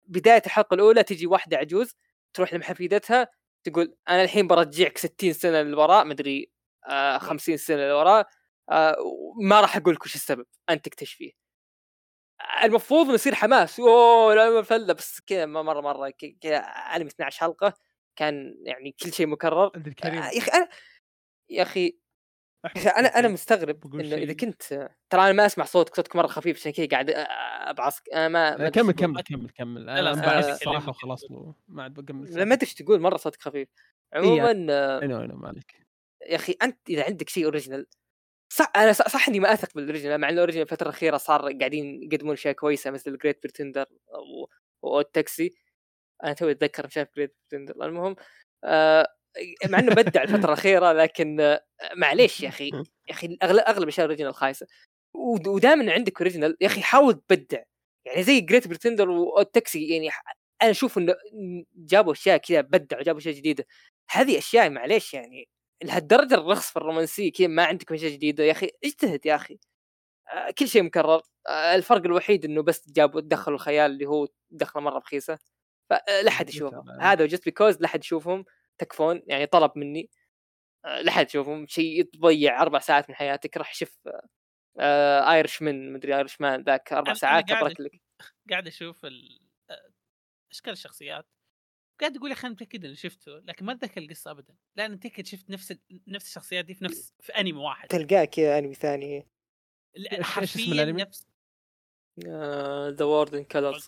[0.08, 1.96] بداية الحلقة الأولى تجي واحدة عجوز
[2.34, 3.28] تروح لحفيدتها
[3.66, 6.52] تقول أنا الحين برجعك 60 سنة للوراء مدري
[6.90, 8.28] آه 50 سنة للوراء
[8.72, 8.96] آه
[9.44, 11.32] ما راح أقول لك وش السبب أنت تكتشفيه.
[12.64, 13.80] المفروض إنه يصير حماس.
[13.80, 17.74] أوه لا فله بس كذا مرة مرة ك- كذا انمي 12 حلقة
[18.16, 19.72] كان يعني كل شيء مكرر.
[19.76, 20.16] عند آه، الكريم.
[20.16, 20.70] يا أخي أنا
[21.50, 23.28] يا أخي يا أحمد أخي أنا أنا.
[23.28, 24.34] مستغرب إنه إذا.
[24.34, 24.64] كنت
[25.10, 27.10] ترى أنا ما أسمع صوتك صوتك مرة خفيف عشان كذا قاعد
[27.70, 28.10] أبعصك.
[28.14, 28.92] أنا ما ما آه، كمل.
[28.94, 29.90] كمل كمل كمل.
[29.90, 30.90] أنا آه، الصراحة.
[30.90, 31.22] وخلاص
[31.68, 33.00] ما عاد بكمل ما أدري إيش تقول.
[33.02, 33.68] مرة صوتك خفيف.
[34.14, 35.76] عموما آه، I know ما عليك.
[36.30, 37.88] يا أخي أنت إذا عندك شيء original
[38.56, 41.42] صح أنا صح, إني ما أثق بال original مع إن ال original الفترة الأخيرة صار
[41.60, 43.86] قاعدين يقدمون أشياء كويسة مثل ال Great Pretender
[44.82, 45.54] و Odd Taxi
[46.24, 48.16] أنا توي أتذكر شايف Great Pretender المهم
[48.64, 49.08] آه
[49.70, 51.62] مع إنه بدع الفترة الأخيرة لكن آه
[51.96, 52.72] معليش يا أخي
[53.10, 54.68] يا أخي اغلب أغلب الاشياء ال original خايسة.
[55.48, 57.64] ودائما عندك original يا أخي حاول تبدع.
[58.06, 60.10] يعني زي Great Pretender و Odd Taxi يعني
[60.64, 61.16] أنا أشوف إنه
[61.76, 63.66] جابوا أشياء كذا بدعوا جابوا أشياء جديدة.
[64.12, 65.50] هذه أشياء معليش يعني
[65.84, 68.44] لهالدرجة الرخص في الرومانسية كذا ما عندكم اشياء جديدة.
[68.44, 69.60] يا أخي اجتهد يا أخي.
[70.34, 71.22] آه، كل شيء مكرر.
[71.50, 75.40] آه، الفرق الوحيد إنه بس جابوا دخلوا الخيال اللي هو دخله مرة رخيصة.
[75.90, 76.90] فلا حد يشوفهم.
[77.02, 78.46] هذا Just Because لا حد يشوفهم.
[78.78, 79.22] تكفون.
[79.28, 80.10] يعني طلب مني.
[80.86, 81.68] آه، لا حد يشوفهم.
[81.68, 83.58] شيء تضيع أربع ساعات من حياتك.
[83.58, 84.00] راح شوف
[84.80, 86.94] آه Irishman مدري Irishman ذاك.
[86.94, 88.02] أربع ساعات أبرك لك.
[88.50, 89.50] قاعد أشوف ال...
[89.70, 89.92] آه،
[90.52, 91.26] اشكال الشخصيات؟
[92.04, 94.56] قاعد أقول يا أخي أنا متاكد إني شفته لكن ما أتذكر القصة ابدا.
[94.76, 95.74] لا أنا متاكد شفت نفس
[96.08, 97.88] نفس الشخصيات دي في نفس في أنمي واحد.
[97.88, 99.28] تلقاه كذا أنمي ثاني.
[100.22, 101.28] حرفيا؟ نفس.
[102.90, 103.88] The World in Colors.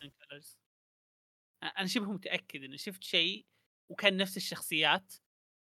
[1.63, 3.45] أنا شبه متأكد إني شفت شيء
[3.89, 5.13] وكان نفس الشخصيات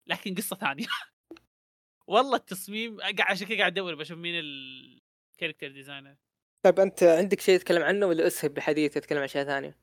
[0.07, 0.87] لكن قصة ثانية.
[2.07, 4.43] والله التصميم قاعد عشان كذا قاعد أدور بشوف مين
[5.39, 6.17] character designer
[6.63, 9.79] طيب أنت عندك شيء تتكلم عنه ولا اسهب بحديث تتكلم عن اشياء ثانية؟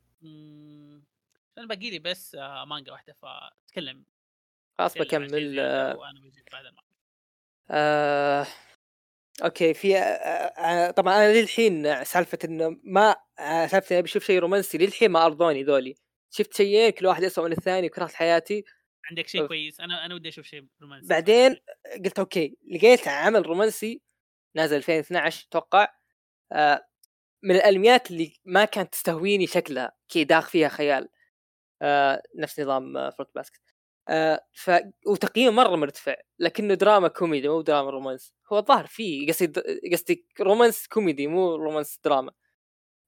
[1.60, 4.06] أنا باقي لي بس آه، مانجا واحدة فتكلم
[4.80, 6.90] خلاص بكمل آه وأنا بجيب بعد المانجا.
[7.70, 8.48] آه...
[9.44, 10.02] okay في آه...
[10.02, 10.92] آه...
[10.92, 13.16] طبعا أنا للحين سالفة إنه ما.
[13.68, 15.96] سالفه اني بشوف شيء رومانسي للحين ما ارضوني ذولي.
[16.32, 18.64] شفت شيئين كل واحد اسوء من الثاني وكرهت حياتي.
[19.10, 19.80] عندك شيء كويس.
[19.80, 21.56] أنا أنا ودي أشوف شيء رومانسي بعدين
[22.06, 24.02] قلت okay لقيت عمل رومانسي
[24.56, 25.88] نازل 2012 أتوقع
[26.52, 26.86] آه
[27.44, 29.92] من الانميات اللي ما كانت تستهويني شكلها.
[30.08, 31.10] كي داخ فيها خيال.
[32.36, 33.62] نفس نظام آه Fruit Basket
[34.10, 34.72] آه ف
[35.08, 38.34] وتقييمه مرة مرتفع لكنه دراما كوميدي مو دراما romance.
[38.54, 39.62] هو الظاهر فيه قصدي
[39.94, 42.32] قصدي romance كوميدي مو romance دراما.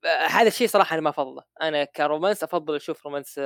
[0.05, 1.43] آه هذا الشيء صراحة أنا ما أفضله.
[1.61, 3.39] أنا ك romance أفضل أشوف romance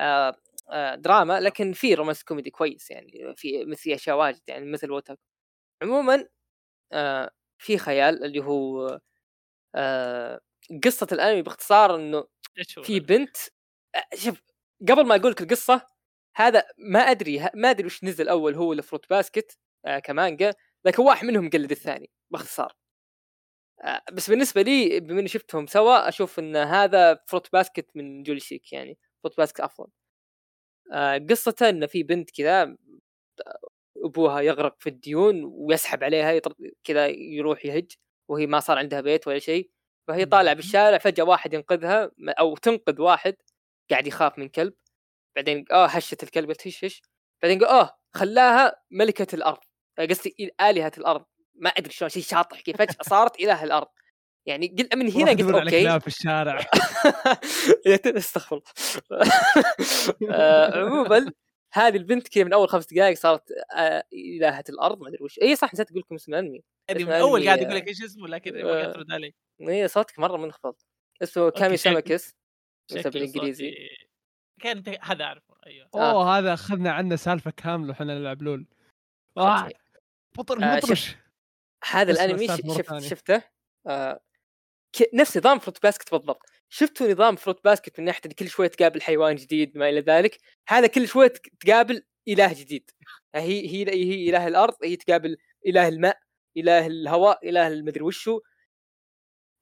[0.00, 0.36] آه
[0.70, 5.18] آه دراما لكن في romance كوميدي كويس يعني في مثل أشياء واجد يعني مثل Wotakoi
[5.82, 6.28] عموما
[6.92, 9.00] آه في خيال اللي هو
[9.74, 10.40] آه
[10.84, 12.24] قصة الأنمي باختصار إنه
[12.84, 13.50] في بنت آه،
[14.14, 14.42] شوف
[14.88, 15.88] قبل ما أقول لك القصة
[16.36, 20.54] هذا ما أدري ما أدري وش نزل أول هو ال Fruit Basket آه كمانجا
[20.84, 22.72] لكن واحد منهم قلد الثاني باختصار.
[23.84, 28.40] آه بس بالنسبة لي بما إني شفتهم سوا أشوف إن هذا Fruit Basket من جولي
[28.40, 29.88] شيك يعني Fruit Basket أفضل.
[30.92, 32.76] آه قصته إن في بنت كذا
[34.04, 36.40] أبوها يغرق في الديون ويسحب عليها
[36.84, 37.92] كذا يروح يهج
[38.28, 39.70] وهي ما صار عندها بيت ولا شيء
[40.08, 43.36] فهي طالعة بالشارع فجأة واحد ينقذها أو تنقذ واحد
[43.90, 44.74] قاعد يخاف من كلب
[45.36, 47.02] بعدين آه هشت الكلب قلت هش هش.
[47.42, 49.58] بعدين قال آه خلاها ملكة الأرض.
[49.98, 51.24] قصدي آلهة الأرض.
[51.54, 53.88] ما أدري شلون شيء شاطح كيف فجأة صارت إله الأرض.
[54.46, 56.00] يعني قلت من هنا قلت okay.
[56.00, 56.66] في الشارع.
[58.18, 58.60] استغفر
[60.30, 61.32] آه، عموما
[61.72, 65.38] هذه البنت كذا من أول خمس دقائق صارت آه إلهة الأرض ما أدري وش.
[65.42, 68.62] اي صح نسيت أقول لكم اسم الانمي من أول قاعد أقول لك إيش اسمه لكن
[68.62, 69.34] ما قاعد ترد علي.
[69.60, 70.74] اي صوتك مرة منخفض.
[71.22, 72.34] اسمه Kamisama Kiss
[72.90, 73.88] اسمه بالإنجليزي.
[74.60, 75.88] كان هذا أعرفه أيوه.
[75.94, 76.38] أوه آه.
[76.38, 78.66] هذا أخذنا عنه سالفة كاملة وحنا نلعب LoL.
[79.38, 79.70] آه.
[80.38, 81.16] بطر آه شف...
[81.90, 83.42] هذا الأنمي شفت شفته؟
[83.86, 84.20] آه.
[85.14, 86.42] نفس نظام Fruit Basket بالضبط.
[86.68, 90.38] شفتوا نظام Fruit Basket من ناحية كل شوية تقابل حيوان جديد ما إلى ذلك؟
[90.68, 92.90] هذا كل شوية تقابل إله جديد.
[93.34, 95.36] هي هي هي إله الأرض هي تقابل
[95.66, 96.18] إله الماء
[96.56, 98.40] إله الهواء إله المدري وشو.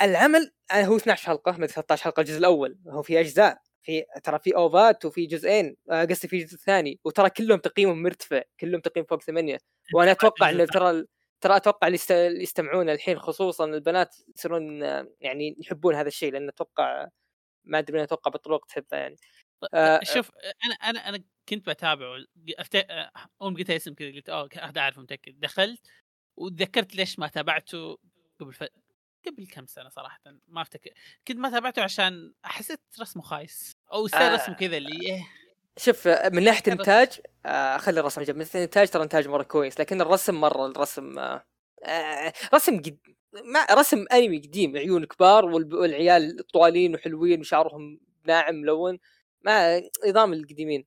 [0.03, 4.39] العمل آه، هو 12 حلقة من 13 حلقة الجزء الأول هو في أجزاء في ترى
[4.39, 9.07] في أوفات وفي جزئين آه، قصدي في جزء ثاني وترى كلهم تقييمهم مرتفع كلهم تقييم
[9.07, 9.59] فوق ثمانية.
[9.95, 11.05] وأنا أتوقع إن ترى
[11.41, 11.99] ترى أتوقع اللي
[12.43, 14.83] يستمعون الحين خصوصا البنات يصيرون
[15.21, 17.09] يعني يحبون هذا الشيء لأن أتوقع
[17.65, 19.17] ما أدري أتوقع بطرق تحبه يعني.
[19.75, 20.31] آه شوف
[20.67, 22.25] أنا أنا أنا كنت بتابعه
[22.59, 22.77] أفت...
[23.43, 25.41] اول قلت اسم كذا قلت أوه هذا اعرف متأكد.
[25.41, 25.81] دخلت
[26.37, 27.99] وتذكرت ليش ما تابعته
[28.41, 28.65] قبل ف...
[29.27, 30.91] قبل كم سنة صراحة؟ ما أفتكر.
[31.29, 33.77] كنت ما تابعته عشان حسيت رسمه خايس.
[33.93, 34.35] أو سير آه.
[34.35, 35.29] رسم كذا اللي إيه.
[35.77, 40.01] شوف من ناحية إنتاج آه خلي الرسم جنب من إنتاج ترى إنتاج مرة كويس لكن
[40.01, 41.47] الرسم مرة الرسم آه
[41.85, 42.99] آه رسم قد...
[43.33, 48.99] ما رسم أنمي قديم عيون كبار والعيال طوالين وحلوين وشعرهم ناعم ملون
[49.43, 50.87] ما نظام القديمين.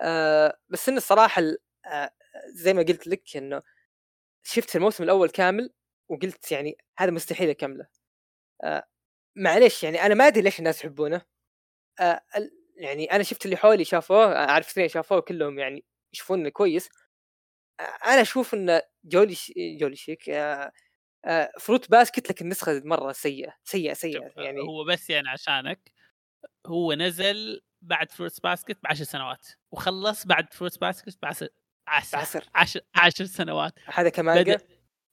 [0.00, 1.42] آه بس إن الصراحة
[1.86, 2.10] آه
[2.48, 3.62] زي ما قلت لك إنه
[4.42, 5.70] شفت الموسم الأول كامل
[6.08, 7.86] وقلت يعني هذا مستحيل أكمله.
[8.64, 8.88] آه
[9.36, 11.22] معليش يعني أنا ما أدري ليش الناس يحبونه.
[12.00, 12.20] آه
[12.76, 16.88] يعني أنا شفت اللي حولي شافوه أعرف اثنين شافوه كلهم يعني يشوفونه كويس.
[17.80, 20.72] أنا أشوف إن جولي جولي شيك آه
[21.24, 24.60] آه Fruit Basket لكن نسخه مرة سيئة سيئة سيئة يعني.
[24.60, 25.92] هو بس يعني عشانك
[26.66, 31.48] هو نزل بعد Fruit Basket بعشر سنوات وخلص بعد Fruit Basket بعشر
[31.88, 33.72] عشر عشر, عشر سنوات.
[33.86, 34.58] هذا كمان بدأ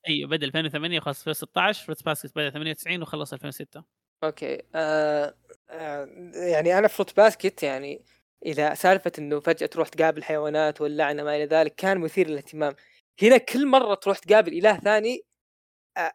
[0.08, 3.84] أيوه بدأ 2008 وخلص 2016 Fruit Basket بدأ 98 وخلص 2006
[4.24, 4.62] okay.
[4.74, 5.34] آه
[5.70, 8.04] آه يعني أنا Fruit Basket يعني
[8.46, 12.74] إذا سالفة إنه فجأة تروح تقابل حيوانات واللعنة ما إلى ذلك كان مثير للاهتمام.
[13.22, 15.24] هنا كل مرة تروح تقابل إله ثاني
[15.96, 16.12] آه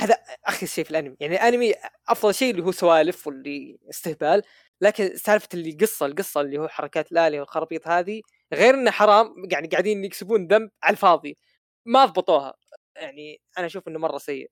[0.00, 0.14] هذا
[0.46, 1.16] اخيس شيء في الأنمي.
[1.20, 1.74] يعني الأنمي
[2.08, 4.42] أفضل شيء اللي هو سوالف واللي استهبال
[4.80, 8.22] لكن سالفة اللي قصة القصة اللي هو حركات الآلهة والخرابيط هذه
[8.54, 11.38] غير إنه حرام يعني قاعدين يكسبون ذنب على الفاضي.
[11.86, 12.54] ما ضبطوها
[13.02, 14.50] يعني أنا أشوف إنه مرة سيء.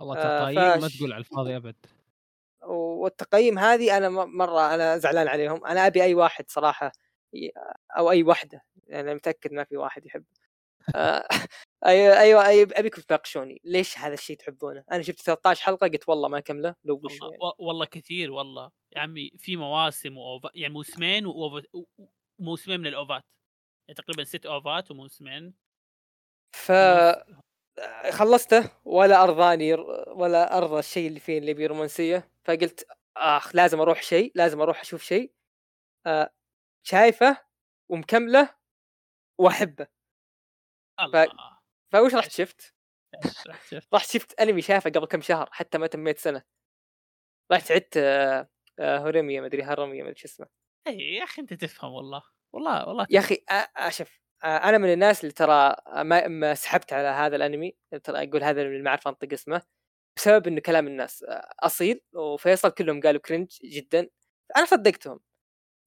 [0.00, 1.76] الله تقييم آه ما تقول على الفاضي أبد.
[2.62, 5.66] والتقييم هذه أنا مرة أنا زعلان عليهم.
[5.66, 6.92] أنا أبي أي واحد صراحة
[7.98, 8.64] أو أي وحدة.
[8.86, 10.24] يعني أنا متأكد ما في واحد يحب.
[10.94, 11.28] آه،
[11.86, 13.60] أيوه أيوه أي أبيكم تناقشوني.
[13.64, 16.74] ليش هذا الشيء تحبونه؟ أنا شفت 13 حلقة قلت والله ما أكمله.
[16.84, 17.52] لو والله, يعني.
[17.58, 18.70] والله كثير والله.
[18.96, 21.24] يا عمي في مواسم وأوفا يعني موسمين
[22.38, 23.22] وموسمين من الأوفات.
[23.88, 25.54] يعني تقريبا ست أوفات وموسمين.
[26.52, 26.72] ف
[28.10, 29.74] خلصته ولا أرضاني
[30.08, 32.86] ولا أرضى الشيء اللي فيه اللي بيه رومانسيه فقلت
[33.16, 35.32] آخ لازم أروح شيء لازم أروح أشوف شيء
[36.06, 36.30] آه
[36.82, 37.36] شايفه
[37.90, 38.54] ومكمله
[39.38, 39.86] وأحبه.
[41.00, 41.26] الله.
[41.26, 41.96] ف...
[41.96, 42.74] فوش رحت شفت؟
[43.94, 46.42] رحت شفت؟ أنمي شافه قبل كم شهر حتى ما تميت سنة.
[47.52, 48.48] رحت عدت آه
[48.78, 50.46] آه هوريميا مدري هرميا مدري شو اسمه.
[50.86, 52.22] اي يا أخي أنت تفهم والله.
[52.52, 53.44] والله والله يا أخي
[53.76, 58.62] أشوف أنا من الناس اللي ترى ما, ما سحبت على هذا الأنمي ترى أقول هذا
[58.62, 59.62] اللي ما أعرف أنطق اسمه
[60.16, 61.24] بسبب إنه كلام الناس
[61.60, 64.08] أصيل وفيصل كلهم قالوا cringe جدا.
[64.56, 65.20] أنا صدقتهم.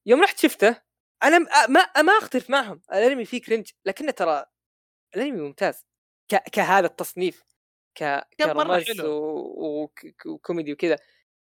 [0.05, 0.81] يوم رحت شفته
[1.23, 2.81] أنا ما ما أختلف معهم.
[2.93, 4.45] الأنمي فيه cringe لكنه ترى
[5.15, 5.85] الأنمي ممتاز.
[6.31, 6.35] ك...
[6.35, 7.43] كهذا التصنيف
[7.95, 9.89] ك كرمز و...
[10.25, 10.97] وكوميدي وكذا.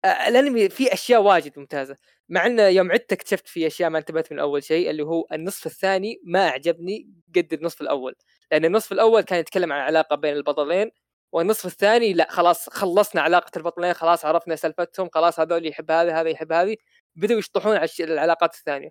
[0.04, 1.96] الانمي فيه أشياء واجد ممتازة.
[2.28, 5.66] مع إنه يوم عدت اكتشفت في أشياء ما انتبهت من أول شيء اللي هو النصف
[5.66, 8.14] الثاني ما أعجبني قد النصف الأول.
[8.52, 10.90] لأن النصف الأول كان يتكلم عن علاقة بين البطلين
[11.32, 16.30] والنصف الثاني لا خلاص خلصنا علاقة البطلين خلاص عرفنا سالفتهم خلاص هذول يحب هذا هذا
[16.30, 16.76] يحب هذه.
[17.16, 18.90] بدأوا يشطحون على العلاقات الثانية.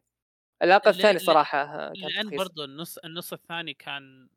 [0.62, 4.30] العلاقة الثانية صراحة لأن برضو النص النص الثاني كان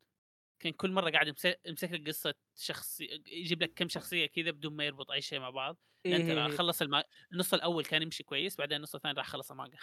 [0.59, 1.27] كان كل مرة قاعد
[1.65, 5.49] يمسك لك قصة شخصي يجيب لك كم شخصية كذا بدون ما يربط أي شيء مع
[5.49, 5.77] بعض.
[6.05, 7.03] لأن ترى خلص الما...
[7.31, 9.77] النص الأول كان يمشي كويس بعدين النص الثاني راح خلص المانجا.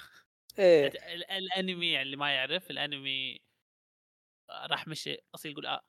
[0.59, 0.87] إيه.
[1.39, 3.41] الأنمي يعني اللي ما يعرف الأنمي
[4.51, 5.81] راح مشي أصيل يقول آه.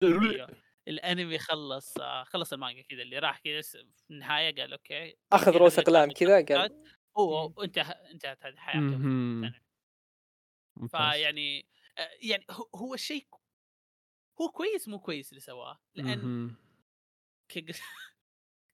[0.02, 0.48] أيوه.
[0.88, 5.16] الأنمي خلص آه، خلص المانجا كذا اللي راح كذا في النهاية قال أوكي.
[5.32, 6.84] أخذ رؤوس اقلام كذا قال
[7.18, 8.98] هو انتهى انتهت هذه حياته.
[10.88, 11.66] فيعني
[11.98, 12.44] آه، يعني
[12.74, 13.26] هو الشيء
[14.40, 16.54] هو كويس مو كويس اللي سواه لأن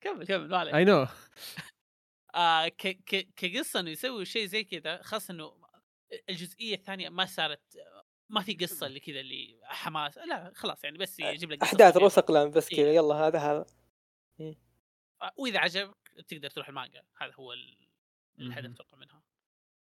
[0.00, 1.06] كمل كمل ما عليك اي نو
[2.34, 2.68] آه
[3.36, 5.62] كقصة إنه يسوي شيء زي كذا خاصة إنه
[6.28, 7.60] الجزئية الثانية ما صارت
[8.30, 12.18] ما في قصة اللي كذا اللي حماس لا خلاص يعني بس يجيب لك أحداث رؤوس
[12.18, 12.96] أقلام بس كذا إيه.
[12.96, 13.66] يلا هذا هذا.
[14.40, 14.58] إيه.
[15.36, 15.96] وإذا عجبك
[16.28, 17.52] تقدر تروح المانجا هذا هو
[18.38, 19.22] الهدف أتوقع منها.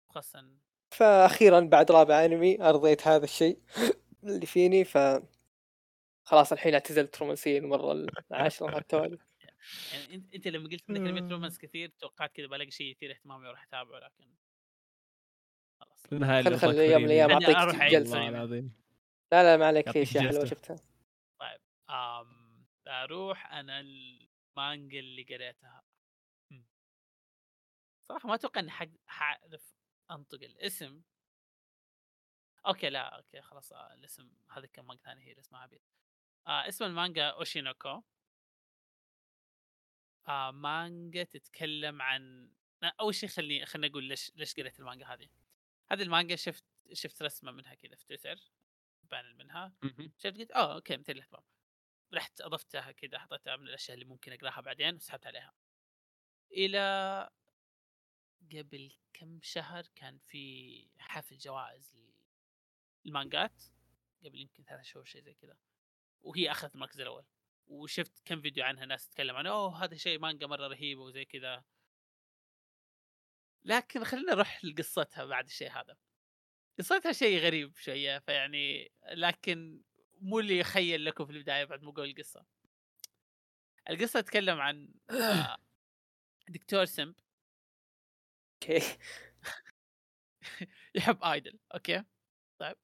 [0.08, 0.48] خاصة
[0.90, 3.58] فاخيرا بعد رابع أنمي أرضيت هذا الشيء
[4.24, 4.98] اللي فيني ف
[6.30, 9.18] خلاص الحين اعتزلت رومانسيا المره العاشره التوالي
[9.92, 13.62] يعني انت لما قلت انك كلمه رومانس كثير توقعت كذا بلاقي شيء يثير اهتمامي وأروح
[13.62, 14.34] أتابعه لكن
[15.80, 16.06] خلاص.
[16.44, 18.28] خل خل يوم من الأيام أعطيك جلسة.
[19.32, 20.76] لا لا ما عليك في أشياء حلوة شفتها.
[21.40, 22.66] طيب أم...
[22.88, 25.82] أروح أنا المانجا اللي قريتها.
[28.02, 28.70] صراحة ما أتوقع إني
[29.06, 29.74] حأعرف
[30.10, 31.02] أنطق الاسم.
[32.66, 35.80] okay لا okay خلاص آه، الاسم هذا كم مانجا ثاني هي اسمها عبيد
[36.46, 38.02] آه اسم المانجا أوشينوكو.
[40.28, 42.50] آه مانجا تتكلم عن
[43.00, 45.28] أول شيء خليني خليني أقول ليش ليش قريت المانجا هذه.
[45.90, 48.36] هذه المانجا شفت شفت رسمة منها كذا في تويتر
[49.02, 49.72] panel منها.
[50.18, 51.42] شفت قلت آه okay مثير للاهتمام.
[52.14, 55.54] رحت أضفتها كذا حطيتها من الأشياء اللي ممكن أقراها بعدين وسحبت عليها.
[56.52, 57.30] إلى
[58.52, 61.96] قبل كم شهر كان في حفل جوائز
[63.04, 63.62] للمانجات
[64.24, 65.56] قبل يمكن ثلاث شهور شيء زي كذا.
[66.22, 67.24] وهي أخذت المركز الأول.
[67.66, 71.64] وشفت كم فيديو عنها ناس تتكلم عنه أوه هذا شيء مانجا مرة رهيبه وزي كذا.
[73.64, 75.96] لكن خلينا نروح لقصتها بعد الشيء هذا.
[76.78, 79.82] قصتها شيء غريب شوية فيعني لكن
[80.20, 82.46] مو اللي يخيل لكم في البداية بعد ما أقول القصة.
[83.90, 85.56] القصة تتكلم عن آه،
[86.48, 87.14] دكتور simp.
[88.62, 88.98] okay.
[90.94, 92.04] يحب idol okay؟
[92.58, 92.76] طيب.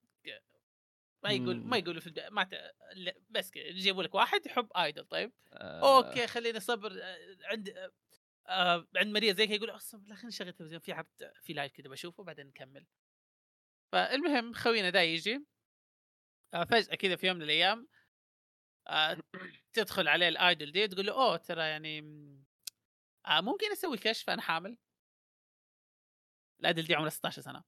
[1.27, 2.75] ما يقول ما يقولوا في ما ت...
[3.31, 3.65] بس كذا.
[3.65, 5.97] يجيبوا لك واحد يحب idol طيب؟ آه.
[5.97, 6.93] okay خليني صبر.
[7.03, 7.91] آه، عند
[8.49, 10.81] آه عند مريض زي كذا يقول أصلا لا خلينا نشغل التلفزيون.
[10.81, 11.07] في عرض
[11.43, 12.87] في live كذا بشوفه بعدين نكمل.
[13.93, 15.47] فالمهم خوينا دا يجي.
[16.55, 17.89] آه فجأة كذا في يوم من الأيام
[18.89, 19.19] آه
[19.73, 21.99] تدخل عليه ال idol دي تقول له أوه ترى يعني
[23.27, 24.79] آه ممكن أسوي كشف أنا حامل.
[26.61, 27.65] ال idol دي عمرها 16 سنة.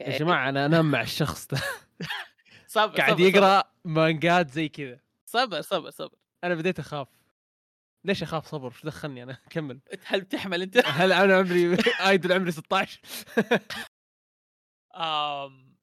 [0.00, 1.58] يا جماعة أنا انام مع الشخص ده.
[2.66, 5.00] صبر قاعد يقرأ مانجات زي كذا.
[5.26, 6.18] صبر صبر صبر.
[6.44, 7.08] أنا بديت أخاف.
[8.04, 9.80] ليش أخاف صبر؟ شو دخلني أنا؟ كمل.
[10.04, 11.76] هل بتحمل أنت؟ هل أنا عمري
[12.08, 13.00] idol عمري 16
[14.96, 15.76] أم...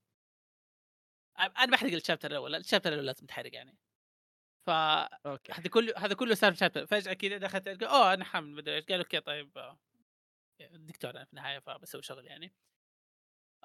[1.40, 3.78] أنا بحرق ال chapter الأول ال chapter الأول لازم تحرق يعني.
[4.66, 5.52] ف okay.
[5.52, 6.86] هذا كله هذا كله صار chapter.
[6.86, 8.86] فجأة كذا دخلت أوه أنا حامل مدري إيش.
[8.86, 9.80] قال okay طيب آه،
[10.72, 12.54] دكتور أنا في النهاية فبسوي شغل يعني.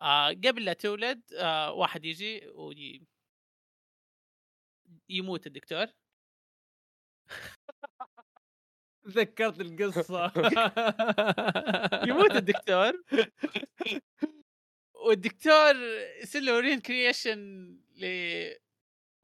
[0.02, 3.02] آه قبل لا تولد آه واحد يجي وي...
[5.08, 5.86] يموت الدكتور.
[9.08, 10.32] ذكرت القصة.
[12.08, 12.92] يموت الدكتور.
[15.06, 15.74] والدكتور
[16.22, 17.38] يصير له reincarnation
[17.96, 18.06] ل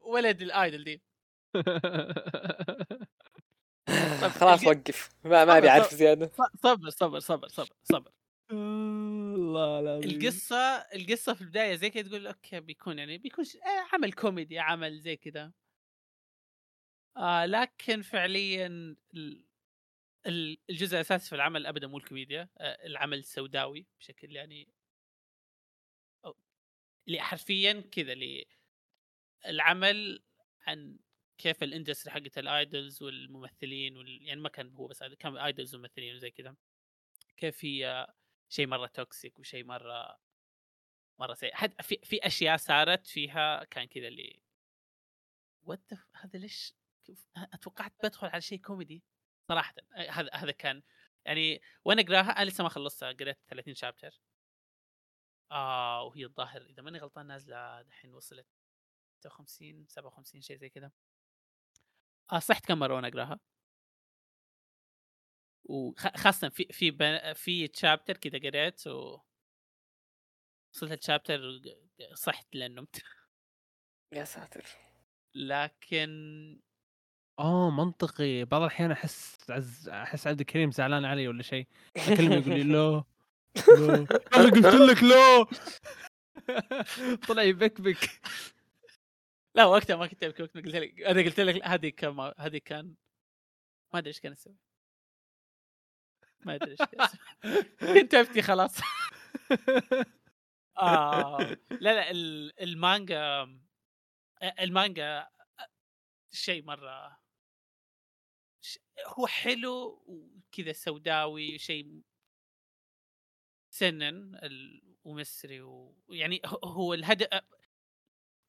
[0.01, 1.03] ولد ال idol دي.
[4.41, 5.09] خلاص الج- وقف.
[5.25, 6.31] ما ما أبي أعرف زيادة.
[6.63, 8.13] صبر صبر صبر صبر صبر.
[9.57, 10.11] الله العظيم.
[10.11, 15.01] القصة القصة في البداية زي كذا تقول okay بيكون يعني بيكون آه، عمل كوميدي عمل
[15.01, 15.53] زي كذا
[17.17, 19.45] آه لكن فعليا ال-
[20.27, 24.69] ال- الجزء الأساسي في العمل ابدا مو الكوميديا آه العمل السوداوي بشكل يعني
[27.09, 28.47] اللي حرفيا كذا اللي
[29.47, 30.23] العمل
[30.67, 30.99] عن
[31.39, 34.23] كيف ال industry حقت ال idols والممثلين وال...
[34.23, 36.57] يعني ما كان هو بس كان idols وممثلين وزي كذا.
[37.37, 38.07] كيف هي
[38.49, 40.19] شيء مرة toxic وشيء مرة
[41.19, 41.55] مرة سيء.
[41.55, 44.41] حتى في في أشياء صارت فيها كان كذا اللي
[45.63, 46.75] وات هذا ليش
[47.37, 49.03] أتوقعت بدخل على شيء كوميدي
[49.49, 49.75] صراحة.
[49.95, 50.83] آه، هذا هذا كان.
[51.25, 54.21] يعني وأنا أقراها أنا لسه ما خلصتها قريت 30 شابتر
[55.53, 58.47] آه وهي الظاهر إذا ماني غلطان نازلة دحين وصلت
[59.21, 60.91] 56 57 شيء زي كذا.
[62.33, 63.41] آه صحت كم مرة وأنا أقراها؟
[65.65, 69.21] وخاصه في في في تشابتر كذا قريت و
[70.75, 71.61] وصلت التشابتر
[72.15, 73.03] صحت لأن نمت.
[74.13, 74.65] يا ساتر.
[75.35, 76.61] لكن
[77.39, 78.45] آه منطقي.
[78.45, 81.67] بعض الأحيان أحس عز أحس عبد الكريم زعلان علي ولا شيء.
[81.97, 83.05] اكلمه يقول لي لا
[84.37, 85.47] أنا قلت لك لا.
[87.29, 88.21] طلع يبكبك.
[89.55, 92.95] لا وقتها ما كنت أبكي، وقتها قلت لك أنا قلت لك هذه كان هذه كان
[93.93, 94.57] ما أدري إيش كان أسوي
[96.47, 96.79] ما أدري إيش
[97.81, 98.77] كنت خلاص.
[100.79, 101.39] آه.
[101.71, 103.49] لا لا ال- المانجا
[104.61, 105.29] المانجا
[106.33, 107.19] شيء مرة
[109.07, 112.03] هو حلو وكذا سوداوي شيء
[113.71, 114.41] سنن
[115.05, 117.29] ومصري ويعني هو الهدف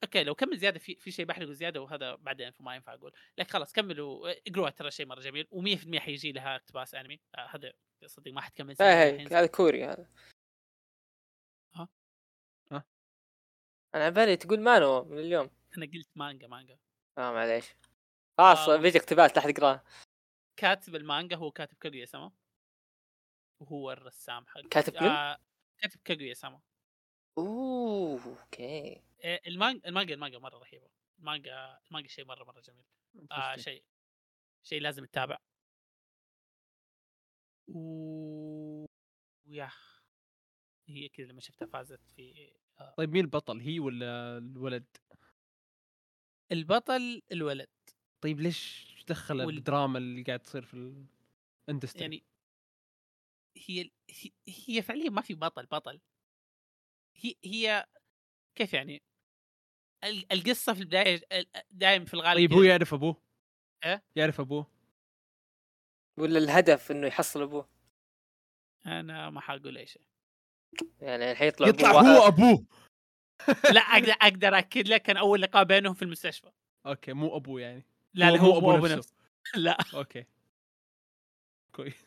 [0.04, 3.12] أوكي لو كمل زيادة في في شيء بحرقه زياده وهذا بعدين فما ينفع أقول.
[3.38, 7.20] لكن خلاص كملوا اقروها ترى شيء مرة جميل و100% حيجي لها اقتباس أنمي.
[7.34, 7.72] آه هذا
[8.06, 10.10] صدق ما حتكمل إيه هذا كوري هذا.
[11.74, 11.88] ها؟
[12.72, 12.84] ها؟
[13.94, 15.50] أنا بالي تقول مانو من اليوم.
[15.76, 16.78] أنا قلت مانجا مانجا.
[17.18, 17.64] آه معليش.
[18.38, 18.76] خلاص آه.
[18.76, 19.84] بيجي اقتباس لا احد يقراه
[20.56, 22.32] كاتب المانجا هو كاتب كاغويا سما
[23.60, 25.38] وهو الرسام حق كاتب؟ آه
[25.78, 26.60] كاتب كاغويا سما
[27.38, 28.96] أوه okay.
[28.96, 30.88] آه المانجا المانجا المانجا مرة رهيبة.
[31.18, 32.84] المانجا المانجا شيء مرة مرة جميل.
[33.32, 33.84] آه شيء
[34.62, 35.38] شيء لازم يتابع
[37.68, 38.86] و
[39.46, 39.70] ويا
[40.88, 42.94] هي كذا لما شفتها فازت في آه.
[42.96, 44.86] طيب مين البطل هي ولا الولد؟
[46.52, 47.68] البطل الولد.
[48.20, 51.04] طيب ليش دخل وال- الدراما اللي قاعد تصير في
[51.68, 52.24] ال industry يعني
[53.56, 53.90] هي
[54.68, 56.00] هي, فعليا ما في بطل بطل.
[57.16, 57.86] هي هي
[58.54, 59.02] كيف يعني
[60.04, 61.20] القصة في البداية
[61.70, 63.16] دائما في الغالب طيب هو يعرف أبوه؟
[63.84, 64.66] إيه؟ يعرف أبوه؟
[66.18, 67.68] ولا الهدف إنه يحصل أبوه؟
[68.86, 70.02] أنا ما حقول أي شيء.
[71.00, 72.64] يعني الحين يطلع أبوه هو أبوه.
[73.74, 76.50] لا أقدر أقدر أكد لك كان أول لقاء بينهم في المستشفى.
[76.86, 77.86] أوكي مو أبوه يعني.
[78.14, 78.96] لا لا هو أبو مو ابو نفسه.
[78.96, 79.14] نفسه.
[79.64, 79.78] لا.
[79.94, 80.24] أوكي.
[81.72, 82.06] كويس.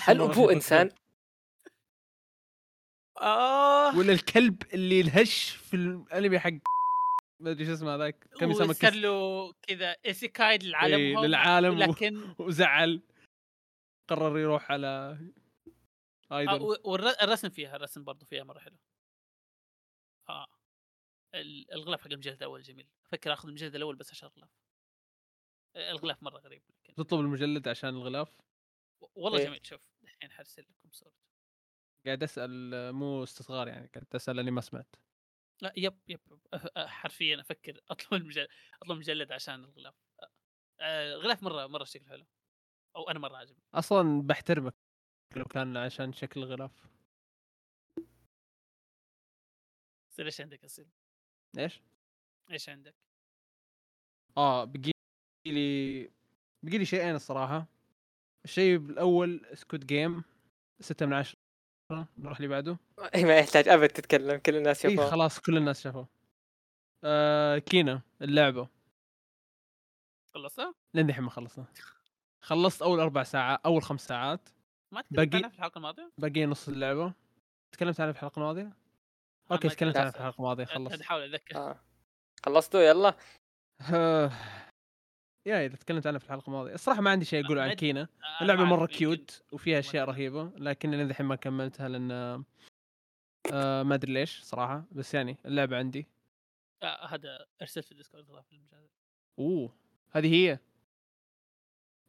[0.00, 0.90] هل أبوه إنسان؟
[3.20, 3.98] آه.
[3.98, 6.50] ولا الكلب اللي الهش في الأنمي حق
[7.40, 11.74] ما أدري شو اسمه هذاك كم يسمى وصار كس له كذا ايسيكاي إيه، للعالم للعالم
[11.76, 13.02] و- لكن وزعل.
[14.08, 15.18] قرر يروح على
[16.30, 18.76] آه ايدل والرسم فيها الرسم برضو فيها مرة حلو.
[20.28, 20.46] آه.
[21.34, 22.88] ال- الغلاف حق المجلد الأول جميل.
[23.06, 24.50] أفكر آخذ المجلد الأول بس عشان الغلاف.
[25.76, 28.36] الغلاف مرة غريب لكن تطلب المجلد عشان الغلاف؟
[29.14, 29.46] والله إيه.
[29.46, 29.60] جميل.
[29.66, 31.16] شوف الحين حرسل لكم صورته.
[32.06, 34.96] قاعد أسأل مو استصغار يعني قاعد أسأل لأني ما سمعت.
[35.60, 36.40] لا يب يب يب.
[36.56, 38.48] أف- أ- حرفيا أفكر أطلب المجلد
[38.82, 39.94] أطلب مجلد عشان الغلاف
[40.80, 42.26] آه، الغلاف مرة مرة شكله حلو
[42.96, 44.74] أو أنا مرة عجبني أصلا بحترمك
[45.36, 46.72] لو كان عشان شكل الغلاف
[50.10, 50.86] بس إيش عندك أصيل؟
[51.58, 51.82] إيش؟
[52.50, 52.94] إيش عندك؟
[54.36, 54.92] آه بقي
[55.46, 56.04] لي
[56.62, 57.66] بقي لي شيئين الصراحة
[58.44, 60.24] الشيء الأول سكوت جيم
[60.80, 61.37] 6 من 10
[61.92, 62.78] نروح اللي بعده.
[63.14, 65.10] اي ما يحتاج أبد تتكلم كل الناس اي شافوه.
[65.10, 66.08] خلاص كل الناس شافوه.
[67.04, 68.68] آه كينا اللعبة.
[70.34, 71.64] خلصتها؟ لين الحين ما خلصنا.
[72.40, 74.48] خلصت أول أربع ساعات أول خمس ساعات.
[74.92, 77.12] ما تكلمت باقي- عنها في الحلقة الماضية؟ باقي نص اللعبة.
[77.72, 78.72] تكلمت عنها في الحلقة الماضية؟
[79.52, 79.96] okay تكلمت.
[79.96, 81.00] عنها في الحلقة الماضية خلصت.
[81.00, 81.56] احاول أتذكر.
[81.56, 81.80] آه.
[82.46, 83.14] خلصتوا يلا.
[83.94, 84.30] آه،
[85.48, 86.74] يا إذا تكلمت عنها في الحلقة الماضية.
[86.74, 87.72] الصراحة ما عندي شيء أقول ما عن.
[87.72, 88.08] كينا
[88.42, 90.04] اللعبة مرة cute وفيها أشياء.
[90.04, 92.10] رهيبة لكن لين الحين ما كملتها لأن
[93.52, 94.84] آه ما أدري ليش صراحة.
[94.92, 96.06] بس يعني اللعبة عندي.
[96.82, 98.88] آه هذا أرسلت في الديسكورد في المجال
[99.38, 99.76] أوه
[100.10, 100.58] هذه هي.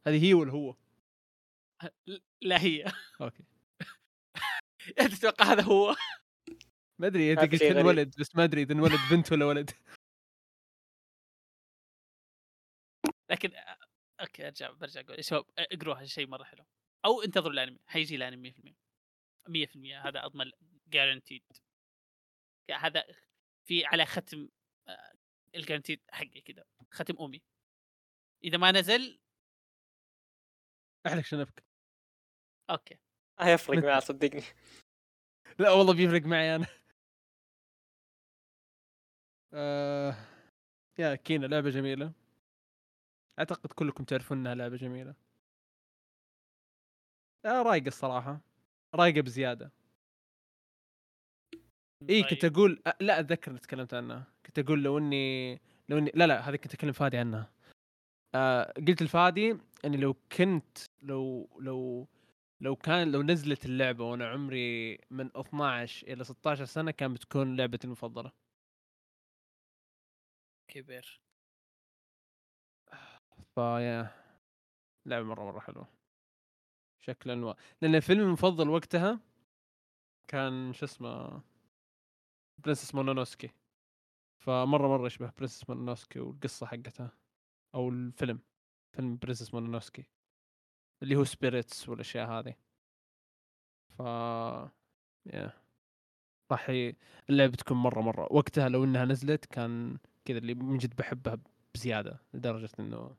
[0.06, 0.76] هذه هي ولا هو؟
[2.42, 2.84] لا هي.
[3.20, 3.44] okay.
[5.00, 5.96] أنت تتوقع هذا هو؟
[6.98, 7.86] ما أدري انت قلت شيء غريب.
[7.86, 9.70] ولد بس ما أدري إذا انولد بنت ولا ولد.
[13.30, 13.52] لكن
[14.20, 16.64] okay أرجع برجع أقول يا شباب اقروها شيء مرة حلو
[17.04, 18.74] أو انتظروا الأنمي حيجي الأنمي 100%
[19.48, 20.50] 100% هذا أضمن
[20.88, 21.42] guaranteed
[22.70, 23.04] هذا
[23.64, 24.48] في على ختم
[24.88, 25.12] آه،
[25.54, 27.42] ال guaranteed حقي كذا ختم امي
[28.44, 29.20] إذا ما نزل
[31.06, 31.64] احلك شنبك
[32.70, 32.98] أوكي.
[33.42, 34.42] يفرق مثل- معاه صدقني.
[35.58, 36.66] لا والله بيفرق معي أنا.
[39.54, 40.14] آه...
[40.98, 42.12] يا كينا لعبة جميلة.
[43.40, 45.14] أعتقد كلكم تعرفون إنها لعبة جميلة.
[47.46, 48.40] آه رايقة الصراحة.
[48.94, 49.72] رايقة بزيادة.
[52.10, 52.52] اي كنت طيب.
[52.52, 54.26] أقول أ- لا أتذكر تكلمت عنها.
[54.46, 55.54] كنت أقول لو إني
[55.88, 57.52] لو إني لا لا هذه كنت اكلم فادي عنها.
[58.34, 62.08] آه قلت لفادي إني لو كنت لو لو
[62.60, 67.86] لو كان لو نزلت اللعبة وأنا عمري من 12 إلى 16 سنة كان بتكون لعبتي
[67.86, 68.32] المفضلة.
[70.68, 71.20] كبير.
[73.54, 74.10] فيا
[75.06, 75.88] لعبة مرة مرة حلوة.
[77.00, 77.54] شكلا و...
[77.82, 79.20] لأن الفيلم المفضل وقتها
[80.28, 81.42] كان شو اسمه
[82.58, 83.50] Princess Mononoke
[84.38, 87.10] فمرة مرة يشبه Princess Mononoke والقصة حقتها
[87.74, 88.40] أو الفيلم
[88.92, 90.04] فيلم Princess Mononoke
[91.02, 92.54] اللي هو spirits والأشياء هذه.
[93.88, 94.00] ف
[95.26, 95.60] yeah
[96.52, 96.70] راح.
[97.30, 98.28] اللعبة تكون مرة مرة.
[98.32, 101.38] وقتها لو إنها نزلت كان كذا اللي من جد بحبها
[101.74, 103.16] بزيادة لدرجة إنه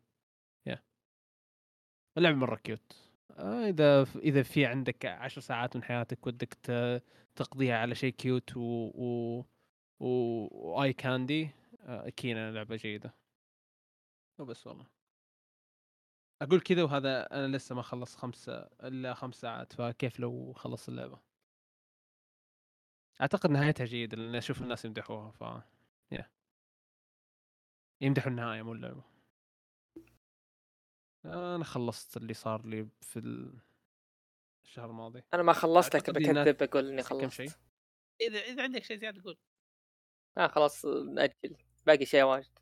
[2.17, 6.53] اللعبة مرة cute آه، إذا إذا في عندك عشر ساعات من حياتك ودك
[7.35, 9.43] تقضيها على شيء كيوت و
[9.99, 10.05] و
[10.51, 11.49] وآي كاندي
[11.81, 13.13] آه، كينا لعبة جيدة.
[14.39, 14.85] وبس والله.
[16.41, 21.19] أقول كذا وهذا أنا لسه ما خلص خمسة إلا خمس ساعات فكيف لو خلص اللعبة؟
[23.21, 25.41] أعتقد نهايتها جيدة لأن أشوف الناس يمدحوها ف
[26.11, 26.29] يا
[28.01, 29.10] يمدحوا النهاية مو اللعبة.
[31.25, 33.59] أنا خلصت اللي صار لي في ال-
[34.63, 35.23] الشهر الماضي.
[35.33, 37.33] أنا ما خلصت لكن بكذب أقول إني كم خلصت.
[37.33, 37.49] شيء
[38.21, 39.37] إذا إذا عندك شيء زيادة قول.
[40.37, 41.55] آه خلاص نأجل.
[41.85, 42.59] باقي شيء واجد.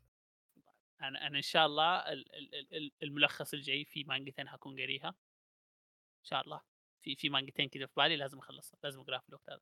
[1.02, 6.24] أنا أنا إن شاء الله ال- ال- ال- الملخص الجاي في مانجتين حكون قاريها إن
[6.24, 6.60] شاء الله.
[7.02, 8.78] في في مانجتين كذا في بالي لازم أخلصها.
[8.82, 9.60] لازم أقراها في الوقت هذا.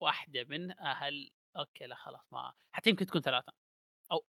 [0.00, 3.52] واحدة منها هل okay لا خلاص ما حتى يمكن تكون ثلاثة.
[4.12, 4.24] أو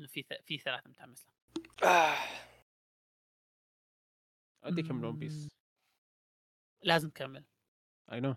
[0.00, 1.37] إنه في ث- في ثلاثة متحمس لها.
[1.82, 2.18] آه.
[4.64, 5.48] ادي كم One Piece
[6.82, 7.44] لازم تكمل.
[8.12, 8.34] I know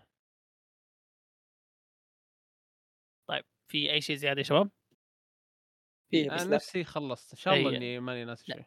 [3.28, 4.70] طيب في أي شيء زيادة يا شباب؟
[6.10, 6.56] فيه بس أنا لا.
[6.56, 7.32] نفسي خلصت.
[7.32, 8.44] إن شاء الله إني ماني ناسي.
[8.44, 8.64] شيء.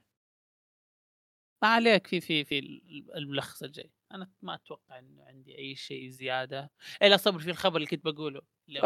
[1.64, 3.92] ما عليك في في في ال- الملخص الجاي.
[4.12, 6.72] أنا ما أتوقع إنه عندي أي شيء زيادة.
[7.02, 8.80] الا صبر في الخبر اللي كنت بقوله اللي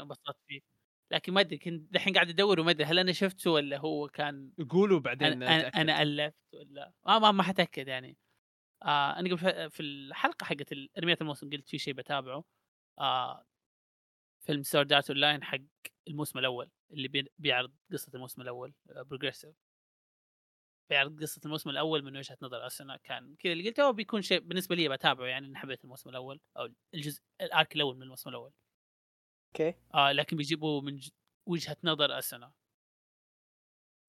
[0.00, 0.75] انبسطت فيه.
[1.12, 4.52] لكن ما أدري كنت دحين قاعد أدور وما أدري هل أنا شفته ولا هو كان
[4.70, 5.68] قولوا بعدين أنا أنا.
[5.68, 8.16] أنا ألفت ولا؟ ما ما, ما حتأكد يعني.
[8.82, 12.44] آه أنا قبل في الحلقة حقت أنميات الموسم قلت في شيء بتابعه.
[12.98, 13.44] آه
[14.46, 15.58] فيلم Sword Art Online حق
[16.08, 19.54] الموسم الأول اللي بي- بيعرض قصة الموسم الأول Progressive
[20.90, 24.74] بيعرض قصة الموسم الأول من وجهة نظر أسونا كان كذا اللي قلته بيكون شيء بالنسبة
[24.76, 28.52] لي بتابعه يعني إني حبيت الموسم الأول أو الجزء ال arc الأول من الموسم الأول.
[29.60, 29.78] okay.
[29.94, 31.10] آه لكن بيجيبوا من ج-
[31.48, 32.52] وجهة نظر أسونا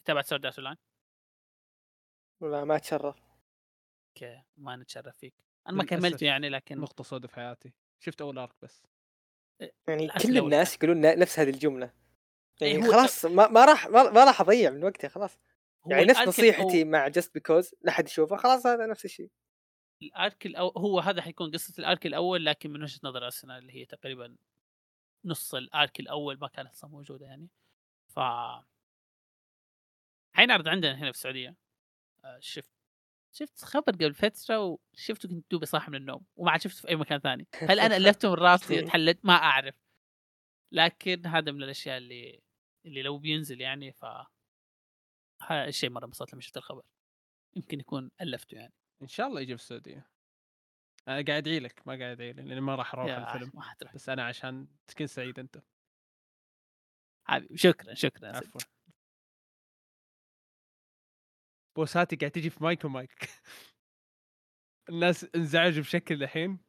[0.06, 0.78] تابعت Sword Art Online
[2.42, 3.16] لا ما أتشرف.
[4.10, 5.34] okay ما نتشرف فيك.
[5.68, 7.74] أنا ما كملته يعني لكن نقطة سوداء في حياتي.
[8.00, 8.84] شفت أول arc بس.
[9.88, 11.94] يعني كل الناس يقولون نفس هذه الجملة.
[12.62, 15.38] يعني إيه هو- خلاص ما, ما راح ما, ما راح أضيع من وقتي خلاص.
[15.88, 19.32] هو يعني نفس نصيحتي الأو- مع Just Because لا حد يشوفه خلاص هذا نفس الشيء.
[20.04, 20.68] الأرك الأو...
[20.70, 24.38] هو هذا حيكون قصة الأرك الأول لكن من وجهة نظر اسنا اللي هي تقريبا
[25.26, 27.50] نص الارك الأول ما كانت أصلا موجودة يعني.
[28.08, 28.20] ف
[30.36, 31.56] حينعرض عندنا هنا في السعودية.
[32.26, 32.72] آه، شفت
[33.34, 34.60] شفت خبر قبل فترة
[34.94, 37.48] وشفته كنت دوبي صاحي من النوم وما عاد شفته في أي مكان ثاني.
[37.56, 39.76] هل أنا ألفته من راسي تحلت ما أعرف.
[40.72, 42.42] لكن هذا من الأشياء اللي
[42.86, 44.06] اللي لو بينزل يعني ف
[45.42, 46.84] هذا الشيء مرة انبسطت لما شفت الخبر.
[47.56, 48.74] يمكن يكون ألفته يعني.
[49.02, 50.08] إن شاء الله يجي في السعودية.
[51.08, 53.52] أنا قاعد ادعي لك ما قاعد ادعي لك لاني ما راح أروح الفيلم.
[53.54, 55.62] ما حتروح بس أنا عشان تكون سعيد أنت.
[57.26, 58.38] حبيبي شكرا شكرا.
[58.38, 58.62] عفوا.
[61.76, 63.30] بوساتي قاعد تجي في مايك ومايك.
[64.90, 66.60] الناس انزعجوا بشكل الحين.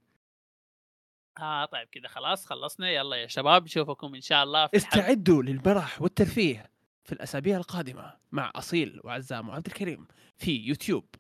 [1.39, 2.91] آه طيب كذا خلاص خلصنا.
[2.91, 4.77] يلا يا شباب نشوفكم إن شاء الله في.
[4.77, 6.71] استعدوا للمرح والترفيه
[7.05, 11.15] في الأسابيع القادمة مع أصيل وعزام وعبد الكريم في يوتيوب.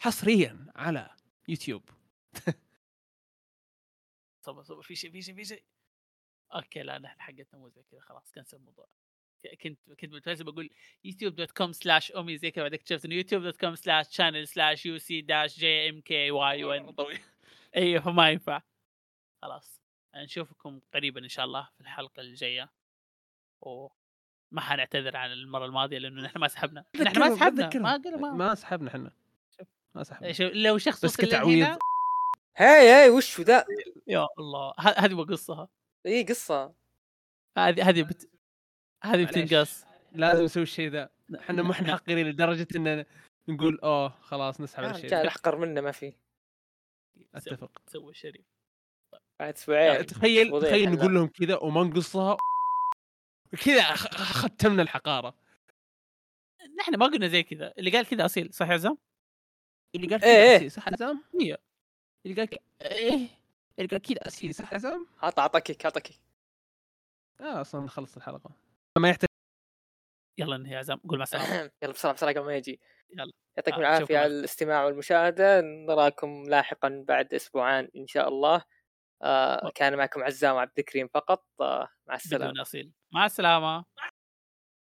[0.00, 1.10] حصريا على
[1.48, 1.90] يوتيوب.
[4.40, 4.82] صبر صبر.
[4.82, 5.64] في شيء في شيء في شيء.
[6.54, 8.88] okay لا نحن حقتنا مو زي كذا خلاص كنسل الموضوع.
[9.62, 10.70] كنت كنت متفلسف بقول
[11.04, 12.62] YouTube dot com slash امي زي كذا.
[12.62, 16.94] بعدين اكتشفت إنه YouTube dot com slash channel slash UC dash GMKY و N
[17.76, 18.62] أيوه فما ينفع.
[19.42, 19.82] خلاص.
[20.14, 22.72] نشوفكم قريبا إن شاء الله في الحلقة الجاية.
[23.60, 26.84] وما حنعتذر عن المرة الماضية لأنه نحن ما سحبنا.
[27.00, 27.70] نحن ما سحبنا.
[27.74, 29.12] ما ما سحبنا إحنا.
[29.94, 30.32] ما سحبنا.
[30.42, 31.78] لو شخص بس كتعويض.
[32.56, 33.64] هاي هاي وش ذا؟
[34.06, 35.68] يا الله ه- هذه بقصها
[36.06, 36.74] اي قصة.
[37.58, 38.30] هذه هذه بت...
[39.04, 39.24] هذه.
[39.24, 39.84] بتنقص.
[40.12, 41.10] لازم نسوي الشيء ذا.
[41.38, 43.04] إحنا ما إحنا حقيرين لدرجة إن
[43.48, 45.10] نقول أوه خلاص نسحب على الشيء.
[45.10, 46.12] ذا احقر منه ما في.
[47.34, 47.82] أتفق.
[47.86, 48.46] تسوي شريف.
[49.40, 50.06] بعد أسبوعين.
[50.06, 50.90] تخيل تخيل.
[50.92, 52.36] نقول لهم كذا وما نقصها.
[53.64, 55.34] كذا خ- ختمنا الحقارة.
[56.78, 57.72] نحن ما قلنا زي كذا.
[57.78, 58.98] اللي قال كذا أصيل صح يا عزام؟
[59.94, 60.56] اللي قال إيه، كذا إيه.
[60.56, 61.58] أسيل صح عزام؟ هي
[62.25, 63.27] اللي قال ك- ايه
[63.79, 66.19] اللي قال كذا اسيل صح عزام؟ عطى عطى كيك عطى كيك
[67.41, 68.51] اه اصلا نخلص الحلقه
[68.97, 69.29] ما يحتاج
[70.37, 72.79] يلا انهي يا عزام قول مع السلامه يلا بسرعه بسرعه قبل ما يجي
[73.09, 73.31] يلا.
[73.57, 74.17] يعطيكم آه، العافيه شكراً.
[74.19, 78.63] على الاستماع والمشاهده نراكم لاحقا بعد اسبوعان ان شاء الله
[79.23, 83.85] آه كان معكم عزام وعبد الكريم فقط آه مع السلامه بدون اصيل مع السلامه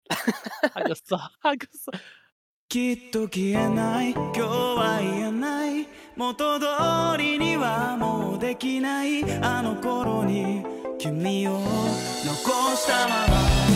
[0.74, 1.92] حقصة حقصة
[2.74, 5.37] きっと消えない今日は言えない
[6.19, 6.65] 元通
[7.17, 9.23] りにはもうできない。
[9.41, 10.65] あの頃に
[10.97, 13.68] 君を残したまま。